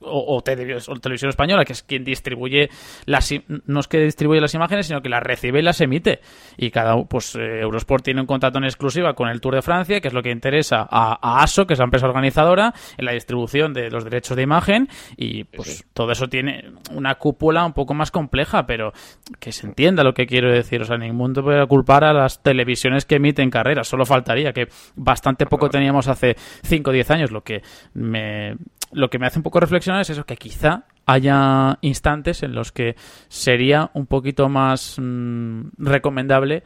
o, 0.00 0.42
Televisión 0.42 1.28
Española, 1.28 1.64
que 1.64 1.72
es 1.72 1.82
quien 1.82 2.04
distribuye 2.04 2.68
las 3.06 3.32
no 3.66 3.80
es 3.80 3.88
que 3.88 4.00
distribuye 4.00 4.40
las 4.40 4.54
imágenes, 4.54 4.86
sino 4.86 5.00
que 5.00 5.08
las 5.08 5.22
recibe 5.22 5.60
y 5.60 5.62
las 5.62 5.80
emite. 5.80 6.20
Y 6.56 6.70
cada 6.70 7.02
pues 7.04 7.36
eh, 7.36 7.60
Eurosport 7.60 8.04
tiene 8.04 8.20
un 8.20 8.26
contrato 8.26 8.58
en 8.58 8.64
exclusiva 8.64 9.14
con 9.14 9.28
el 9.28 9.40
Tour 9.40 9.54
de 9.54 9.62
Francia, 9.62 10.00
que 10.00 10.08
es 10.08 10.14
lo 10.14 10.22
que 10.22 10.30
interesa 10.30 10.86
a, 10.90 11.42
ASO, 11.42 11.66
que 11.66 11.74
es 11.74 11.78
la 11.78 11.84
empresa 11.84 12.06
organizadora, 12.06 12.74
en 12.98 13.04
la 13.04 13.12
distribución 13.12 13.72
de 13.72 13.90
los 13.90 14.04
derechos 14.04 14.36
de 14.36 14.42
imagen, 14.42 14.88
y 15.16 15.44
pues 15.44 15.86
todo 15.92 16.10
eso 16.10 16.28
tiene 16.28 16.72
una 16.90 17.14
cúpula 17.14 17.64
un 17.64 17.72
poco 17.72 17.94
más 17.94 18.10
compleja, 18.10 18.66
pero 18.66 18.92
que 19.38 19.52
se 19.52 19.66
entienda 19.66 20.02
lo 20.02 20.12
que 20.12 20.26
quiero 20.26 20.52
decir. 20.52 20.82
O 20.82 20.84
sea, 20.84 20.96
ningún 20.96 21.18
mundo 21.18 21.44
puede 21.44 21.64
culpar 21.68 22.02
a 22.04 22.12
las 22.12 22.42
televisiones 22.42 23.04
que 23.04 23.16
emiten 23.16 23.50
carreras, 23.50 23.86
solo 23.86 24.04
faltaría 24.04 24.52
que 24.52 24.66
bastante 25.04 25.46
poco 25.46 25.68
teníamos 25.68 26.08
hace 26.08 26.36
5 26.62 26.90
o 26.90 26.92
10 26.92 27.10
años. 27.10 27.30
Lo 27.30 27.42
que 27.42 27.62
me, 27.94 28.56
lo 28.92 29.10
que 29.10 29.18
me 29.18 29.26
hace 29.26 29.38
un 29.38 29.42
poco 29.42 29.60
reflexionar 29.60 30.02
es 30.02 30.10
eso, 30.10 30.24
que 30.24 30.36
quizá 30.36 30.84
haya 31.06 31.78
instantes 31.82 32.42
en 32.42 32.54
los 32.54 32.72
que 32.72 32.96
sería 33.28 33.90
un 33.94 34.06
poquito 34.06 34.48
más 34.48 34.96
mm, 34.98 35.68
recomendable 35.78 36.62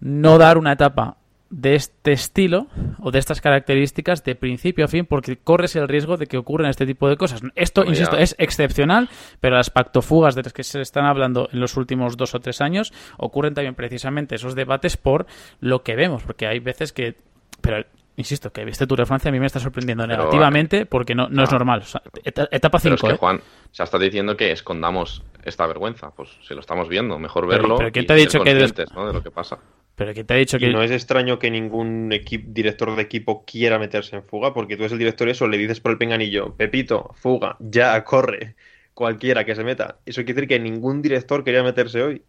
no 0.00 0.38
dar 0.38 0.58
una 0.58 0.72
etapa 0.72 1.16
de 1.50 1.74
este 1.74 2.12
estilo 2.12 2.66
o 3.00 3.10
de 3.10 3.18
estas 3.18 3.40
características 3.40 4.22
de 4.22 4.34
principio 4.34 4.84
a 4.84 4.88
fin 4.88 5.06
porque 5.06 5.38
corres 5.38 5.76
el 5.76 5.88
riesgo 5.88 6.18
de 6.18 6.26
que 6.26 6.36
ocurran 6.36 6.68
este 6.68 6.84
tipo 6.84 7.08
de 7.08 7.16
cosas. 7.16 7.40
Esto, 7.54 7.84
insisto, 7.84 8.18
es 8.18 8.34
excepcional, 8.38 9.08
pero 9.40 9.56
las 9.56 9.70
pactofugas 9.70 10.34
de 10.34 10.42
las 10.42 10.52
que 10.52 10.62
se 10.62 10.80
están 10.80 11.06
hablando 11.06 11.48
en 11.50 11.60
los 11.60 11.76
últimos 11.76 12.16
dos 12.16 12.34
o 12.34 12.40
tres 12.40 12.60
años 12.60 12.92
ocurren 13.16 13.54
también 13.54 13.74
precisamente 13.74 14.34
esos 14.34 14.54
debates 14.54 14.96
por 14.96 15.26
lo 15.60 15.82
que 15.82 15.96
vemos, 15.96 16.22
porque 16.22 16.46
hay 16.46 16.58
veces 16.58 16.92
que 16.92 17.16
pero 17.60 17.84
insisto, 18.16 18.52
que 18.52 18.62
este 18.62 18.86
Tour 18.86 18.98
de 18.98 19.06
Francia 19.06 19.28
a 19.28 19.32
mí 19.32 19.38
me 19.40 19.46
está 19.46 19.60
sorprendiendo 19.60 20.06
negativamente 20.06 20.86
porque 20.86 21.14
no, 21.14 21.28
no 21.28 21.44
es 21.44 21.50
ah. 21.50 21.52
normal. 21.52 21.84
etapa 22.24 22.78
5. 22.78 22.94
es 22.94 23.00
que, 23.00 23.08
¿eh? 23.08 23.16
Juan, 23.16 23.40
ya 23.72 23.84
está 23.84 23.98
diciendo 23.98 24.36
que 24.36 24.50
escondamos 24.50 25.22
esta 25.44 25.66
vergüenza. 25.66 26.10
Pues 26.10 26.30
si 26.46 26.54
lo 26.54 26.60
estamos 26.60 26.88
viendo, 26.88 27.18
mejor 27.18 27.46
verlo. 27.46 27.76
Pero, 27.76 27.92
¿quién 27.92 28.06
te 28.06 28.12
ha 28.12 28.16
dicho 28.16 28.40
que 28.40 28.54
de 28.54 28.86
lo 29.12 29.22
que 29.22 29.30
pasa? 29.30 29.58
Pero 29.94 30.14
¿quién 30.14 30.26
te 30.26 30.34
ha 30.34 30.36
dicho 30.36 30.58
que 30.58 30.68
no 30.68 30.82
es 30.82 30.92
extraño 30.92 31.40
que 31.40 31.50
ningún 31.50 32.08
director 32.08 32.94
de 32.94 33.02
equipo 33.02 33.44
quiera 33.44 33.80
meterse 33.80 34.16
en 34.16 34.22
fuga? 34.22 34.54
Porque 34.54 34.76
tú 34.76 34.82
eres 34.82 34.92
el 34.92 34.98
director 34.98 35.26
y 35.26 35.32
eso, 35.32 35.48
le 35.48 35.58
dices 35.58 35.80
por 35.80 35.90
el 35.90 35.98
pinganillo, 35.98 36.54
Pepito, 36.54 37.14
fuga, 37.16 37.56
ya, 37.58 38.04
corre, 38.04 38.54
cualquiera 38.94 39.44
que 39.44 39.56
se 39.56 39.64
meta. 39.64 39.98
Eso 40.06 40.22
quiere 40.22 40.34
decir 40.34 40.48
que 40.48 40.60
ningún 40.60 41.02
director 41.02 41.42
quería 41.42 41.64
meterse 41.64 42.00
hoy. 42.02 42.22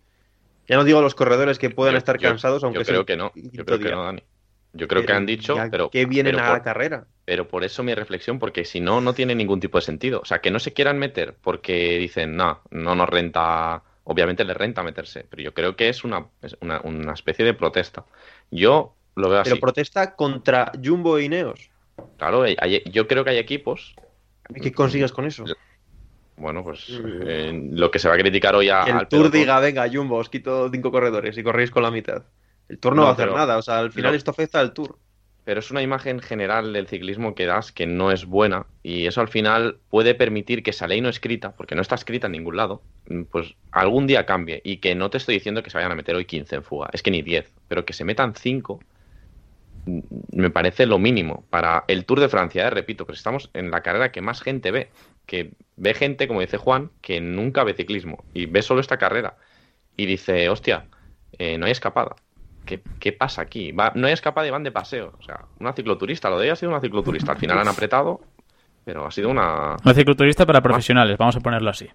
Ya 0.67 0.77
no 0.77 0.83
digo 0.83 0.99
a 0.99 1.01
los 1.01 1.13
corredores 1.13 1.59
que 1.59 1.69
puedan 1.69 1.95
estar 1.95 2.19
cansados, 2.19 2.63
aunque 2.63 2.79
yo 2.79 2.85
creo 2.85 3.05
que 3.05 3.17
no. 3.17 3.31
Yo 3.35 3.65
creo 3.65 3.79
que 3.79 3.91
no, 3.91 4.03
Dani. 4.03 4.23
Yo 4.73 4.87
creo 4.87 5.05
que 5.05 5.13
han 5.13 5.25
dicho, 5.25 5.55
pero. 5.71 5.89
Que 5.89 6.05
vienen 6.05 6.39
a 6.39 6.53
la 6.53 6.63
carrera. 6.63 7.05
Pero 7.25 7.47
por 7.47 7.63
eso 7.63 7.83
mi 7.83 7.93
reflexión, 7.93 8.39
porque 8.39 8.65
si 8.65 8.79
no, 8.79 9.01
no 9.01 9.13
tiene 9.13 9.35
ningún 9.35 9.59
tipo 9.59 9.77
de 9.77 9.83
sentido. 9.83 10.19
O 10.21 10.25
sea, 10.25 10.39
que 10.41 10.51
no 10.51 10.59
se 10.59 10.73
quieran 10.73 10.97
meter 10.97 11.35
porque 11.41 11.97
dicen, 11.97 12.35
no, 12.35 12.61
no 12.71 12.95
nos 12.95 13.09
renta. 13.09 13.83
Obviamente 14.03 14.43
les 14.43 14.57
renta 14.57 14.81
meterse, 14.81 15.25
pero 15.29 15.43
yo 15.43 15.53
creo 15.53 15.75
que 15.75 15.89
es 15.89 16.03
una, 16.03 16.25
una, 16.83 17.13
especie 17.13 17.45
de 17.45 17.53
protesta. 17.53 18.05
Yo 18.49 18.95
lo 19.15 19.29
veo 19.29 19.41
así. 19.41 19.51
Pero 19.51 19.61
protesta 19.61 20.15
contra 20.15 20.71
Jumbo 20.83 21.19
y 21.19 21.29
Neos. 21.29 21.69
Claro, 22.17 22.45
yo 22.47 23.07
creo 23.07 23.23
que 23.23 23.29
hay 23.31 23.37
equipos. 23.37 23.95
¿Qué 24.61 24.71
consigues 24.71 25.11
con 25.11 25.25
eso? 25.25 25.45
Bueno, 26.37 26.63
pues 26.63 26.87
eh, 26.89 27.69
lo 27.71 27.91
que 27.91 27.99
se 27.99 28.07
va 28.07 28.15
a 28.15 28.17
criticar 28.17 28.55
hoy 28.55 28.69
a, 28.69 28.83
el 28.83 29.07
Tour 29.07 29.29
diga, 29.29 29.59
venga, 29.59 29.87
Jumbo, 29.91 30.15
os 30.15 30.29
quito 30.29 30.69
cinco 30.71 30.89
corredores 30.89 31.37
y 31.37 31.43
corréis 31.43 31.69
con 31.69 31.83
la 31.83 31.91
mitad. 31.91 32.23
El 32.69 32.77
Tour 32.77 32.95
no, 32.95 33.03
va 33.03 33.09
a 33.09 33.13
hacer 33.13 33.31
nada, 33.31 33.57
o 33.57 33.61
sea, 33.61 33.79
al 33.79 33.91
final 33.91 34.15
esto 34.15 34.31
afecta 34.31 34.59
al 34.59 34.73
Tour. 34.73 34.97
Pero 35.43 35.61
es 35.61 35.71
una 35.71 35.81
imagen 35.81 36.19
general 36.19 36.73
del 36.73 36.87
ciclismo 36.87 37.33
que 37.33 37.47
das 37.47 37.71
que 37.71 37.87
no 37.87 38.11
es 38.11 38.25
buena 38.25 38.67
y 38.83 39.07
eso 39.07 39.19
al 39.19 39.29
final 39.29 39.79
puede 39.89 40.13
permitir 40.13 40.61
que 40.61 40.69
esa 40.69 40.85
ley 40.85 41.01
no 41.01 41.09
escrita, 41.09 41.55
porque 41.55 41.73
no 41.73 41.81
está 41.81 41.95
escrita 41.95 42.27
en 42.27 42.33
ningún 42.33 42.55
lado, 42.55 42.83
pues 43.31 43.55
algún 43.71 44.05
día 44.05 44.27
cambie 44.27 44.61
y 44.63 44.77
que 44.77 44.93
no 44.93 45.09
te 45.09 45.17
estoy 45.17 45.35
diciendo 45.35 45.63
que 45.63 45.71
se 45.71 45.77
vayan 45.77 45.91
a 45.91 45.95
meter 45.95 46.15
hoy 46.15 46.25
15 46.25 46.57
en 46.57 46.63
fuga, 46.63 46.89
es 46.93 47.01
que 47.01 47.09
ni 47.09 47.23
10, 47.23 47.51
pero 47.67 47.83
que 47.83 47.93
se 47.93 48.05
metan 48.05 48.35
5 48.35 48.79
mm, 49.87 49.99
me 50.33 50.51
parece 50.51 50.85
lo 50.85 50.99
mínimo 50.99 51.45
para 51.49 51.83
el 51.87 52.05
Tour 52.05 52.19
de 52.19 52.29
Francia, 52.29 52.67
¿eh? 52.67 52.69
repito, 52.69 53.05
pero 53.07 53.15
estamos 53.15 53.49
en 53.53 53.71
la 53.71 53.81
carrera 53.81 54.11
que 54.11 54.21
más 54.21 54.41
gente 54.41 54.69
ve, 54.69 54.91
que 55.25 55.53
ve 55.77 55.95
gente, 55.95 56.27
como 56.27 56.41
dice 56.41 56.57
Juan, 56.57 56.91
que 57.01 57.21
nunca 57.21 57.63
ve 57.63 57.73
ciclismo 57.73 58.23
y 58.35 58.45
ve 58.45 58.61
solo 58.61 58.81
esta 58.81 58.97
carrera 58.97 59.37
y 59.97 60.05
dice, 60.05 60.47
hostia, 60.49 60.85
eh, 61.39 61.57
no 61.57 61.65
hay 61.65 61.71
escapada. 61.71 62.15
¿Qué, 62.69 62.81
qué 62.99 63.11
pasa 63.13 63.41
aquí? 63.41 63.71
Va- 63.71 63.91
no 63.95 64.05
hay 64.05 64.13
escapada 64.13 64.45
y 64.45 64.51
van 64.51 64.61
de 64.63 64.71
paseo. 64.71 65.13
O 65.19 65.23
sea, 65.23 65.45
una 65.59 65.73
cicloturista, 65.73 66.29
lo 66.29 66.37
de 66.37 66.45
ella 66.45 66.53
ha 66.53 66.55
sido 66.55 66.71
una 66.71 66.79
cicloturista. 66.81 67.31
Al 67.31 67.39
final 67.39 67.57
han 67.57 67.67
apretado, 67.67 68.21
pero 68.85 69.07
ha 69.07 69.11
sido 69.11 69.29
una... 69.29 69.75
Un 69.83 69.93
cicloturista 69.95 70.45
para 70.45 70.61
profesionales, 70.61 71.17
vamos 71.17 71.35
a 71.35 71.39
ponerlo 71.39 71.71
así. 71.71 71.87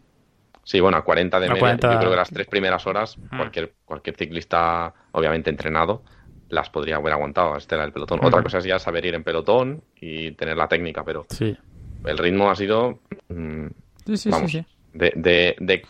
Sí, 0.65 0.81
bueno, 0.81 0.97
a 0.97 1.03
40 1.05 1.39
de 1.39 1.47
A 1.47 1.49
media. 1.51 1.61
40. 1.61 1.93
Yo 1.93 1.99
creo 2.01 2.11
que 2.11 2.17
las 2.17 2.31
tres 2.31 2.47
primeras 2.49 2.85
horas, 2.89 3.17
Mm. 3.19 3.37
cualquier, 3.37 3.73
cualquier 3.85 4.17
ciclista, 4.17 4.93
obviamente 5.13 5.49
entrenado, 5.51 6.03
las 6.49 6.71
podría 6.71 6.97
haber 6.97 7.13
aguantado 7.13 7.55
a 7.55 7.59
Estela 7.59 7.83
del 7.83 7.93
pelotón. 7.93 8.19
Otra 8.25 8.43
cosa 8.43 8.59
es 8.59 8.65
ya 8.65 8.79
saber 8.81 9.07
ir 9.07 9.15
en 9.15 9.23
pelotón 9.23 9.83
y 10.01 10.33
tener 10.33 10.57
la 10.57 10.67
técnica, 10.67 11.05
pero 11.05 11.27
Sí. 11.29 11.57
el 12.05 12.19
ritmo 12.19 12.51
ha 12.51 12.57
sido 12.57 12.99
mm, 13.29 13.67
Sí, 14.07 14.17
sí, 14.17 14.31
Vamos. 14.31 14.51
sí, 14.51 14.59
sí. 14.59 14.67
de, 14.93 15.13
de, 15.17 15.57
de, 15.61 15.83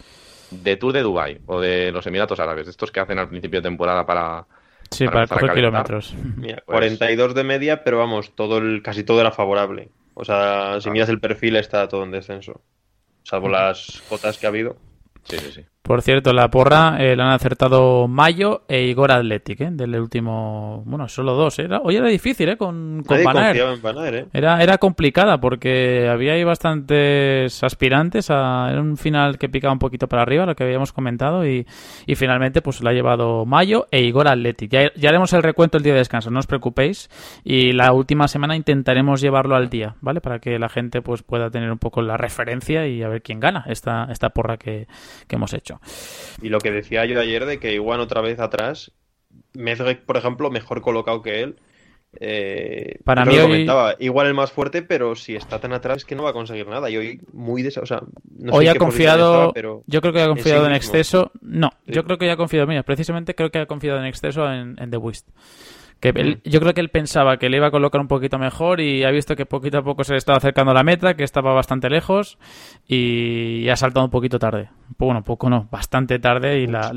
de 0.50 0.76
Tour 0.76 0.92
de 0.92 1.02
Dubai 1.02 1.40
o 1.46 1.60
de 1.60 1.90
los 1.90 2.06
Emiratos 2.06 2.38
Árabes, 2.38 2.68
estos 2.68 2.90
que 2.92 3.00
hacen 3.00 3.18
al 3.18 3.28
principio 3.28 3.60
de 3.60 3.68
temporada 3.68 4.04
para... 4.06 4.44
Sí, 4.94 5.06
Para 5.06 5.26
para 5.26 5.40
coger 5.40 5.54
kilómetros. 5.56 6.14
Mira, 6.36 6.62
Pues- 6.64 6.66
42 6.66 7.34
de 7.34 7.44
media, 7.44 7.84
pero 7.84 7.98
vamos, 7.98 8.34
todo 8.34 8.58
el, 8.58 8.82
casi 8.82 9.04
todo 9.04 9.20
era 9.20 9.30
favorable. 9.32 9.90
O 10.14 10.24
sea, 10.24 10.80
si 10.80 10.90
miras 10.90 11.08
el 11.08 11.20
perfil 11.20 11.56
está 11.56 11.88
todo 11.88 12.04
en 12.04 12.10
descenso. 12.12 12.62
Salvo 13.24 13.48
las 13.48 14.02
cotas 14.08 14.38
que 14.38 14.46
ha 14.46 14.50
habido. 14.50 14.76
Sí, 15.24 15.38
sí, 15.38 15.52
sí. 15.52 15.64
Por 15.84 16.00
cierto, 16.00 16.32
la 16.32 16.48
porra 16.48 16.96
eh, 16.98 17.14
la 17.14 17.26
han 17.26 17.32
acertado 17.32 18.08
Mayo 18.08 18.62
e 18.68 18.84
Igor 18.84 19.12
Athletic, 19.12 19.60
¿eh? 19.60 19.68
Del 19.70 20.00
último... 20.00 20.82
Bueno, 20.86 21.08
solo 21.08 21.34
dos, 21.34 21.58
¿eh? 21.58 21.64
Era... 21.64 21.80
Hoy 21.84 21.96
era 21.96 22.08
difícil, 22.08 22.48
¿eh? 22.48 22.56
Con, 22.56 23.02
con 23.06 23.18
en 23.18 23.26
¿eh? 24.14 24.26
Era, 24.32 24.62
era 24.62 24.78
complicada 24.78 25.38
porque 25.42 26.08
había 26.10 26.32
ahí 26.32 26.42
bastantes 26.42 27.62
aspirantes. 27.62 28.30
A, 28.30 28.70
era 28.70 28.80
un 28.80 28.96
final 28.96 29.36
que 29.36 29.50
picaba 29.50 29.74
un 29.74 29.78
poquito 29.78 30.08
para 30.08 30.22
arriba, 30.22 30.46
lo 30.46 30.56
que 30.56 30.64
habíamos 30.64 30.94
comentado. 30.94 31.46
Y, 31.46 31.66
y 32.06 32.14
finalmente 32.14 32.62
pues 32.62 32.82
la 32.82 32.88
ha 32.88 32.94
llevado 32.94 33.44
Mayo 33.44 33.86
e 33.90 34.00
Igor 34.00 34.26
Athletic. 34.26 34.70
Ya, 34.70 34.90
ya 34.96 35.10
haremos 35.10 35.34
el 35.34 35.42
recuento 35.42 35.76
el 35.76 35.82
día 35.84 35.92
de 35.92 35.98
descanso, 35.98 36.30
no 36.30 36.38
os 36.38 36.46
preocupéis. 36.46 37.10
Y 37.44 37.72
la 37.72 37.92
última 37.92 38.26
semana 38.26 38.56
intentaremos 38.56 39.20
llevarlo 39.20 39.54
al 39.54 39.68
día, 39.68 39.96
¿vale? 40.00 40.22
Para 40.22 40.38
que 40.38 40.58
la 40.58 40.70
gente 40.70 41.02
pues 41.02 41.22
pueda 41.22 41.50
tener 41.50 41.70
un 41.70 41.78
poco 41.78 42.00
la 42.00 42.16
referencia 42.16 42.86
y 42.86 43.02
a 43.02 43.08
ver 43.08 43.20
quién 43.20 43.38
gana 43.38 43.66
esta, 43.68 44.08
esta 44.10 44.30
porra 44.30 44.56
que, 44.56 44.86
que 45.28 45.36
hemos 45.36 45.52
hecho. 45.52 45.73
Y 46.42 46.48
lo 46.48 46.58
que 46.58 46.70
decía 46.70 47.04
yo 47.04 47.20
ayer 47.20 47.46
de 47.46 47.58
que 47.58 47.72
igual 47.74 48.00
otra 48.00 48.20
vez 48.20 48.40
atrás, 48.40 48.92
Mezgek, 49.54 50.04
por 50.04 50.16
ejemplo, 50.16 50.50
mejor 50.50 50.80
colocado 50.82 51.22
que 51.22 51.42
él. 51.42 51.56
Eh, 52.20 53.00
Para 53.04 53.24
mí 53.24 53.34
lo 53.36 53.42
comentaba, 53.42 53.96
igual 53.98 54.28
el 54.28 54.34
más 54.34 54.52
fuerte, 54.52 54.82
pero 54.82 55.16
si 55.16 55.34
está 55.34 55.58
tan 55.58 55.72
atrás 55.72 55.98
es 55.98 56.04
que 56.04 56.14
no 56.14 56.22
va 56.22 56.30
a 56.30 56.34
conseguir 56.34 56.68
nada. 56.68 56.88
Y 56.88 56.96
hoy 56.96 57.20
muy 57.32 57.62
de 57.62 57.70
o 57.70 57.86
sea, 57.86 58.02
no 58.38 58.52
sé 58.52 58.58
Hoy 58.58 58.66
en 58.66 58.76
ha 58.76 58.78
confiado, 58.78 59.32
estaba, 59.34 59.52
pero 59.52 59.82
yo 59.86 60.00
creo 60.00 60.12
que 60.12 60.20
ha 60.20 60.24
en 60.24 60.28
confiado 60.30 60.64
sí 60.64 60.70
en, 60.70 60.76
exceso. 60.76 61.32
No, 61.40 61.70
Sí. 61.86 61.92
yo 61.92 62.04
creo 62.04 62.18
que 62.18 62.26
ya 62.26 62.34
ha 62.34 62.36
confiado, 62.36 62.66
mira, 62.66 62.82
precisamente 62.84 63.34
creo 63.34 63.50
que 63.50 63.58
ha 63.58 63.66
confiado 63.66 63.98
en 63.98 64.04
exceso 64.06 64.48
en, 64.50 64.76
en 64.80 64.90
The 64.90 64.96
Wist. 64.96 65.28
Que 66.04 66.12
Mm. 66.12 66.16
él- 66.18 66.40
yo 66.44 66.60
creo 66.60 66.74
que 66.74 66.82
él 66.82 66.90
pensaba 66.90 67.38
que 67.38 67.48
le 67.48 67.56
iba 67.56 67.68
a 67.68 67.70
colocar 67.70 67.98
un 68.00 68.08
poquito 68.08 68.38
mejor 68.38 68.80
y 68.80 69.04
ha 69.04 69.10
visto 69.10 69.34
que 69.36 69.46
poquito 69.46 69.78
a 69.78 69.82
poco 69.82 70.04
se 70.04 70.12
le 70.12 70.18
estaba 70.18 70.36
acercando 70.36 70.70
a 70.72 70.74
la 70.74 70.82
meta, 70.84 71.14
que 71.14 71.24
estaba 71.24 71.54
bastante 71.54 71.88
lejos 71.88 72.38
y 72.86 73.68
ha 73.68 73.76
saltado 73.76 74.04
un 74.04 74.10
poquito 74.10 74.38
tarde. 74.38 74.68
Bueno, 74.98 75.22
poco 75.24 75.48
no, 75.48 75.66
bastante 75.70 76.18
tarde 76.18 76.60
y 76.60 76.66
la 76.66 76.92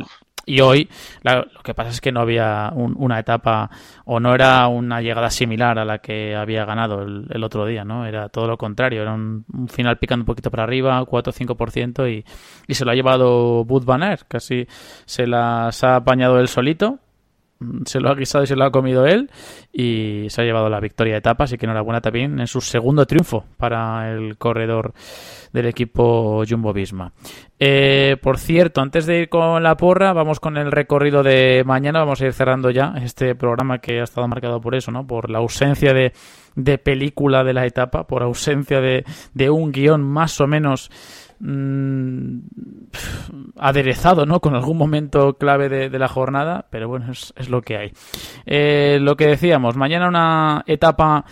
y 0.50 0.62
hoy 0.62 0.88
la- 1.24 1.40
lo 1.54 1.62
que 1.62 1.74
pasa 1.74 1.90
es 1.90 2.00
que 2.00 2.12
no 2.14 2.22
había 2.22 2.72
un- 2.74 2.96
una 2.98 3.20
etapa 3.20 3.70
o 4.06 4.20
no 4.22 4.34
era 4.34 4.66
una 4.70 5.02
llegada 5.02 5.30
similar 5.30 5.78
a 5.78 5.84
la 5.84 5.98
que 6.00 6.36
había 6.38 6.64
ganado 6.64 7.02
el, 7.02 7.28
el 7.30 7.44
otro 7.44 7.66
día, 7.66 7.84
¿no? 7.84 8.06
Era 8.06 8.30
todo 8.30 8.48
lo 8.48 8.58
contrario, 8.58 9.02
era 9.02 9.14
un, 9.14 9.44
un 9.54 9.68
final 9.68 9.98
picando 9.98 10.22
un 10.24 10.28
poquito 10.28 10.50
para 10.50 10.64
arriba, 10.64 11.04
4 11.06 11.32
o 11.32 11.34
5% 11.34 12.08
y, 12.10 12.24
y 12.66 12.74
se 12.76 12.86
lo 12.86 12.92
ha 12.92 12.96
llevado 12.96 13.66
Bud 13.66 13.84
Van 13.84 14.04
Aert, 14.04 14.24
casi 14.28 14.66
se 15.06 15.28
las 15.28 15.84
ha 15.84 15.98
apañado 15.98 16.40
él 16.40 16.48
solito 16.48 16.92
mm, 16.94 16.98
se 17.86 18.00
lo 18.00 18.10
ha 18.10 18.16
guisado 18.16 18.44
y 18.44 18.48
se 18.48 18.56
lo 18.56 18.66
ha 18.66 18.72
comido 18.72 19.06
él 19.06 19.30
y 19.72 20.28
se 20.30 20.42
ha 20.42 20.46
llevado 20.46 20.70
la 20.70 20.80
victoria 20.80 21.14
de 21.14 21.20
etapa, 21.20 21.46
así 21.46 21.58
que 21.58 21.66
enhorabuena 21.66 22.02
también 22.02 22.40
en 22.40 22.48
su 22.48 22.62
segundo 22.62 23.06
triunfo 23.06 23.46
para 23.58 24.12
el 24.12 24.38
corredor 24.38 24.94
del 25.54 25.66
equipo 25.66 26.44
Jumbo 26.48 26.74
Visma. 26.74 27.14
Eh, 27.60 28.18
por 28.22 28.38
cierto, 28.38 28.82
antes 28.82 29.06
de 29.06 29.22
ir 29.22 29.30
con 29.30 29.64
la 29.64 29.76
porra, 29.78 30.14
vamos 30.14 30.40
con 30.40 30.58
el 30.58 30.72
recorrido 30.72 31.24
de 31.24 31.64
mañana. 31.66 32.00
Vamos 32.00 32.22
a 32.22 32.28
ir 32.28 32.34
cerrando 32.34 32.70
ya 32.70 32.94
este 33.02 33.34
programa 33.36 33.80
que 33.80 34.00
ha 34.00 34.04
estado 34.04 34.28
marcado 34.28 34.62
por 34.62 34.76
eso, 34.76 34.92
¿no? 34.92 35.08
Por 35.08 35.30
la 35.30 35.40
ausencia 35.40 35.94
de, 35.94 36.14
de 36.56 36.78
película 36.78 37.44
de 37.44 37.54
la 37.54 37.66
etapa, 37.66 38.06
por 38.06 38.22
ausencia 38.22 38.80
de, 38.80 39.06
de 39.34 39.50
un 39.50 39.72
guion 39.72 40.04
más 40.04 40.40
o 40.40 40.48
menos 40.48 40.92
mm, 41.40 42.40
aderezado, 43.58 44.26
¿no? 44.26 44.40
Con 44.40 44.56
algún 44.56 44.78
momento 44.78 45.34
clave 45.34 45.70
de, 45.70 46.00
la 46.00 46.08
jornada, 46.08 46.66
pero 46.70 46.88
bueno, 46.88 47.12
es, 47.12 47.34
es 47.38 47.50
lo 47.50 47.62
que 47.62 47.78
hay. 47.78 47.92
Eh, 48.46 49.00
lo 49.02 49.16
que 49.16 49.28
decíamos, 49.28 49.76
mañana 49.76 50.08
una 50.08 50.64
etapa 50.68 51.26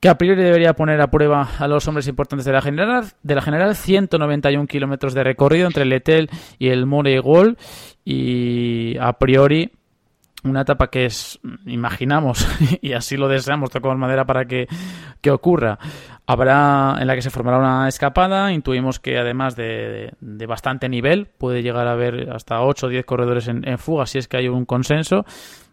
que 0.00 0.08
a 0.08 0.16
priori 0.16 0.42
debería 0.42 0.72
poner 0.72 1.00
a 1.00 1.10
prueba 1.10 1.48
a 1.58 1.68
los 1.68 1.86
hombres 1.86 2.08
importantes 2.08 2.46
de 2.46 2.52
la 2.52 2.62
general, 2.62 3.04
de 3.22 3.34
la 3.34 3.42
general 3.42 3.76
191 3.76 4.66
kilómetros 4.66 5.12
de 5.12 5.22
recorrido 5.22 5.66
entre 5.66 5.82
el 5.82 5.92
Etel 5.92 6.30
y 6.58 6.68
el 6.68 6.86
Moregol 6.86 7.58
y 8.04 8.96
a 8.98 9.12
priori 9.12 9.70
una 10.42 10.62
etapa 10.62 10.88
que 10.88 11.04
es, 11.04 11.38
imaginamos, 11.66 12.46
y 12.80 12.94
así 12.94 13.18
lo 13.18 13.28
deseamos, 13.28 13.70
tocamos 13.70 13.98
madera 13.98 14.24
para 14.24 14.46
que, 14.46 14.68
que 15.20 15.30
ocurra. 15.30 15.78
Habrá 16.30 16.94
en 17.00 17.08
la 17.08 17.16
que 17.16 17.22
se 17.22 17.30
formará 17.30 17.58
una 17.58 17.88
escapada, 17.88 18.52
intuimos 18.52 19.00
que 19.00 19.18
además 19.18 19.56
de, 19.56 20.12
de 20.20 20.46
bastante 20.46 20.88
nivel, 20.88 21.26
puede 21.26 21.60
llegar 21.60 21.88
a 21.88 21.92
haber 21.92 22.30
hasta 22.30 22.62
8 22.62 22.86
o 22.86 22.88
10 22.88 23.04
corredores 23.04 23.48
en, 23.48 23.66
en 23.66 23.78
fuga 23.78 24.06
si 24.06 24.18
es 24.18 24.28
que 24.28 24.36
hay 24.36 24.46
un 24.46 24.64
consenso, 24.64 25.24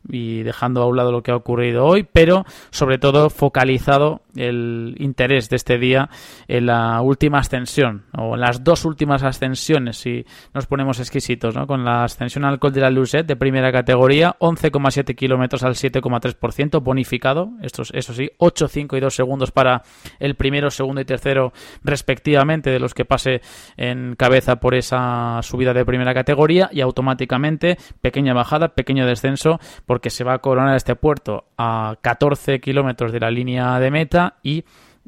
y 0.09 0.43
dejando 0.43 0.81
a 0.81 0.87
un 0.87 0.97
lado 0.97 1.11
lo 1.11 1.23
que 1.23 1.31
ha 1.31 1.35
ocurrido 1.35 1.85
hoy, 1.85 2.07
pero 2.11 2.45
sobre 2.69 2.97
todo 2.97 3.29
focalizado 3.29 4.21
el 4.35 4.95
interés 4.99 5.49
de 5.49 5.55
este 5.55 5.77
día 5.77 6.09
en 6.47 6.67
la 6.67 7.01
última 7.01 7.39
ascensión, 7.39 8.05
o 8.17 8.35
en 8.35 8.41
las 8.41 8.63
dos 8.63 8.85
últimas 8.85 9.23
ascensiones, 9.23 9.97
si 9.97 10.25
nos 10.53 10.67
ponemos 10.67 10.99
exquisitos, 10.99 11.55
¿no? 11.55 11.67
con 11.67 11.83
la 11.83 12.03
ascensión 12.03 12.45
al 12.45 12.59
Col 12.59 12.73
de 12.73 12.81
la 12.81 12.89
Lucet 12.89 13.25
de 13.25 13.35
primera 13.35 13.71
categoría, 13.71 14.35
11,7 14.39 15.15
kilómetros 15.15 15.63
al 15.63 15.73
7,3%, 15.73 16.81
bonificado, 16.81 17.51
estos, 17.61 17.91
eso 17.93 18.13
sí, 18.13 18.29
8, 18.37 18.67
5 18.67 18.97
y 18.97 18.99
2 18.99 19.15
segundos 19.15 19.51
para 19.51 19.83
el 20.19 20.35
primero, 20.35 20.69
segundo 20.69 21.01
y 21.01 21.05
tercero 21.05 21.51
respectivamente 21.83 22.69
de 22.69 22.79
los 22.79 22.93
que 22.93 23.05
pase 23.05 23.41
en 23.75 24.15
cabeza 24.15 24.57
por 24.57 24.75
esa 24.75 25.39
subida 25.41 25.73
de 25.73 25.85
primera 25.85 26.13
categoría 26.13 26.69
y 26.71 26.81
automáticamente 26.81 27.77
pequeña 28.01 28.33
bajada, 28.33 28.69
pequeño 28.69 29.05
descenso 29.05 29.59
porque 29.97 30.11
se 30.11 30.23
va 30.23 30.35
a 30.35 30.37
coronar 30.37 30.75
este 30.75 30.95
puerto 30.95 31.45
a 31.57 31.97
14 32.01 32.59
kilómetros 32.59 33.11
de 33.11 33.19
la 33.19 33.31
línea 33.31 33.79
de 33.79 33.89
meta 33.89 34.35
y 34.43 34.63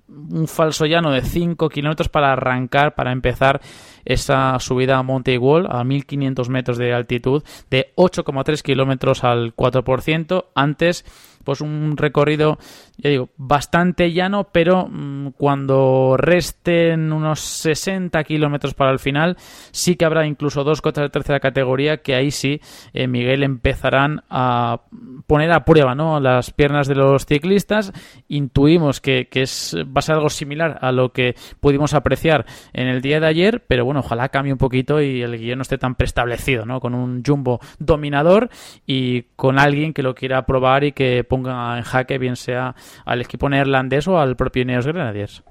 un 0.08 0.48
falso 0.48 0.88
llano 0.88 1.12
de 1.12 1.22
5 1.22 1.70
kilómetros 1.70 2.10
para 2.10 2.34
arrancar, 2.34 2.96
para 2.96 3.12
empezar 3.12 3.62
esa 4.04 4.58
subida 4.58 4.98
a 4.98 5.04
Monte 5.04 5.32
Igual 5.32 5.68
a 5.70 5.84
1500 5.84 6.50
metros 6.50 6.80
de 6.80 6.92
altitud 6.92 7.44
de 7.70 7.94
8,3 7.98 8.64
kilómetros 8.64 9.24
al 9.24 9.56
4%. 9.56 10.46
Antes, 10.56 11.06
pues 11.44 11.62
un 11.62 11.96
recorrido, 11.96 12.58
ya 13.02 13.10
digo, 13.10 13.30
bastante 13.38 14.12
llano, 14.12 14.50
pero 14.52 14.88
mmm, 14.88 15.30
cuando 15.38 16.16
resten 16.18 17.14
unos 17.14 17.40
60 17.40 18.22
kilómetros 18.26 18.74
para 18.74 18.92
el 18.92 19.00
final, 19.00 19.38
sí 19.72 19.96
que 19.96 20.06
habrá 20.06 20.26
incluso 20.26 20.64
dos 20.66 20.82
cotas 20.82 21.04
de 21.04 21.10
tercera 21.10 21.40
categoría 21.40 21.98
que 21.98 22.16
ahí 22.16 22.32
sí, 22.32 22.60
eh, 22.94 23.08
Miguel, 23.08 23.44
empezarán 23.44 24.24
a 24.30 24.82
poner 25.28 25.52
a 25.52 25.64
prueba 25.64 25.96
¿no? 25.96 26.20
las 26.20 26.52
piernas 26.52 26.88
de 26.88 26.96
los 26.96 27.26
ciclistas. 27.26 27.94
Intuimos 28.28 29.00
que, 29.00 29.30
que 29.30 29.44
es, 29.44 29.76
va 29.78 30.00
a 30.00 30.02
ser 30.02 30.16
algo 30.16 30.30
similar 30.30 30.78
a 30.82 30.92
lo 30.92 31.14
que 31.14 31.36
pudimos 31.62 31.94
apreciar 31.94 32.46
en 32.74 32.88
el 32.88 33.02
día 33.02 33.22
de 33.22 33.28
ayer, 33.28 33.64
pero 33.66 33.86
bueno, 33.86 34.02
ojalá 34.02 34.30
cambie 34.30 34.52
un 34.52 34.60
poquito 34.60 35.02
y 35.02 35.22
el 35.22 35.38
guion 35.38 35.60
no 35.60 35.62
esté 35.62 35.78
tan 35.78 35.96
preestablecido, 35.96 36.66
¿no? 36.66 36.82
Con 36.82 36.94
un 36.94 37.24
jumbo 37.26 37.60
dominador 37.80 38.50
y 38.86 39.24
con 39.36 39.58
alguien 39.58 39.94
que 39.94 40.04
lo 40.04 40.16
quiera 40.16 40.46
probar 40.46 40.84
y 40.84 40.92
que 40.92 41.24
ponga 41.24 41.78
en 41.78 41.84
jaque, 41.84 42.18
bien 42.18 42.36
sea 42.36 42.76
al 43.06 43.22
equipo 43.22 43.50
neerlandés 43.50 44.08
o 44.08 44.20
al 44.20 44.36
propio 44.36 44.64
Ineos 44.64 44.88
Grenadiers. 44.88 45.44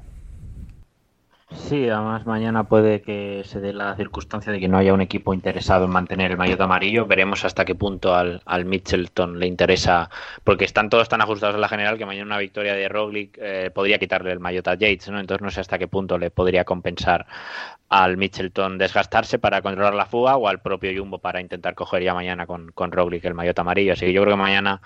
Sí, 1.50 1.88
además 1.88 2.26
mañana 2.26 2.64
puede 2.64 3.00
que 3.00 3.42
se 3.46 3.58
dé 3.58 3.72
la 3.72 3.96
circunstancia 3.96 4.52
de 4.52 4.60
que 4.60 4.68
no 4.68 4.76
haya 4.76 4.92
un 4.92 5.00
equipo 5.00 5.32
interesado 5.32 5.86
en 5.86 5.90
mantener 5.90 6.32
el 6.32 6.36
maillot 6.36 6.60
amarillo. 6.60 7.06
Veremos 7.06 7.42
hasta 7.46 7.64
qué 7.64 7.74
punto 7.74 8.14
al, 8.14 8.42
al 8.44 8.66
Mitchelton 8.66 9.38
le 9.38 9.46
interesa, 9.46 10.10
porque 10.44 10.66
están 10.66 10.90
todos 10.90 11.08
tan 11.08 11.22
ajustados 11.22 11.56
a 11.56 11.58
la 11.58 11.68
general 11.68 11.96
que 11.96 12.04
mañana 12.04 12.26
una 12.26 12.38
victoria 12.38 12.74
de 12.74 12.86
Roglic 12.86 13.38
eh, 13.40 13.70
podría 13.74 13.98
quitarle 13.98 14.30
el 14.32 14.40
maillot 14.40 14.68
a 14.68 14.74
Yates, 14.74 15.08
¿no? 15.08 15.20
Entonces 15.20 15.42
no 15.42 15.50
sé 15.50 15.62
hasta 15.62 15.78
qué 15.78 15.88
punto 15.88 16.18
le 16.18 16.30
podría 16.30 16.64
compensar 16.64 17.24
al 17.88 18.18
Mitchelton 18.18 18.76
desgastarse 18.76 19.38
para 19.38 19.62
controlar 19.62 19.94
la 19.94 20.04
fuga 20.04 20.36
o 20.36 20.48
al 20.48 20.60
propio 20.60 20.92
Jumbo 20.94 21.18
para 21.18 21.40
intentar 21.40 21.74
coger 21.74 22.02
ya 22.02 22.12
mañana 22.12 22.46
con, 22.46 22.72
con 22.72 22.92
Roglic 22.92 23.24
el 23.24 23.32
maillot 23.32 23.58
amarillo. 23.58 23.94
Así 23.94 24.04
que 24.04 24.12
yo 24.12 24.20
creo 24.20 24.34
que 24.34 24.42
mañana 24.42 24.82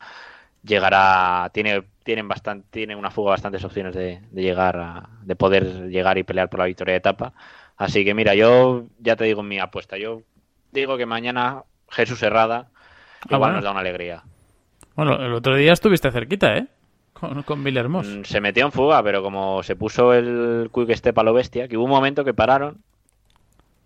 llegará, 0.62 1.50
tiene, 1.52 1.82
tienen 2.04 2.28
bastante, 2.28 2.66
tiene 2.70 2.96
una 2.96 3.10
fuga 3.10 3.30
bastantes 3.30 3.64
opciones 3.64 3.94
de, 3.94 4.20
de, 4.30 4.42
llegar 4.42 4.76
a, 4.76 5.08
de 5.22 5.36
poder 5.36 5.88
llegar 5.88 6.18
y 6.18 6.22
pelear 6.24 6.48
por 6.48 6.60
la 6.60 6.66
victoria 6.66 6.92
de 6.92 6.98
etapa. 6.98 7.32
Así 7.76 8.04
que 8.04 8.14
mira, 8.14 8.34
yo 8.34 8.84
ya 8.98 9.16
te 9.16 9.24
digo 9.24 9.42
mi 9.42 9.58
apuesta. 9.58 9.96
Yo 9.96 10.22
digo 10.70 10.96
que 10.96 11.06
mañana 11.06 11.62
Jesús 11.90 12.22
Herrada, 12.22 12.68
Ah, 13.24 13.26
igual 13.36 13.40
bueno. 13.40 13.54
nos 13.56 13.64
da 13.64 13.70
una 13.70 13.80
alegría. 13.80 14.22
Bueno, 14.96 15.14
el 15.24 15.32
otro 15.32 15.54
día 15.54 15.72
estuviste 15.72 16.10
cerquita, 16.10 16.56
¿eh? 16.56 16.66
Con, 17.12 17.42
con 17.44 17.62
Villermoz. 17.62 18.06
Mm, 18.06 18.22
Se 18.24 18.40
metió 18.40 18.64
en 18.66 18.72
fuga, 18.72 19.00
pero 19.02 19.22
como 19.22 19.62
se 19.62 19.76
puso 19.76 20.12
el 20.12 20.70
Quick 20.74 20.90
Step 20.96 21.16
a 21.18 21.22
lo 21.22 21.32
bestia, 21.32 21.68
que 21.68 21.76
hubo 21.76 21.84
un 21.84 21.90
momento 21.90 22.24
que 22.24 22.34
pararon 22.34 22.78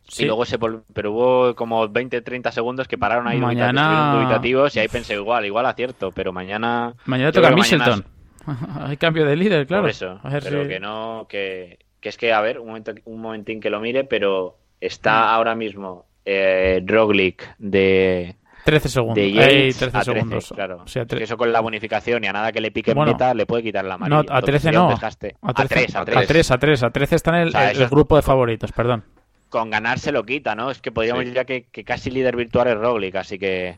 Sí. 0.08 0.22
y 0.22 0.26
luego 0.26 0.44
se 0.44 0.58
pero 0.58 1.12
hubo 1.12 1.54
como 1.54 1.88
20-30 1.88 2.50
segundos 2.52 2.86
que 2.88 2.96
pararon 2.98 3.26
ahí 3.28 3.38
Mañana- 3.40 4.14
dubitativos 4.16 4.74
y 4.76 4.80
ahí 4.80 4.88
pensé 4.88 5.14
igual, 5.14 5.44
igual 5.46 5.66
acierto, 5.66 6.12
pero 6.12 6.32
mañana 6.32 6.94
Mañana 7.06 7.32
toca 7.32 7.50
mañana 7.50 7.62
Michelton. 7.62 8.04
Hay 8.86 8.96
cambio 8.96 9.24
de 9.26 9.34
líder, 9.36 9.66
claro. 9.66 9.82
Por 9.82 9.90
eso, 9.90 10.20
A 10.22 10.28
ver 10.30 10.42
pero 10.44 10.62
si- 10.62 10.68
que 10.68 10.80
no, 10.80 11.26
que, 11.28 11.78
que 12.00 12.08
es 12.08 12.16
que, 12.16 12.32
a 12.32 12.40
ver, 12.40 12.60
un, 12.60 12.68
momento, 12.68 12.92
un 13.04 13.20
momentín 13.20 13.60
que 13.60 13.70
lo 13.70 13.80
mire, 13.80 14.04
pero 14.04 14.56
Mm. 14.58 14.84
está 14.84 15.34
ahora 15.34 15.54
mismo 15.54 16.04
eh, 16.24 16.82
Roglic 16.84 17.56
de, 17.58 18.36
13 18.64 18.88
segundos. 18.88 19.14
de 19.16 19.24
Ey, 19.26 19.32
Yates 19.32 19.78
13 19.78 19.96
a 19.96 20.00
13, 20.02 20.12
segundos. 20.12 20.52
claro. 20.54 20.82
O 20.84 20.88
sea, 20.88 21.04
tre- 21.06 21.22
eso 21.22 21.36
con 21.36 21.52
la 21.52 21.60
bonificación 21.60 22.22
y 22.24 22.26
a 22.26 22.32
nada 22.32 22.50
que 22.52 22.60
le 22.60 22.70
pique 22.72 22.90
en 22.90 22.96
Bueno, 22.96 23.12
meta 23.12 23.32
le 23.32 23.46
puede 23.46 23.62
quitar 23.62 23.84
la 23.84 23.94
amarilla. 23.94 24.14
No, 24.14 24.18
a 24.18 24.38
Entonces 24.38 24.44
13 24.44 24.62
sería 24.64 24.82
un 24.82 24.88
no. 24.90 24.94
A 24.94 25.54
13, 25.54 25.74
3, 25.74 25.94
a 25.96 26.00
a 26.00 26.04
3. 26.04 26.26
3, 26.28 26.50
a 26.50 26.58
3. 26.58 26.82
A 26.82 26.90
13 26.90 27.14
está 27.16 27.30
en 27.30 27.36
el, 27.36 27.48
O 27.48 27.50
sea, 27.52 27.70
el 27.70 27.76
eso- 27.82 27.88
grupo 27.90 28.16
de 28.16 28.22
favoritos, 28.22 28.72
perdón. 28.72 29.04
Con 29.48 29.70
ganar 29.70 29.98
se 29.98 30.12
lo 30.12 30.24
quita, 30.24 30.54
¿no? 30.54 30.70
Es 30.70 30.80
que 30.80 30.90
podríamos 30.92 31.20
Sí. 31.20 31.26
decir 31.26 31.36
ya 31.36 31.44
que, 31.44 31.64
que 31.70 31.84
casi 31.84 32.10
líder 32.10 32.36
virtual 32.36 32.68
es 32.68 32.76
Roglic, 32.78 33.14
así 33.16 33.38
que... 33.38 33.76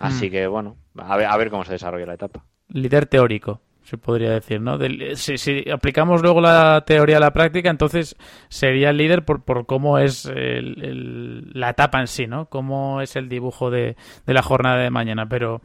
Así 0.00 0.28
Mm. 0.28 0.30
que, 0.32 0.46
bueno, 0.48 0.76
a 0.98 1.16
ver, 1.16 1.26
a 1.26 1.36
ver 1.36 1.50
cómo 1.50 1.64
se 1.64 1.72
desarrolla 1.72 2.06
la 2.06 2.14
etapa. 2.14 2.44
Líder 2.68 3.06
teórico, 3.06 3.60
se 3.84 3.96
podría 3.96 4.30
decir, 4.30 4.60
¿no? 4.60 4.76
Del- 4.76 5.16
si, 5.16 5.38
si 5.38 5.70
aplicamos 5.70 6.20
luego 6.20 6.40
la 6.40 6.82
teoría 6.84 7.18
a 7.18 7.20
la 7.20 7.32
práctica, 7.32 7.70
entonces 7.70 8.16
sería 8.48 8.90
el 8.90 8.96
líder 8.96 9.24
por, 9.24 9.44
por 9.44 9.66
cómo 9.66 9.98
es 9.98 10.24
el- 10.26 10.82
el- 10.82 11.50
la 11.52 11.70
etapa 11.70 12.00
en 12.00 12.08
sí, 12.08 12.26
¿no? 12.26 12.46
Cómo 12.46 13.02
es 13.02 13.14
el 13.14 13.28
dibujo 13.28 13.70
de, 13.70 13.94
de 14.26 14.34
la 14.34 14.42
jornada 14.42 14.78
de 14.78 14.90
mañana, 14.90 15.26
pero 15.28 15.60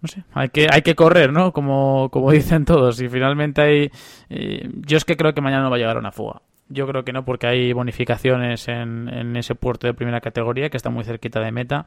no 0.00 0.08
sé, 0.08 0.24
hay 0.32 0.48
que, 0.48 0.68
hay 0.72 0.80
que 0.80 0.94
correr, 0.94 1.32
¿no? 1.32 1.52
Como, 1.52 2.08
como 2.10 2.30
dicen 2.30 2.64
todos. 2.64 2.98
Y 3.02 3.08
finalmente 3.10 3.60
hay. 3.60 3.90
eh, 4.30 4.70
yo 4.86 4.96
es 4.96 5.04
que 5.04 5.16
creo 5.18 5.34
que 5.34 5.42
mañana 5.42 5.64
no 5.64 5.70
va 5.70 5.76
a 5.76 5.80
llegar 5.80 5.96
a 5.96 6.00
una 6.00 6.12
fuga. 6.12 6.40
Yo 6.72 6.86
creo 6.86 7.04
que 7.04 7.12
no, 7.12 7.24
porque 7.24 7.48
hay 7.48 7.72
bonificaciones 7.72 8.68
en, 8.68 9.36
ese 9.36 9.56
puerto 9.56 9.88
de 9.88 9.94
primera 9.94 10.20
categoría 10.20 10.70
que 10.70 10.76
está 10.76 10.88
muy 10.88 11.02
cerquita 11.02 11.40
de 11.40 11.50
meta. 11.50 11.84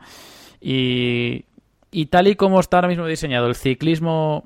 Y, 0.60 1.46
tal 2.10 2.28
y 2.28 2.36
como 2.36 2.60
está 2.60 2.78
ahora 2.78 2.90
mismo 2.90 3.08
diseñado 3.08 3.48
el 3.48 3.56
ciclismo 3.56 4.44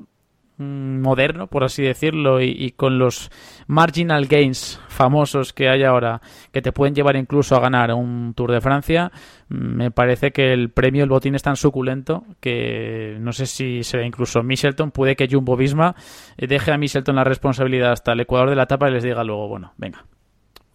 mm, 0.57 1.01
moderno, 1.01 1.47
por 1.47 1.63
así 1.63 1.81
decirlo, 1.81 2.39
y, 2.39 2.71
con 2.77 2.99
los 2.99 3.31
marginal 3.65 4.27
gains 4.27 4.79
famosos 4.89 5.53
que 5.53 5.69
hay 5.69 5.83
ahora, 5.83 6.21
que 6.51 6.61
te 6.61 6.71
pueden 6.71 6.93
llevar 6.93 7.15
incluso 7.15 7.55
a 7.55 7.59
ganar 7.59 7.91
un 7.95 8.35
Tour 8.35 8.51
de 8.51 8.61
Francia, 8.61 9.11
mm, 9.49 9.55
me 9.55 9.89
parece 9.89 10.29
que 10.31 10.53
el 10.53 10.69
premio, 10.69 11.03
el 11.03 11.09
botín 11.09 11.33
es 11.33 11.41
tan 11.41 11.55
suculento 11.55 12.25
que 12.39 13.17
no 13.19 13.31
sé 13.33 13.47
si 13.47 13.81
será 13.81 14.05
incluso 14.05 14.43
Michelton, 14.43 14.91
puede 14.91 15.15
que 15.15 15.27
Jumbo 15.27 15.57
Visma 15.57 15.95
deje 16.37 16.71
a 16.71 16.77
Michelton 16.77 17.15
la 17.15 17.23
responsabilidad 17.23 17.93
hasta 17.93 18.11
el 18.11 18.19
ecuador 18.19 18.51
de 18.51 18.55
la 18.55 18.63
etapa 18.63 18.87
y 18.87 18.93
les 18.93 19.03
diga 19.03 19.23
luego, 19.23 19.47
bueno, 19.47 19.73
venga, 19.77 20.05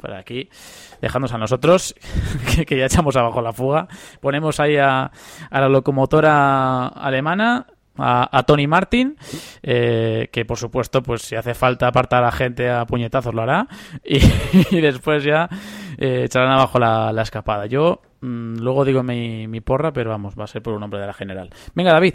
por 0.02 0.12
aquí, 0.12 0.50
dejándonos 1.00 1.32
a 1.32 1.38
nosotros, 1.38 1.94
que, 2.66 2.76
ya 2.76 2.86
echamos 2.86 3.16
abajo 3.16 3.40
la 3.40 3.52
fuga. 3.52 3.86
Ponemos 4.20 4.58
ahí 4.60 4.76
a, 4.76 5.10
la 5.50 5.68
locomotora 5.68 6.88
alemana, 6.88 7.66
a, 7.96 8.42
Tony 8.46 8.66
Martin, 8.66 9.16
eh, 9.62 10.28
que 10.32 10.44
por 10.44 10.58
supuesto, 10.58 11.02
pues 11.02 11.22
si 11.22 11.36
hace 11.36 11.54
falta 11.54 11.86
apartar 11.86 12.22
a 12.22 12.26
la 12.26 12.32
gente 12.32 12.68
a 12.68 12.84
puñetazos 12.84 13.34
lo 13.34 13.42
hará, 13.42 13.68
y, 14.04 14.80
después 14.80 15.22
ya 15.22 15.48
eh, 15.98 16.24
echarán 16.24 16.50
abajo 16.50 16.78
la, 16.78 17.22
escapada. 17.22 17.66
Yo 17.66 18.00
mm, 18.20 18.56
luego 18.56 18.84
digo 18.84 19.02
mi, 19.02 19.46
mi 19.46 19.60
porra, 19.60 19.92
pero 19.92 20.10
vamos, 20.10 20.34
va 20.38 20.44
a 20.44 20.48
ser 20.48 20.62
por 20.62 20.74
un 20.74 20.82
hombre 20.82 21.00
de 21.00 21.06
la 21.06 21.14
general. 21.14 21.50
Venga, 21.74 21.92
David. 21.92 22.14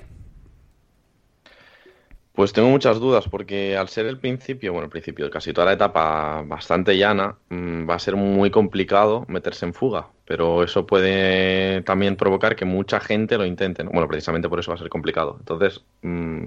Pues 2.37 2.53
tengo 2.53 2.69
muchas 2.69 2.99
dudas 2.99 3.27
porque 3.27 3.75
al 3.75 3.89
ser 3.89 4.05
el 4.05 4.19
principio, 4.19 4.71
bueno, 4.71 4.85
el 4.85 4.91
principio 4.91 5.25
de 5.25 5.31
casi 5.31 5.53
toda 5.53 5.65
la 5.65 5.73
etapa 5.73 6.43
bastante 6.45 6.95
llana, 6.95 7.35
mm, 7.49 7.89
va 7.89 7.95
a 7.95 7.99
ser 7.99 8.15
muy 8.15 8.51
complicado 8.51 9.25
meterse 9.27 9.65
en 9.65 9.73
fuga, 9.73 10.09
pero 10.23 10.61
eso 10.61 10.85
puede 10.85 11.81
también 11.81 12.15
provocar 12.15 12.55
que 12.55 12.63
mucha 12.63 12.99
gente 12.99 13.39
lo 13.39 13.45
intente, 13.47 13.83
¿no? 13.83 13.89
Bueno, 13.89 14.07
precisamente 14.07 14.47
por 14.47 14.59
eso 14.59 14.69
va 14.69 14.75
a 14.75 14.77
ser 14.77 14.87
complicado. 14.87 15.37
Entonces, 15.39 15.83
mm, 16.03 16.45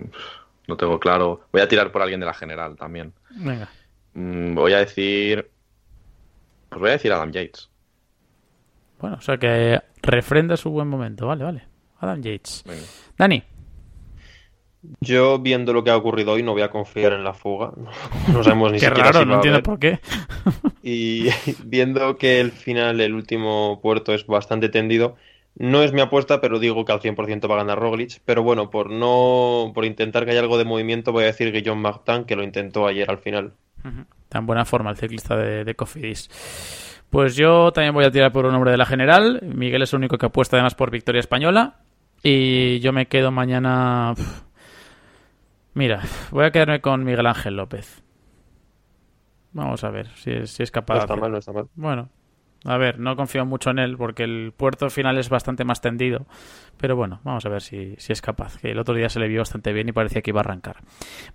no 0.68 0.76
tengo 0.76 1.01
claro. 1.01 1.41
Voy 1.51 1.61
a 1.61 1.66
tirar 1.66 1.91
por 1.91 2.03
alguien 2.03 2.20
de 2.20 2.26
la 2.26 2.34
general 2.34 2.76
también. 2.76 3.12
Venga. 3.30 3.68
Mm, 4.14 4.55
voy 4.55 4.74
a 4.74 4.78
decir, 4.78 5.51
pues 6.68 6.80
voy 6.80 6.91
a 6.91 6.93
decir 6.93 7.12
Adam 7.12 7.32
Yates. 7.32 7.68
Bueno, 9.01 9.16
o 9.16 9.20
sea 9.20 9.38
que 9.38 9.82
refrenda 10.03 10.57
su 10.57 10.70
buen 10.70 10.86
momento. 10.86 11.26
Vale, 11.26 11.43
vale. 11.43 11.64
Adam 11.99 12.22
Yates. 12.22 12.62
Venga. 12.64 12.86
Dani. 13.18 13.43
Yo, 15.00 15.38
viendo 15.38 15.72
lo 15.72 15.84
que 15.84 15.90
ha 15.90 15.96
ocurrido 15.96 16.32
hoy, 16.32 16.42
no 16.42 16.52
voy 16.52 16.62
a 16.62 16.70
confiar 16.70 17.12
en 17.12 17.24
la 17.24 17.34
fuga. 17.34 17.72
No 18.32 18.42
sabemos 18.42 18.72
ni 18.72 18.78
Qué 18.78 18.86
siquiera 18.86 19.12
raro, 19.12 19.20
si 19.20 19.26
no 19.26 19.34
entiendo 19.34 19.62
por 19.62 19.78
qué. 19.78 20.00
Y 20.82 21.28
viendo 21.64 22.16
que 22.16 22.40
el 22.40 22.52
final, 22.52 23.00
el 23.00 23.14
último 23.14 23.80
puerto, 23.82 24.14
es 24.14 24.26
bastante 24.26 24.70
tendido, 24.70 25.16
no 25.56 25.82
es 25.82 25.92
mi 25.92 26.00
apuesta, 26.00 26.40
pero 26.40 26.58
digo 26.58 26.84
que 26.84 26.92
al 26.92 27.00
100% 27.00 27.50
va 27.50 27.54
a 27.56 27.58
ganar 27.58 27.78
Roglic. 27.78 28.20
Pero 28.24 28.42
bueno, 28.42 28.70
por 28.70 28.90
no, 28.90 29.72
por 29.74 29.84
intentar 29.84 30.24
que 30.24 30.30
haya 30.30 30.40
algo 30.40 30.56
de 30.56 30.64
movimiento, 30.64 31.12
voy 31.12 31.24
a 31.24 31.26
decir 31.26 31.52
Guillaume 31.52 31.82
Martin, 31.82 32.24
que 32.24 32.36
lo 32.36 32.42
intentó 32.42 32.86
ayer 32.86 33.10
al 33.10 33.18
final. 33.18 33.52
Tan 34.28 34.46
buena 34.46 34.64
forma 34.64 34.90
el 34.90 34.96
ciclista 34.96 35.36
de, 35.36 35.64
de 35.64 35.74
Cofidis. 35.74 36.30
Pues 37.10 37.34
yo 37.34 37.72
también 37.72 37.92
voy 37.92 38.04
a 38.04 38.10
tirar 38.10 38.32
por 38.32 38.46
un 38.46 38.54
hombre 38.54 38.70
de 38.70 38.76
la 38.76 38.86
general. 38.86 39.40
Miguel 39.42 39.82
es 39.82 39.92
el 39.92 39.98
único 39.98 40.16
que 40.16 40.26
apuesta 40.26 40.56
además 40.56 40.76
por 40.76 40.90
victoria 40.90 41.18
española. 41.18 41.80
Y 42.22 42.78
yo 42.80 42.92
me 42.92 43.06
quedo 43.06 43.30
mañana. 43.32 44.14
Mira, 45.74 46.02
voy 46.30 46.44
a 46.44 46.50
quedarme 46.50 46.80
con 46.80 47.04
Miguel 47.04 47.26
Ángel 47.26 47.56
López. 47.56 48.02
Vamos 49.52 49.82
a 49.84 49.90
ver 49.90 50.08
si 50.16 50.30
es, 50.30 50.50
si 50.50 50.62
es 50.62 50.70
capaz 50.70 50.94
No 50.94 51.00
está 51.00 51.16
mal, 51.16 51.32
no 51.32 51.38
está 51.38 51.52
mal. 51.52 51.68
Bueno, 51.74 52.08
a 52.64 52.76
ver, 52.76 52.98
no 52.98 53.16
confío 53.16 53.44
mucho 53.46 53.70
en 53.70 53.78
él 53.78 53.96
porque 53.96 54.24
el 54.24 54.52
puerto 54.56 54.90
final 54.90 55.18
es 55.18 55.28
bastante 55.28 55.64
más 55.64 55.80
tendido. 55.80 56.26
Pero 56.76 56.96
bueno, 56.96 57.20
vamos 57.24 57.44
a 57.44 57.50
ver 57.50 57.61
si, 57.61 57.94
si 57.98 58.11
es 58.14 58.22
capaz. 58.22 58.56
Que 58.56 58.70
el 58.70 58.78
otro 58.78 58.94
día 58.94 59.11
se 59.11 59.20
le 59.20 59.28
vio 59.28 59.40
bastante 59.40 59.70
bien 59.70 59.90
y 59.90 59.92
parecía 59.92 60.22
que 60.22 60.30
iba 60.30 60.40
a 60.40 60.44
arrancar. 60.44 60.76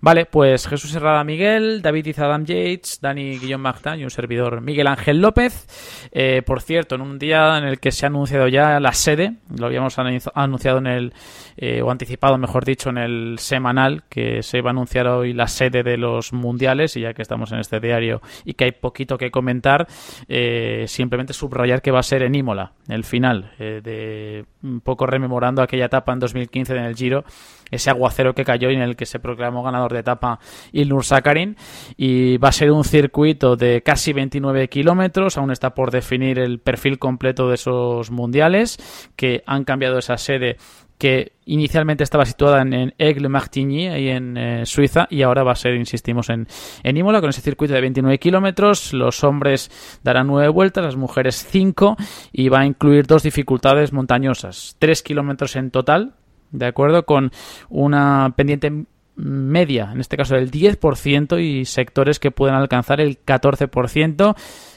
Vale, 0.00 0.26
pues 0.26 0.66
Jesús 0.66 0.92
Herrada 0.96 1.22
Miguel, 1.22 1.82
David 1.82 2.06
Izadam 2.06 2.44
Yates, 2.44 2.98
Dani 3.00 3.38
Guillón 3.38 3.60
Martin 3.60 4.00
y 4.00 4.02
un 4.02 4.10
servidor 4.10 4.60
Miguel 4.60 4.88
Ángel 4.88 5.20
López. 5.20 5.68
Eh, 6.10 6.42
por 6.44 6.62
cierto, 6.62 6.96
en 6.96 7.00
un 7.00 7.20
día 7.20 7.58
en 7.58 7.64
el 7.64 7.78
que 7.78 7.92
se 7.92 8.06
ha 8.06 8.08
anunciado 8.08 8.48
ya 8.48 8.80
la 8.80 8.92
sede, 8.92 9.34
lo 9.56 9.66
habíamos 9.66 9.96
anunci- 9.98 10.32
anunciado 10.34 10.78
en 10.78 10.88
el, 10.88 11.14
eh, 11.56 11.80
o 11.80 11.92
anticipado 11.92 12.38
mejor 12.38 12.64
dicho, 12.64 12.90
en 12.90 12.98
el 12.98 13.38
semanal, 13.38 14.02
que 14.08 14.42
se 14.42 14.58
iba 14.58 14.70
a 14.70 14.72
anunciar 14.72 15.06
hoy 15.06 15.32
la 15.32 15.46
sede 15.46 15.84
de 15.84 15.96
los 15.96 16.32
mundiales, 16.32 16.96
y 16.96 17.02
ya 17.02 17.14
que 17.14 17.22
estamos 17.22 17.52
en 17.52 17.60
este 17.60 17.78
diario 17.78 18.20
y 18.44 18.54
que 18.54 18.64
hay 18.64 18.72
poquito 18.72 19.16
que 19.16 19.30
comentar, 19.30 19.86
eh, 20.26 20.86
simplemente 21.16 21.32
subrayar 21.32 21.80
que 21.80 21.90
va 21.90 22.00
a 22.00 22.02
ser 22.02 22.22
en 22.22 22.34
Imola, 22.34 22.72
el 22.88 23.02
final, 23.02 23.52
eh, 23.58 23.80
de 23.82 24.44
un 24.62 24.82
poco 24.82 25.06
rememorando 25.06 25.62
aquella 25.62 25.86
etapa 25.86 26.12
en 26.12 26.18
2015 26.18 26.76
en 26.76 26.84
el 26.84 26.94
Giro, 26.94 27.24
ese 27.70 27.88
aguacero 27.88 28.34
que 28.34 28.44
cayó 28.44 28.70
y 28.70 28.74
en 28.74 28.82
el 28.82 28.96
que 28.96 29.06
se 29.06 29.18
proclamó 29.18 29.62
ganador 29.62 29.94
de 29.94 30.00
etapa 30.00 30.38
Ilnur 30.72 31.04
Sakarin. 31.04 31.56
Y 31.96 32.36
va 32.36 32.48
a 32.48 32.52
ser 32.52 32.70
un 32.70 32.84
circuito 32.84 33.56
de 33.56 33.82
casi 33.82 34.12
29 34.12 34.68
kilómetros, 34.68 35.38
aún 35.38 35.50
está 35.50 35.70
por 35.70 35.90
definir 35.90 36.38
el 36.38 36.58
perfil 36.58 36.98
completo 36.98 37.48
de 37.48 37.54
esos 37.54 38.10
mundiales 38.10 38.76
que 39.16 39.42
han 39.46 39.64
cambiado 39.64 39.98
esa 39.98 40.18
sede 40.18 40.58
que 40.98 41.32
inicialmente 41.44 42.04
estaba 42.04 42.24
situada 42.24 42.62
en, 42.62 42.72
en 42.72 42.94
Aigle-Martigny, 42.98 43.88
ahí 43.88 44.08
en 44.08 44.36
eh, 44.36 44.66
Suiza, 44.66 45.06
y 45.10 45.22
ahora 45.22 45.42
va 45.42 45.52
a 45.52 45.56
ser, 45.56 45.74
insistimos, 45.74 46.30
en, 46.30 46.48
en 46.82 46.96
Imola, 46.96 47.20
con 47.20 47.30
ese 47.30 47.40
circuito 47.40 47.74
de 47.74 47.80
29 47.80 48.18
kilómetros. 48.18 48.92
Los 48.92 49.22
hombres 49.24 49.70
darán 50.02 50.26
nueve 50.26 50.48
vueltas, 50.48 50.84
las 50.84 50.96
mujeres 50.96 51.46
cinco, 51.48 51.96
y 52.32 52.48
va 52.48 52.60
a 52.60 52.66
incluir 52.66 53.06
dos 53.06 53.22
dificultades 53.22 53.92
montañosas. 53.92 54.76
Tres 54.78 55.02
kilómetros 55.02 55.56
en 55.56 55.70
total, 55.70 56.14
¿de 56.50 56.66
acuerdo? 56.66 57.04
Con 57.04 57.30
una 57.68 58.32
pendiente 58.36 58.86
media, 59.16 59.90
en 59.92 60.00
este 60.00 60.16
caso 60.16 60.34
del 60.34 60.50
10%, 60.50 61.42
y 61.42 61.64
sectores 61.64 62.18
que 62.18 62.30
pueden 62.30 62.54
alcanzar 62.54 63.00
el 63.00 63.18
14%. 63.24 64.34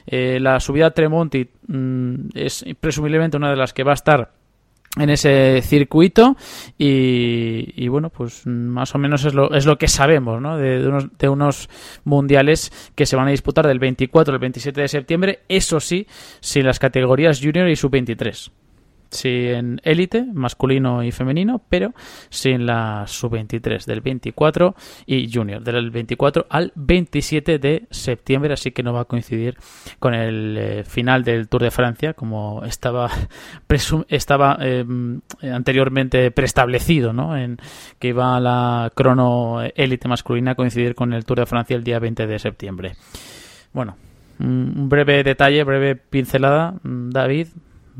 Eh, 0.07 0.39
la 0.39 0.59
subida 0.59 0.87
a 0.87 0.91
Tremonti 0.91 1.49
mm, 1.67 2.29
es 2.33 2.65
presumiblemente 2.79 3.37
una 3.37 3.49
de 3.49 3.57
las 3.57 3.73
que 3.73 3.83
va 3.83 3.91
a 3.91 3.95
estar 3.95 4.38
en 4.97 5.09
ese 5.09 5.61
circuito 5.61 6.35
y, 6.77 7.73
y, 7.75 7.87
bueno 7.89 8.09
pues 8.09 8.45
más 8.47 8.95
o 8.95 8.97
menos 8.97 9.23
es 9.23 9.33
lo, 9.33 9.53
es 9.53 9.65
lo 9.65 9.77
que 9.77 9.87
sabemos 9.87 10.41
¿no? 10.41 10.57
de, 10.57 10.87
unos, 10.87 11.17
de 11.17 11.29
unos 11.29 11.69
mundiales 12.05 12.71
que 12.95 13.05
se 13.05 13.15
van 13.15 13.27
a 13.27 13.31
disputar 13.31 13.67
del 13.67 13.79
24 13.79 14.33
al 14.33 14.39
27 14.39 14.81
de 14.81 14.87
septiembre 14.87 15.39
eso 15.47 15.79
sí 15.79 16.07
sin 16.39 16.65
las 16.65 16.79
categorías 16.79 17.39
junior 17.39 17.69
y 17.69 17.75
sub 17.75 17.91
23 17.91 18.51
sí 19.09 19.47
en 19.47 19.81
élite, 19.83 20.23
masculino 20.23 21.03
y 21.03 21.11
femenino, 21.11 21.61
pero 21.69 21.93
sin 22.29 22.65
la 22.65 23.05
sub-23 23.07 23.85
del 23.85 24.01
24 24.01 24.75
y 25.05 25.31
junior 25.31 25.63
del 25.63 25.91
24 25.91 26.47
al 26.49 26.71
27 26.75 27.59
de 27.59 27.87
septiembre, 27.89 28.53
así 28.53 28.71
que 28.71 28.83
no 28.83 28.93
va 28.93 29.01
a 29.01 29.05
coincidir 29.05 29.57
con 29.99 30.13
el 30.13 30.57
eh, 30.57 30.83
final 30.83 31.23
del 31.23 31.47
Tour 31.47 31.63
de 31.63 31.71
Francia, 31.71 32.13
como 32.13 32.63
estaba 32.65 33.09
estaba 34.09 34.57
em, 34.61 35.21
anteriormente 35.41 36.31
preestablecido, 36.31 37.13
¿no? 37.13 37.37
En 37.37 37.57
que 37.99 38.09
iba 38.09 38.39
la 38.39 38.91
crono 38.95 39.61
élite 39.75 40.07
masculina 40.07 40.51
a 40.51 40.55
coincidir 40.55 40.95
con 40.95 41.13
el 41.13 41.25
Tour 41.25 41.39
de 41.39 41.45
Francia 41.45 41.75
el 41.75 41.83
día 41.83 41.99
20 41.99 42.27
de 42.27 42.39
septiembre. 42.39 42.95
Bueno, 43.73 43.97
un 44.39 44.89
breve 44.89 45.23
detalle, 45.23 45.63
breve 45.63 45.95
pincelada, 45.95 46.75
David, 46.83 47.47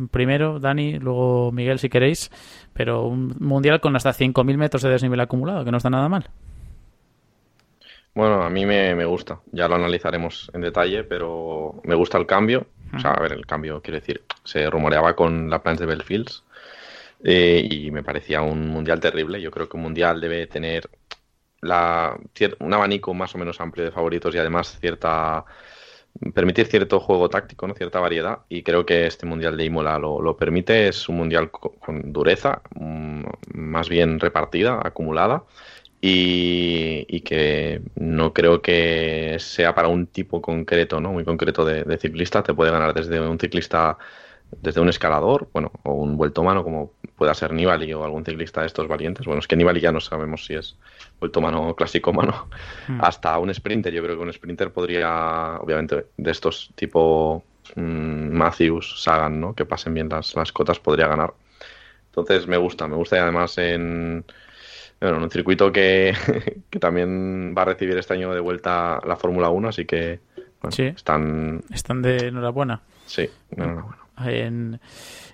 primero, 0.08 0.60
Dani, 0.60 1.00
luego 1.00 1.52
Miguel 1.52 1.80
si 1.80 1.90
queréis, 1.90 2.32
pero 2.74 3.06
un 3.08 3.36
mundial 3.40 3.82
con 3.82 3.96
hasta 3.96 4.14
5.000 4.14 4.58
metros 4.58 4.82
de 4.82 4.90
desnivel 4.90 5.20
acumulado, 5.20 5.66
que 5.66 5.72
no 5.72 5.78
está 5.78 5.90
nada 5.90 6.10
mal. 6.10 6.30
Bueno, 8.14 8.44
a 8.44 8.50
mí 8.50 8.66
me, 8.66 9.06
gusta, 9.06 9.40
ya 9.52 9.68
lo 9.68 9.76
analizaremos 9.76 10.52
en 10.54 10.62
detalle, 10.62 11.04
pero 11.04 11.82
me 11.84 11.96
gusta 11.96 12.18
el 12.18 12.26
cambio. 12.26 12.68
O 12.94 13.00
sea, 13.00 13.12
a 13.12 13.22
ver, 13.22 13.34
el 13.34 13.46
cambio, 13.46 13.82
quiero 13.82 14.00
decir, 14.00 14.24
se 14.44 14.70
rumoreaba 14.70 15.16
con 15.16 15.50
la 15.50 15.62
plans 15.62 15.80
de 15.80 15.86
Belfields 15.86 16.44
eh, 17.24 17.68
y 17.70 17.92
me 17.92 18.04
parecía 18.04 18.42
un 18.42 18.68
mundial 18.68 19.00
terrible. 19.00 19.40
Yo 19.40 19.52
creo 19.52 19.70
que 19.70 19.78
un 19.78 19.84
mundial 19.84 20.20
debe 20.20 20.48
tener 20.48 20.90
la, 21.62 22.18
un 22.60 22.74
abanico 22.74 23.14
más 23.14 23.36
o 23.36 23.38
menos 23.38 23.62
amplio 23.62 23.86
de 23.86 23.92
favoritos 23.92 24.34
y 24.34 24.38
además 24.38 24.78
cierta 24.80 25.46
permitir 26.34 26.68
cierto 26.68 27.00
juego 27.00 27.30
táctico, 27.30 27.68
¿no? 27.68 27.74
cierta 27.74 28.00
variedad, 28.00 28.40
y 28.50 28.64
creo 28.64 28.86
que 28.86 29.06
este 29.08 29.26
Mundial 29.26 29.58
de 29.58 29.66
Imola 29.66 29.98
lo, 30.00 30.38
permite. 30.38 30.88
Es 30.88 31.10
un 31.10 31.18
Mundial 31.18 31.52
con, 31.52 32.12
dureza, 32.12 32.62
mm, 32.76 33.24
más 33.54 33.90
bien 33.90 34.20
repartida, 34.20 34.80
acumulada, 34.84 35.44
y, 36.02 37.22
que 37.22 37.82
no 37.96 38.34
creo 38.34 38.62
que 38.62 39.38
sea 39.40 39.76
para 39.76 39.90
un 39.90 40.08
tipo 40.08 40.42
concreto, 40.42 41.00
¿no? 41.02 41.12
muy 41.12 41.26
concreto 41.26 41.66
de, 41.66 41.98
ciclista. 41.98 42.44
Te 42.44 42.54
puede 42.54 42.72
ganar 42.72 42.94
desde 42.94 43.20
un 43.20 43.40
ciclista 43.40 43.98
desde 44.52 44.82
un 44.82 44.90
escalador, 44.90 45.48
bueno, 45.54 45.72
o 45.84 45.94
un 45.94 46.18
vuelto 46.18 46.44
mano 46.44 46.64
como 46.64 46.94
pueda 47.16 47.34
ser 47.34 47.54
Nibali 47.54 47.94
o 47.94 48.04
algún 48.04 48.26
ciclista 48.26 48.62
de 48.62 48.68
estos 48.68 48.88
valientes. 48.88 49.26
Bueno, 49.26 49.40
es 49.40 49.48
que 49.48 49.56
Nibali 49.56 49.80
ya 49.80 49.92
no 49.92 50.00
sabemos 50.00 50.46
si 50.46 50.56
es 50.56 50.78
vuelto 51.20 51.42
mano 51.42 51.76
clásico 51.76 52.14
mano, 52.14 52.48
hmm. 52.88 53.00
hasta 53.02 53.38
un 53.40 53.54
sprinter. 53.54 53.94
Yo 53.94 54.04
creo 54.04 54.16
que 54.16 54.24
un 54.24 54.34
sprinter 54.34 54.72
podría, 54.72 55.58
obviamente, 55.60 56.08
de 56.18 56.32
estos 56.32 56.72
tipo 56.76 57.44
mm, 57.76 58.32
Matthews, 58.32 59.04
Sagan, 59.04 59.40
¿no? 59.40 59.54
Que 59.54 59.66
pasen 59.66 59.94
bien 59.94 60.10
las, 60.10 60.36
las 60.36 60.52
cotas, 60.52 60.80
podría 60.80 61.08
ganar. 61.08 61.34
Entonces 62.08 62.48
me 62.48 62.58
gusta, 62.58 62.88
me 62.88 62.96
gusta 62.96 63.18
y 63.18 63.20
además 63.20 63.58
en, 63.58 64.26
bueno, 65.00 65.18
en 65.18 65.24
un 65.24 65.30
circuito 65.30 65.72
que, 65.72 66.16
que, 66.70 66.80
también 66.80 67.54
va 67.56 67.62
a 67.62 67.66
recibir 67.66 67.98
este 67.98 68.14
año 68.14 68.34
de 68.34 68.40
vuelta 68.40 69.00
la 69.06 69.16
Fórmula 69.16 69.50
1, 69.50 69.70
así 69.70 69.86
que 69.86 70.20
están... 70.78 71.64
Están 71.72 72.02
de 72.02 72.28
enhorabuena. 72.28 72.82
Sí, 73.06 73.30
enhorabuena. 73.52 74.09
En, 74.26 74.80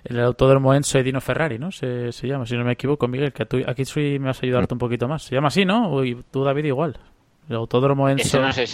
el 0.04 0.20
autódromo 0.20 0.74
Enzo 0.74 0.98
Edino 0.98 1.20
Ferrari, 1.20 1.58
¿no? 1.58 1.72
Se, 1.72 2.10
llama, 2.22 2.46
si 2.46 2.56
no 2.56 2.64
me 2.64 2.72
equivoco, 2.72 3.08
Miguel, 3.08 3.32
que 3.32 3.46
tú, 3.46 3.58
aquí 3.66 3.84
sí 3.84 4.18
me 4.18 4.26
vas 4.26 4.42
a 4.42 4.46
ayudarte 4.46 4.74
un 4.74 4.78
poquito 4.78 5.08
más. 5.08 5.24
Se 5.24 5.34
llama 5.34 5.48
así, 5.48 5.64
¿no? 5.64 6.04
Y 6.04 6.22
tú, 6.30 6.44
David, 6.44 6.64
igual. 6.64 6.98
El 7.48 7.56
autódromo 7.56 8.08
Enzo... 8.08 8.40
no 8.40 8.52
sé 8.52 8.66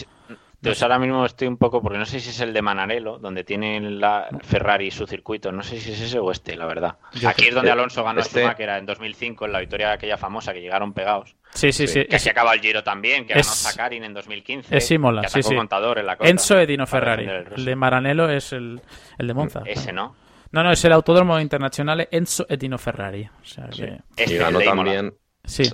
pues 0.62 0.82
ahora 0.82 0.98
mismo 0.98 1.26
estoy 1.26 1.48
un 1.48 1.56
poco, 1.56 1.82
porque 1.82 1.98
no 1.98 2.06
sé 2.06 2.20
si 2.20 2.30
es 2.30 2.40
el 2.40 2.52
de 2.52 2.62
Manarelo, 2.62 3.18
donde 3.18 3.42
tiene 3.42 3.80
la 3.80 4.28
Ferrari 4.42 4.90
su 4.90 5.06
circuito, 5.06 5.50
no 5.50 5.62
sé 5.62 5.80
si 5.80 5.92
es 5.92 6.00
ese 6.00 6.18
o 6.18 6.30
este, 6.30 6.56
la 6.56 6.66
verdad. 6.66 6.96
Aquí 7.26 7.48
es 7.48 7.54
donde 7.54 7.70
Alonso 7.70 8.04
ganó 8.04 8.20
este... 8.20 8.44
era 8.58 8.78
en 8.78 8.86
2005, 8.86 9.46
en 9.46 9.52
la 9.52 9.60
victoria 9.60 9.92
aquella 9.92 10.16
famosa 10.16 10.52
que 10.52 10.60
llegaron 10.60 10.92
pegados. 10.92 11.34
Sí, 11.52 11.72
sí, 11.72 11.86
sí. 11.86 12.04
Que 12.06 12.18
se 12.18 12.30
acaba 12.30 12.54
el 12.54 12.60
Giro 12.60 12.82
también, 12.82 13.26
que 13.26 13.34
ganó 13.34 13.44
Sakarin 13.44 14.04
en 14.04 14.14
2015. 14.14 14.76
Es 14.76 14.90
Imola, 14.90 15.28
sí, 15.28 15.42
sí. 15.42 15.54
Contador 15.54 15.98
en 15.98 16.06
la 16.06 16.16
Enzo 16.20 16.58
Edino 16.58 16.86
Ferrari. 16.86 17.26
El 17.56 17.64
de 17.64 17.76
Maranello 17.76 18.30
es 18.30 18.52
el, 18.52 18.80
el 19.18 19.26
de 19.26 19.34
Monza. 19.34 19.62
Ese, 19.66 19.92
¿no? 19.92 20.14
No, 20.52 20.62
no, 20.62 20.70
es 20.70 20.84
el 20.84 20.92
Autódromo 20.92 21.40
Internacional 21.40 22.08
Enzo 22.10 22.46
Edino 22.48 22.78
Ferrari. 22.78 23.24
O 23.24 23.44
sea, 23.44 23.68
que... 23.68 23.98
y 24.24 24.36
ganó 24.36 24.60
también... 24.60 25.14
Sí. 25.44 25.64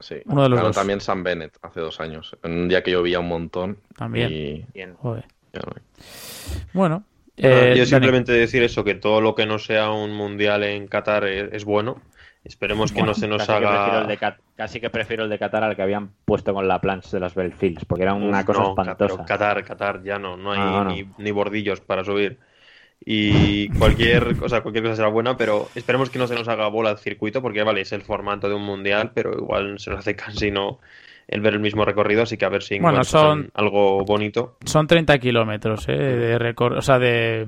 Sí, 0.00 0.16
uno 0.26 0.44
de 0.44 0.48
los 0.48 0.60
ganó 0.60 0.70
también 0.70 1.00
Sam 1.00 1.24
Bennett 1.24 1.58
hace 1.62 1.80
dos 1.80 2.00
años. 2.00 2.36
En 2.42 2.52
un 2.52 2.68
día 2.68 2.82
que 2.82 2.92
llovía 2.92 3.20
un 3.20 3.28
montón. 3.28 3.78
También. 3.96 4.30
Y... 4.32 4.64
Bueno. 6.72 7.04
Eh, 7.36 7.74
yo 7.76 7.86
simplemente 7.86 8.32
decir 8.32 8.62
eso, 8.62 8.82
que 8.82 8.94
todo 8.94 9.20
lo 9.20 9.34
que 9.34 9.46
no 9.46 9.58
sea 9.58 9.90
un 9.90 10.12
mundial 10.12 10.64
en 10.64 10.88
Qatar 10.88 11.24
es, 11.24 11.64
bueno. 11.64 12.00
Esperemos 12.44 12.92
que 12.92 13.02
no 13.02 13.14
se 13.14 13.28
nos 13.28 13.48
haga. 13.48 14.06
casi 14.56 14.80
que 14.80 14.90
prefiero 14.90 15.24
el 15.24 15.30
de 15.30 15.38
Qatar 15.38 15.62
al 15.64 15.76
que 15.76 15.82
habían 15.82 16.10
puesto 16.24 16.54
con 16.54 16.66
la 16.66 16.80
plancha 16.80 17.10
de 17.12 17.20
las 17.20 17.34
Belfields, 17.34 17.84
porque 17.84 18.04
era 18.04 18.14
una 18.14 18.44
cosa 18.44 18.64
espantosa. 18.68 19.24
Qatar, 19.24 19.64
Qatar, 19.64 20.02
ya 20.02 20.18
no, 20.18 20.36
no 20.36 20.52
hay 20.52 21.04
Ni, 21.04 21.10
ni, 21.18 21.30
bordillos 21.30 21.80
para 21.80 22.04
subir 22.04 22.38
y 23.04 23.68
cualquier 23.70 24.36
cosa, 24.38 24.60
cualquier 24.60 24.84
cosa 24.84 24.96
será 24.96 25.08
buena, 25.08 25.36
pero 25.36 25.68
esperemos 25.74 26.10
que 26.10 26.18
no 26.18 26.26
se 26.26 26.34
nos 26.34 26.48
haga 26.48 26.68
bola 26.68 26.90
el 26.90 26.98
circuito, 26.98 27.40
porque 27.42 27.62
vale, 27.62 27.82
es 27.82 27.92
el 27.92 28.02
formato 28.02 28.48
de 28.48 28.54
un 28.54 28.64
mundial, 28.64 29.12
pero 29.14 29.32
igual 29.32 29.78
se 29.78 29.90
nos 29.90 30.00
hace 30.00 30.16
casi 30.16 30.50
no 30.50 30.78
el 31.26 31.42
ver 31.42 31.54
el 31.54 31.60
mismo 31.60 31.84
recorrido, 31.84 32.22
así 32.22 32.38
que 32.38 32.46
a 32.46 32.48
ver 32.48 32.62
si 32.62 32.78
bueno, 32.78 33.04
son, 33.04 33.50
algo 33.52 34.02
bonito. 34.04 34.56
Son 34.64 34.86
30 34.86 35.18
kilómetros 35.18 35.86
¿eh? 35.88 35.92
de 35.92 36.38
recorrido, 36.38 36.78
o 36.78 36.82
sea, 36.82 36.98
de, 36.98 37.46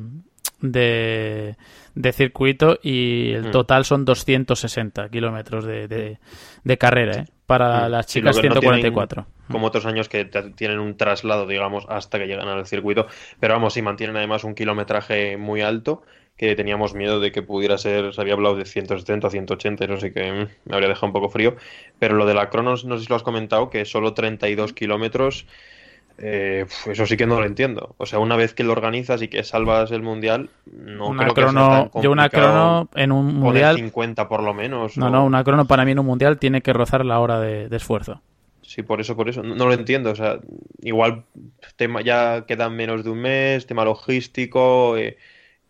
de, 0.60 1.56
de, 1.94 2.12
circuito 2.12 2.78
y 2.82 3.32
el 3.32 3.48
mm. 3.48 3.50
total 3.50 3.84
son 3.84 4.04
260 4.04 5.08
kilómetros 5.08 5.64
de, 5.64 5.88
de, 5.88 6.78
carrera, 6.78 7.22
¿eh? 7.22 7.24
Para 7.46 7.88
mm. 7.88 7.90
las 7.90 8.06
chicas 8.06 8.36
144 8.36 9.26
como 9.50 9.66
otros 9.66 9.84
años 9.86 10.08
que 10.08 10.24
tienen 10.54 10.78
un 10.78 10.96
traslado, 10.96 11.46
digamos, 11.46 11.84
hasta 11.88 12.18
que 12.18 12.26
llegan 12.26 12.48
al 12.48 12.66
circuito. 12.66 13.06
Pero 13.38 13.54
vamos, 13.54 13.74
si 13.74 13.82
mantienen 13.82 14.16
además 14.16 14.44
un 14.44 14.54
kilometraje 14.54 15.36
muy 15.36 15.60
alto, 15.60 16.02
que 16.36 16.56
teníamos 16.56 16.94
miedo 16.94 17.20
de 17.20 17.32
que 17.32 17.42
pudiera 17.42 17.76
ser, 17.76 18.14
se 18.14 18.20
había 18.20 18.32
hablado 18.32 18.56
de 18.56 18.64
170, 18.64 19.28
180, 19.28 19.86
no 19.86 19.98
sé 19.98 20.12
qué, 20.12 20.32
mm, 20.32 20.48
me 20.70 20.74
habría 20.74 20.88
dejado 20.88 21.08
un 21.08 21.12
poco 21.12 21.28
frío. 21.28 21.56
Pero 21.98 22.14
lo 22.14 22.24
de 22.24 22.34
la 22.34 22.48
Cronos, 22.48 22.84
no 22.84 22.96
sé 22.96 23.04
si 23.04 23.10
lo 23.10 23.16
has 23.16 23.22
comentado, 23.22 23.68
que 23.68 23.84
solo 23.84 24.14
32 24.14 24.72
kilómetros. 24.72 25.46
Eh, 26.22 26.66
eso 26.86 27.06
sí 27.06 27.16
que 27.16 27.26
no 27.26 27.40
lo 27.40 27.46
entiendo. 27.46 27.94
O 27.96 28.06
sea, 28.06 28.18
una 28.18 28.36
vez 28.36 28.54
que 28.54 28.62
lo 28.62 28.72
organizas 28.72 29.22
y 29.22 29.28
que 29.28 29.42
salvas 29.42 29.90
el 29.90 30.02
mundial, 30.02 30.50
no 30.70 31.08
una 31.08 31.24
creo 31.24 31.34
crono, 31.34 31.90
que 31.92 32.02
Yo 32.02 32.12
una 32.12 32.28
crono 32.28 32.88
en 32.94 33.12
un 33.12 33.34
mundial. 33.34 33.76
50 33.76 34.28
por 34.28 34.42
lo 34.42 34.52
menos. 34.54 34.96
No, 34.98 35.10
no, 35.10 35.24
una 35.24 35.44
crono 35.44 35.66
para 35.66 35.84
mí 35.84 35.92
en 35.92 35.98
un 35.98 36.06
mundial 36.06 36.38
tiene 36.38 36.60
que 36.60 36.72
rozar 36.72 37.04
la 37.04 37.18
hora 37.20 37.40
de 37.40 37.74
esfuerzo. 37.74 38.20
Sí, 38.70 38.84
por 38.84 39.00
eso, 39.00 39.16
por 39.16 39.28
eso. 39.28 39.42
No, 39.42 39.66
lo 39.66 39.72
entiendo. 39.72 40.12
O 40.12 40.14
sea, 40.14 40.38
igual 40.80 41.24
tema, 41.74 42.02
ya 42.02 42.44
quedan 42.46 42.76
menos 42.76 43.02
de 43.02 43.10
un 43.10 43.18
mes, 43.18 43.66
tema 43.66 43.84
logístico, 43.84 44.96
eh, 44.96 45.18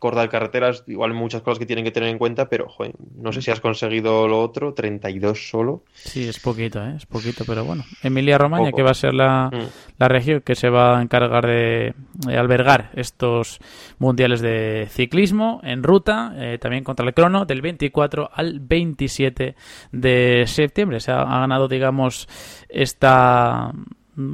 cortar 0.00 0.30
carreteras, 0.30 0.82
igual 0.86 1.12
muchas 1.12 1.42
cosas 1.42 1.58
que 1.58 1.66
tienen 1.66 1.84
que 1.84 1.90
tener 1.90 2.08
en 2.08 2.16
cuenta, 2.16 2.48
pero 2.48 2.68
joder, 2.70 2.94
no 3.16 3.32
sé 3.32 3.42
si 3.42 3.50
has 3.50 3.60
conseguido 3.60 4.26
lo 4.26 4.40
otro, 4.40 4.72
32 4.72 5.50
solo. 5.50 5.84
Sí, 5.92 6.26
es 6.26 6.40
poquito, 6.40 6.82
¿eh? 6.82 6.94
es 6.96 7.04
poquito, 7.04 7.44
pero 7.46 7.64
bueno. 7.64 7.84
Emilia 8.02 8.38
Romagna, 8.38 8.72
que 8.72 8.82
va 8.82 8.92
a 8.92 8.94
ser 8.94 9.12
la, 9.12 9.50
mm. 9.52 9.98
la, 9.98 10.08
región 10.08 10.40
que 10.40 10.54
se 10.54 10.70
va 10.70 10.98
a 10.98 11.02
encargar 11.02 11.46
de, 11.46 11.94
albergar 12.34 12.90
estos 12.94 13.60
mundiales 13.98 14.40
de 14.40 14.88
ciclismo 14.90 15.60
en 15.62 15.82
ruta, 15.82 16.32
eh, 16.34 16.56
también 16.58 16.82
contra 16.82 17.06
el 17.06 17.12
crono, 17.12 17.44
del 17.44 17.60
24 17.60 18.30
al 18.32 18.58
27 18.58 19.54
de 19.92 20.44
septiembre. 20.46 21.00
Se 21.00 21.12
ha 21.12 21.24
ganado, 21.24 21.68
digamos, 21.68 22.26
esta 22.70 23.70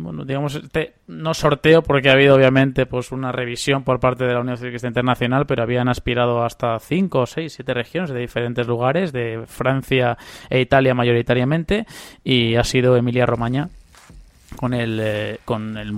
bueno, 0.03 0.25
digamos, 0.25 0.55
este 0.57 0.95
no 1.07 1.35
sorteo 1.35 1.83
porque 1.83 2.09
ha 2.09 2.13
habido 2.13 2.35
obviamente 2.35 2.87
pues 2.87 3.13
una 3.13 3.33
revisión 3.33 3.85
por 3.85 4.01
parte 4.01 4.25
de 4.25 4.35
la 4.35 4.41
Unión 4.41 4.57
Ciclista 4.57 4.89
Internacional, 4.89 5.47
pero 5.47 5.63
habían 5.63 5.89
aspirado 5.89 6.45
hasta 6.45 6.79
5, 6.79 7.27
6, 7.27 7.53
7 7.53 7.75
regiones 7.75 8.11
de 8.11 8.21
diferentes 8.21 8.67
lugares, 8.67 9.13
de 9.13 9.45
Francia 9.47 10.17
e 10.51 10.61
Italia 10.61 10.95
mayoritariamente, 10.95 11.87
y 12.25 12.57
ha 12.57 12.65
sido 12.65 12.97
Emilia 12.97 13.27
Romagna 13.27 13.69
con 14.55 14.75
el 14.75 15.01
eh, 15.03 15.39
con 15.45 15.77
el, 15.77 15.93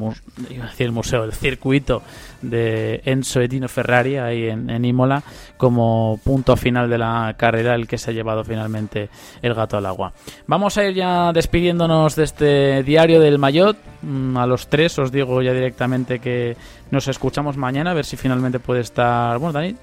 el 0.78 0.92
museo, 0.92 1.24
el 1.24 1.32
circuito 1.32 2.02
de 2.40 3.02
Enzo 3.04 3.40
Edino 3.40 3.68
Ferrari 3.68 4.16
ahí 4.16 4.48
en, 4.48 4.84
Imola 4.84 5.22
como 5.56 6.18
punto 6.24 6.56
final 6.56 6.88
de 6.88 6.98
la 6.98 7.34
carrera 7.36 7.74
el 7.74 7.86
que 7.86 7.98
se 7.98 8.10
ha 8.10 8.14
llevado 8.14 8.44
finalmente 8.44 9.10
el 9.42 9.54
gato 9.54 9.76
al 9.76 9.86
agua. 9.86 10.12
Vamos 10.46 10.78
a 10.78 10.84
ir 10.84 10.94
ya 10.94 11.32
despidiéndonos 11.32 12.16
de 12.16 12.24
este 12.24 12.82
diario 12.82 13.20
del 13.20 13.38
Mayot. 13.38 13.76
Mm, 14.02 14.36
a 14.36 14.46
los 14.46 14.68
tres 14.68 14.98
os 14.98 15.12
digo 15.12 15.42
ya 15.42 15.52
directamente 15.52 16.20
que 16.20 16.56
nos 16.90 17.08
escuchamos 17.08 17.56
mañana 17.56 17.90
a 17.90 17.94
ver 17.94 18.04
si 18.04 18.16
finalmente 18.16 18.60
puede 18.60 18.80
estar. 18.80 19.38
Bueno, 19.38 19.52
Dani, 19.52 19.76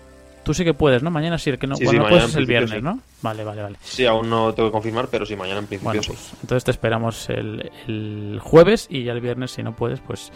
Tú 0.45 0.53
sí 0.53 0.63
que 0.63 0.75
puedes, 0.75 1.01
¿no? 1.01 1.09
Mañana 1.09 1.39
sí, 1.39 1.49
el 1.49 1.57
que 1.57 1.65
no, 1.65 1.75
sí, 1.75 1.85
puedes 1.85 2.25
es 2.25 2.35
el 2.35 2.45
viernes, 2.45 2.83
¿no? 2.83 2.99
Vale, 3.23 3.43
vale, 3.43 3.63
vale. 3.63 3.77
Sí, 3.81 4.05
aún 4.05 4.29
no 4.29 4.53
tengo 4.53 4.69
que 4.69 4.73
confirmar, 4.73 5.07
pero 5.09 5.25
sí, 5.25 5.35
mañana 5.35 5.59
en 5.59 5.65
principio 5.65 6.03
sí. 6.03 6.09
Pues, 6.09 6.33
entonces 6.33 6.63
te 6.63 6.69
esperamos 6.69 7.27
el, 7.31 7.71
el, 7.87 8.39
jueves 8.43 8.85
y 8.91 9.03
ya 9.03 9.13
el 9.13 9.21
viernes, 9.21 9.49
si 9.49 9.63
no 9.63 9.75
puedes, 9.75 10.01
pues 10.01 10.31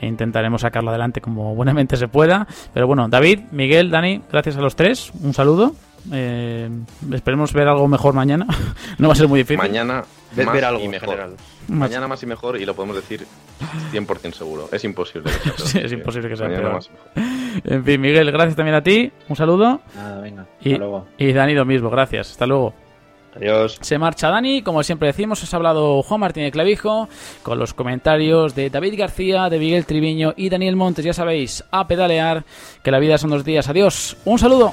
intentaremos 0.00 0.62
sacarlo 0.62 0.88
adelante 0.88 1.20
como 1.20 1.54
buenamente 1.54 1.98
se 1.98 2.08
pueda. 2.08 2.48
Pero 2.72 2.86
bueno, 2.86 3.06
David, 3.10 3.40
Miguel, 3.52 3.90
Dani, 3.90 4.22
gracias 4.32 4.56
a 4.56 4.62
los 4.62 4.76
tres. 4.76 5.12
Un 5.22 5.34
saludo. 5.34 5.74
Eh, 6.12 6.68
esperemos 7.12 7.52
ver 7.52 7.68
algo 7.68 7.86
mejor 7.88 8.14
mañana. 8.14 8.46
no 8.98 9.08
va 9.08 9.12
a 9.12 9.16
ser 9.16 9.28
muy 9.28 9.40
difícil. 9.40 9.58
Mañana 9.58 10.04
Ver, 10.34 10.46
más 10.46 10.54
ver 10.54 10.64
algo 10.64 10.84
y 10.84 10.88
mejor. 10.88 11.36
Mañana 11.68 12.08
más 12.08 12.22
y 12.22 12.26
mejor 12.26 12.60
y 12.60 12.64
lo 12.64 12.74
podemos 12.74 12.96
decir 12.96 13.26
100% 13.92 14.32
seguro. 14.32 14.68
Es 14.72 14.84
imposible. 14.84 15.30
que 15.30 15.50
sea. 15.50 15.66
Sí, 15.66 15.78
es 15.78 15.92
imposible 15.92 16.28
que 16.28 16.36
sea 16.36 16.46
Mañana 16.46 16.62
peor. 16.62 16.74
más 16.74 16.88
y 16.88 16.90
mejor. 16.92 17.72
En 17.72 17.84
fin, 17.84 18.00
Miguel, 18.00 18.30
gracias 18.30 18.56
también 18.56 18.76
a 18.76 18.82
ti. 18.82 19.10
Un 19.28 19.36
saludo. 19.36 19.80
Nada, 19.94 20.20
venga. 20.20 20.46
Y, 20.62 20.76
y 21.18 21.32
Dani 21.32 21.54
lo 21.54 21.64
mismo, 21.64 21.90
gracias. 21.90 22.30
Hasta 22.30 22.46
luego. 22.46 22.74
Adiós. 23.36 23.78
Se 23.80 23.98
marcha 23.98 24.28
Dani, 24.28 24.62
como 24.62 24.82
siempre 24.82 25.08
decimos, 25.08 25.42
os 25.42 25.54
ha 25.54 25.56
hablado 25.56 26.02
Juan 26.02 26.20
Martín 26.20 26.42
de 26.42 26.50
Clavijo, 26.50 27.08
con 27.42 27.58
los 27.58 27.74
comentarios 27.74 28.54
de 28.56 28.70
David 28.70 28.98
García, 28.98 29.48
de 29.48 29.58
Miguel 29.58 29.86
Triviño 29.86 30.34
y 30.36 30.48
Daniel 30.48 30.76
Montes. 30.76 31.04
Ya 31.04 31.12
sabéis, 31.12 31.64
a 31.70 31.86
pedalear, 31.86 32.44
que 32.82 32.90
la 32.90 32.98
vida 32.98 33.18
son 33.18 33.30
dos 33.30 33.44
días. 33.44 33.68
Adiós, 33.68 34.16
un 34.24 34.38
saludo. 34.38 34.72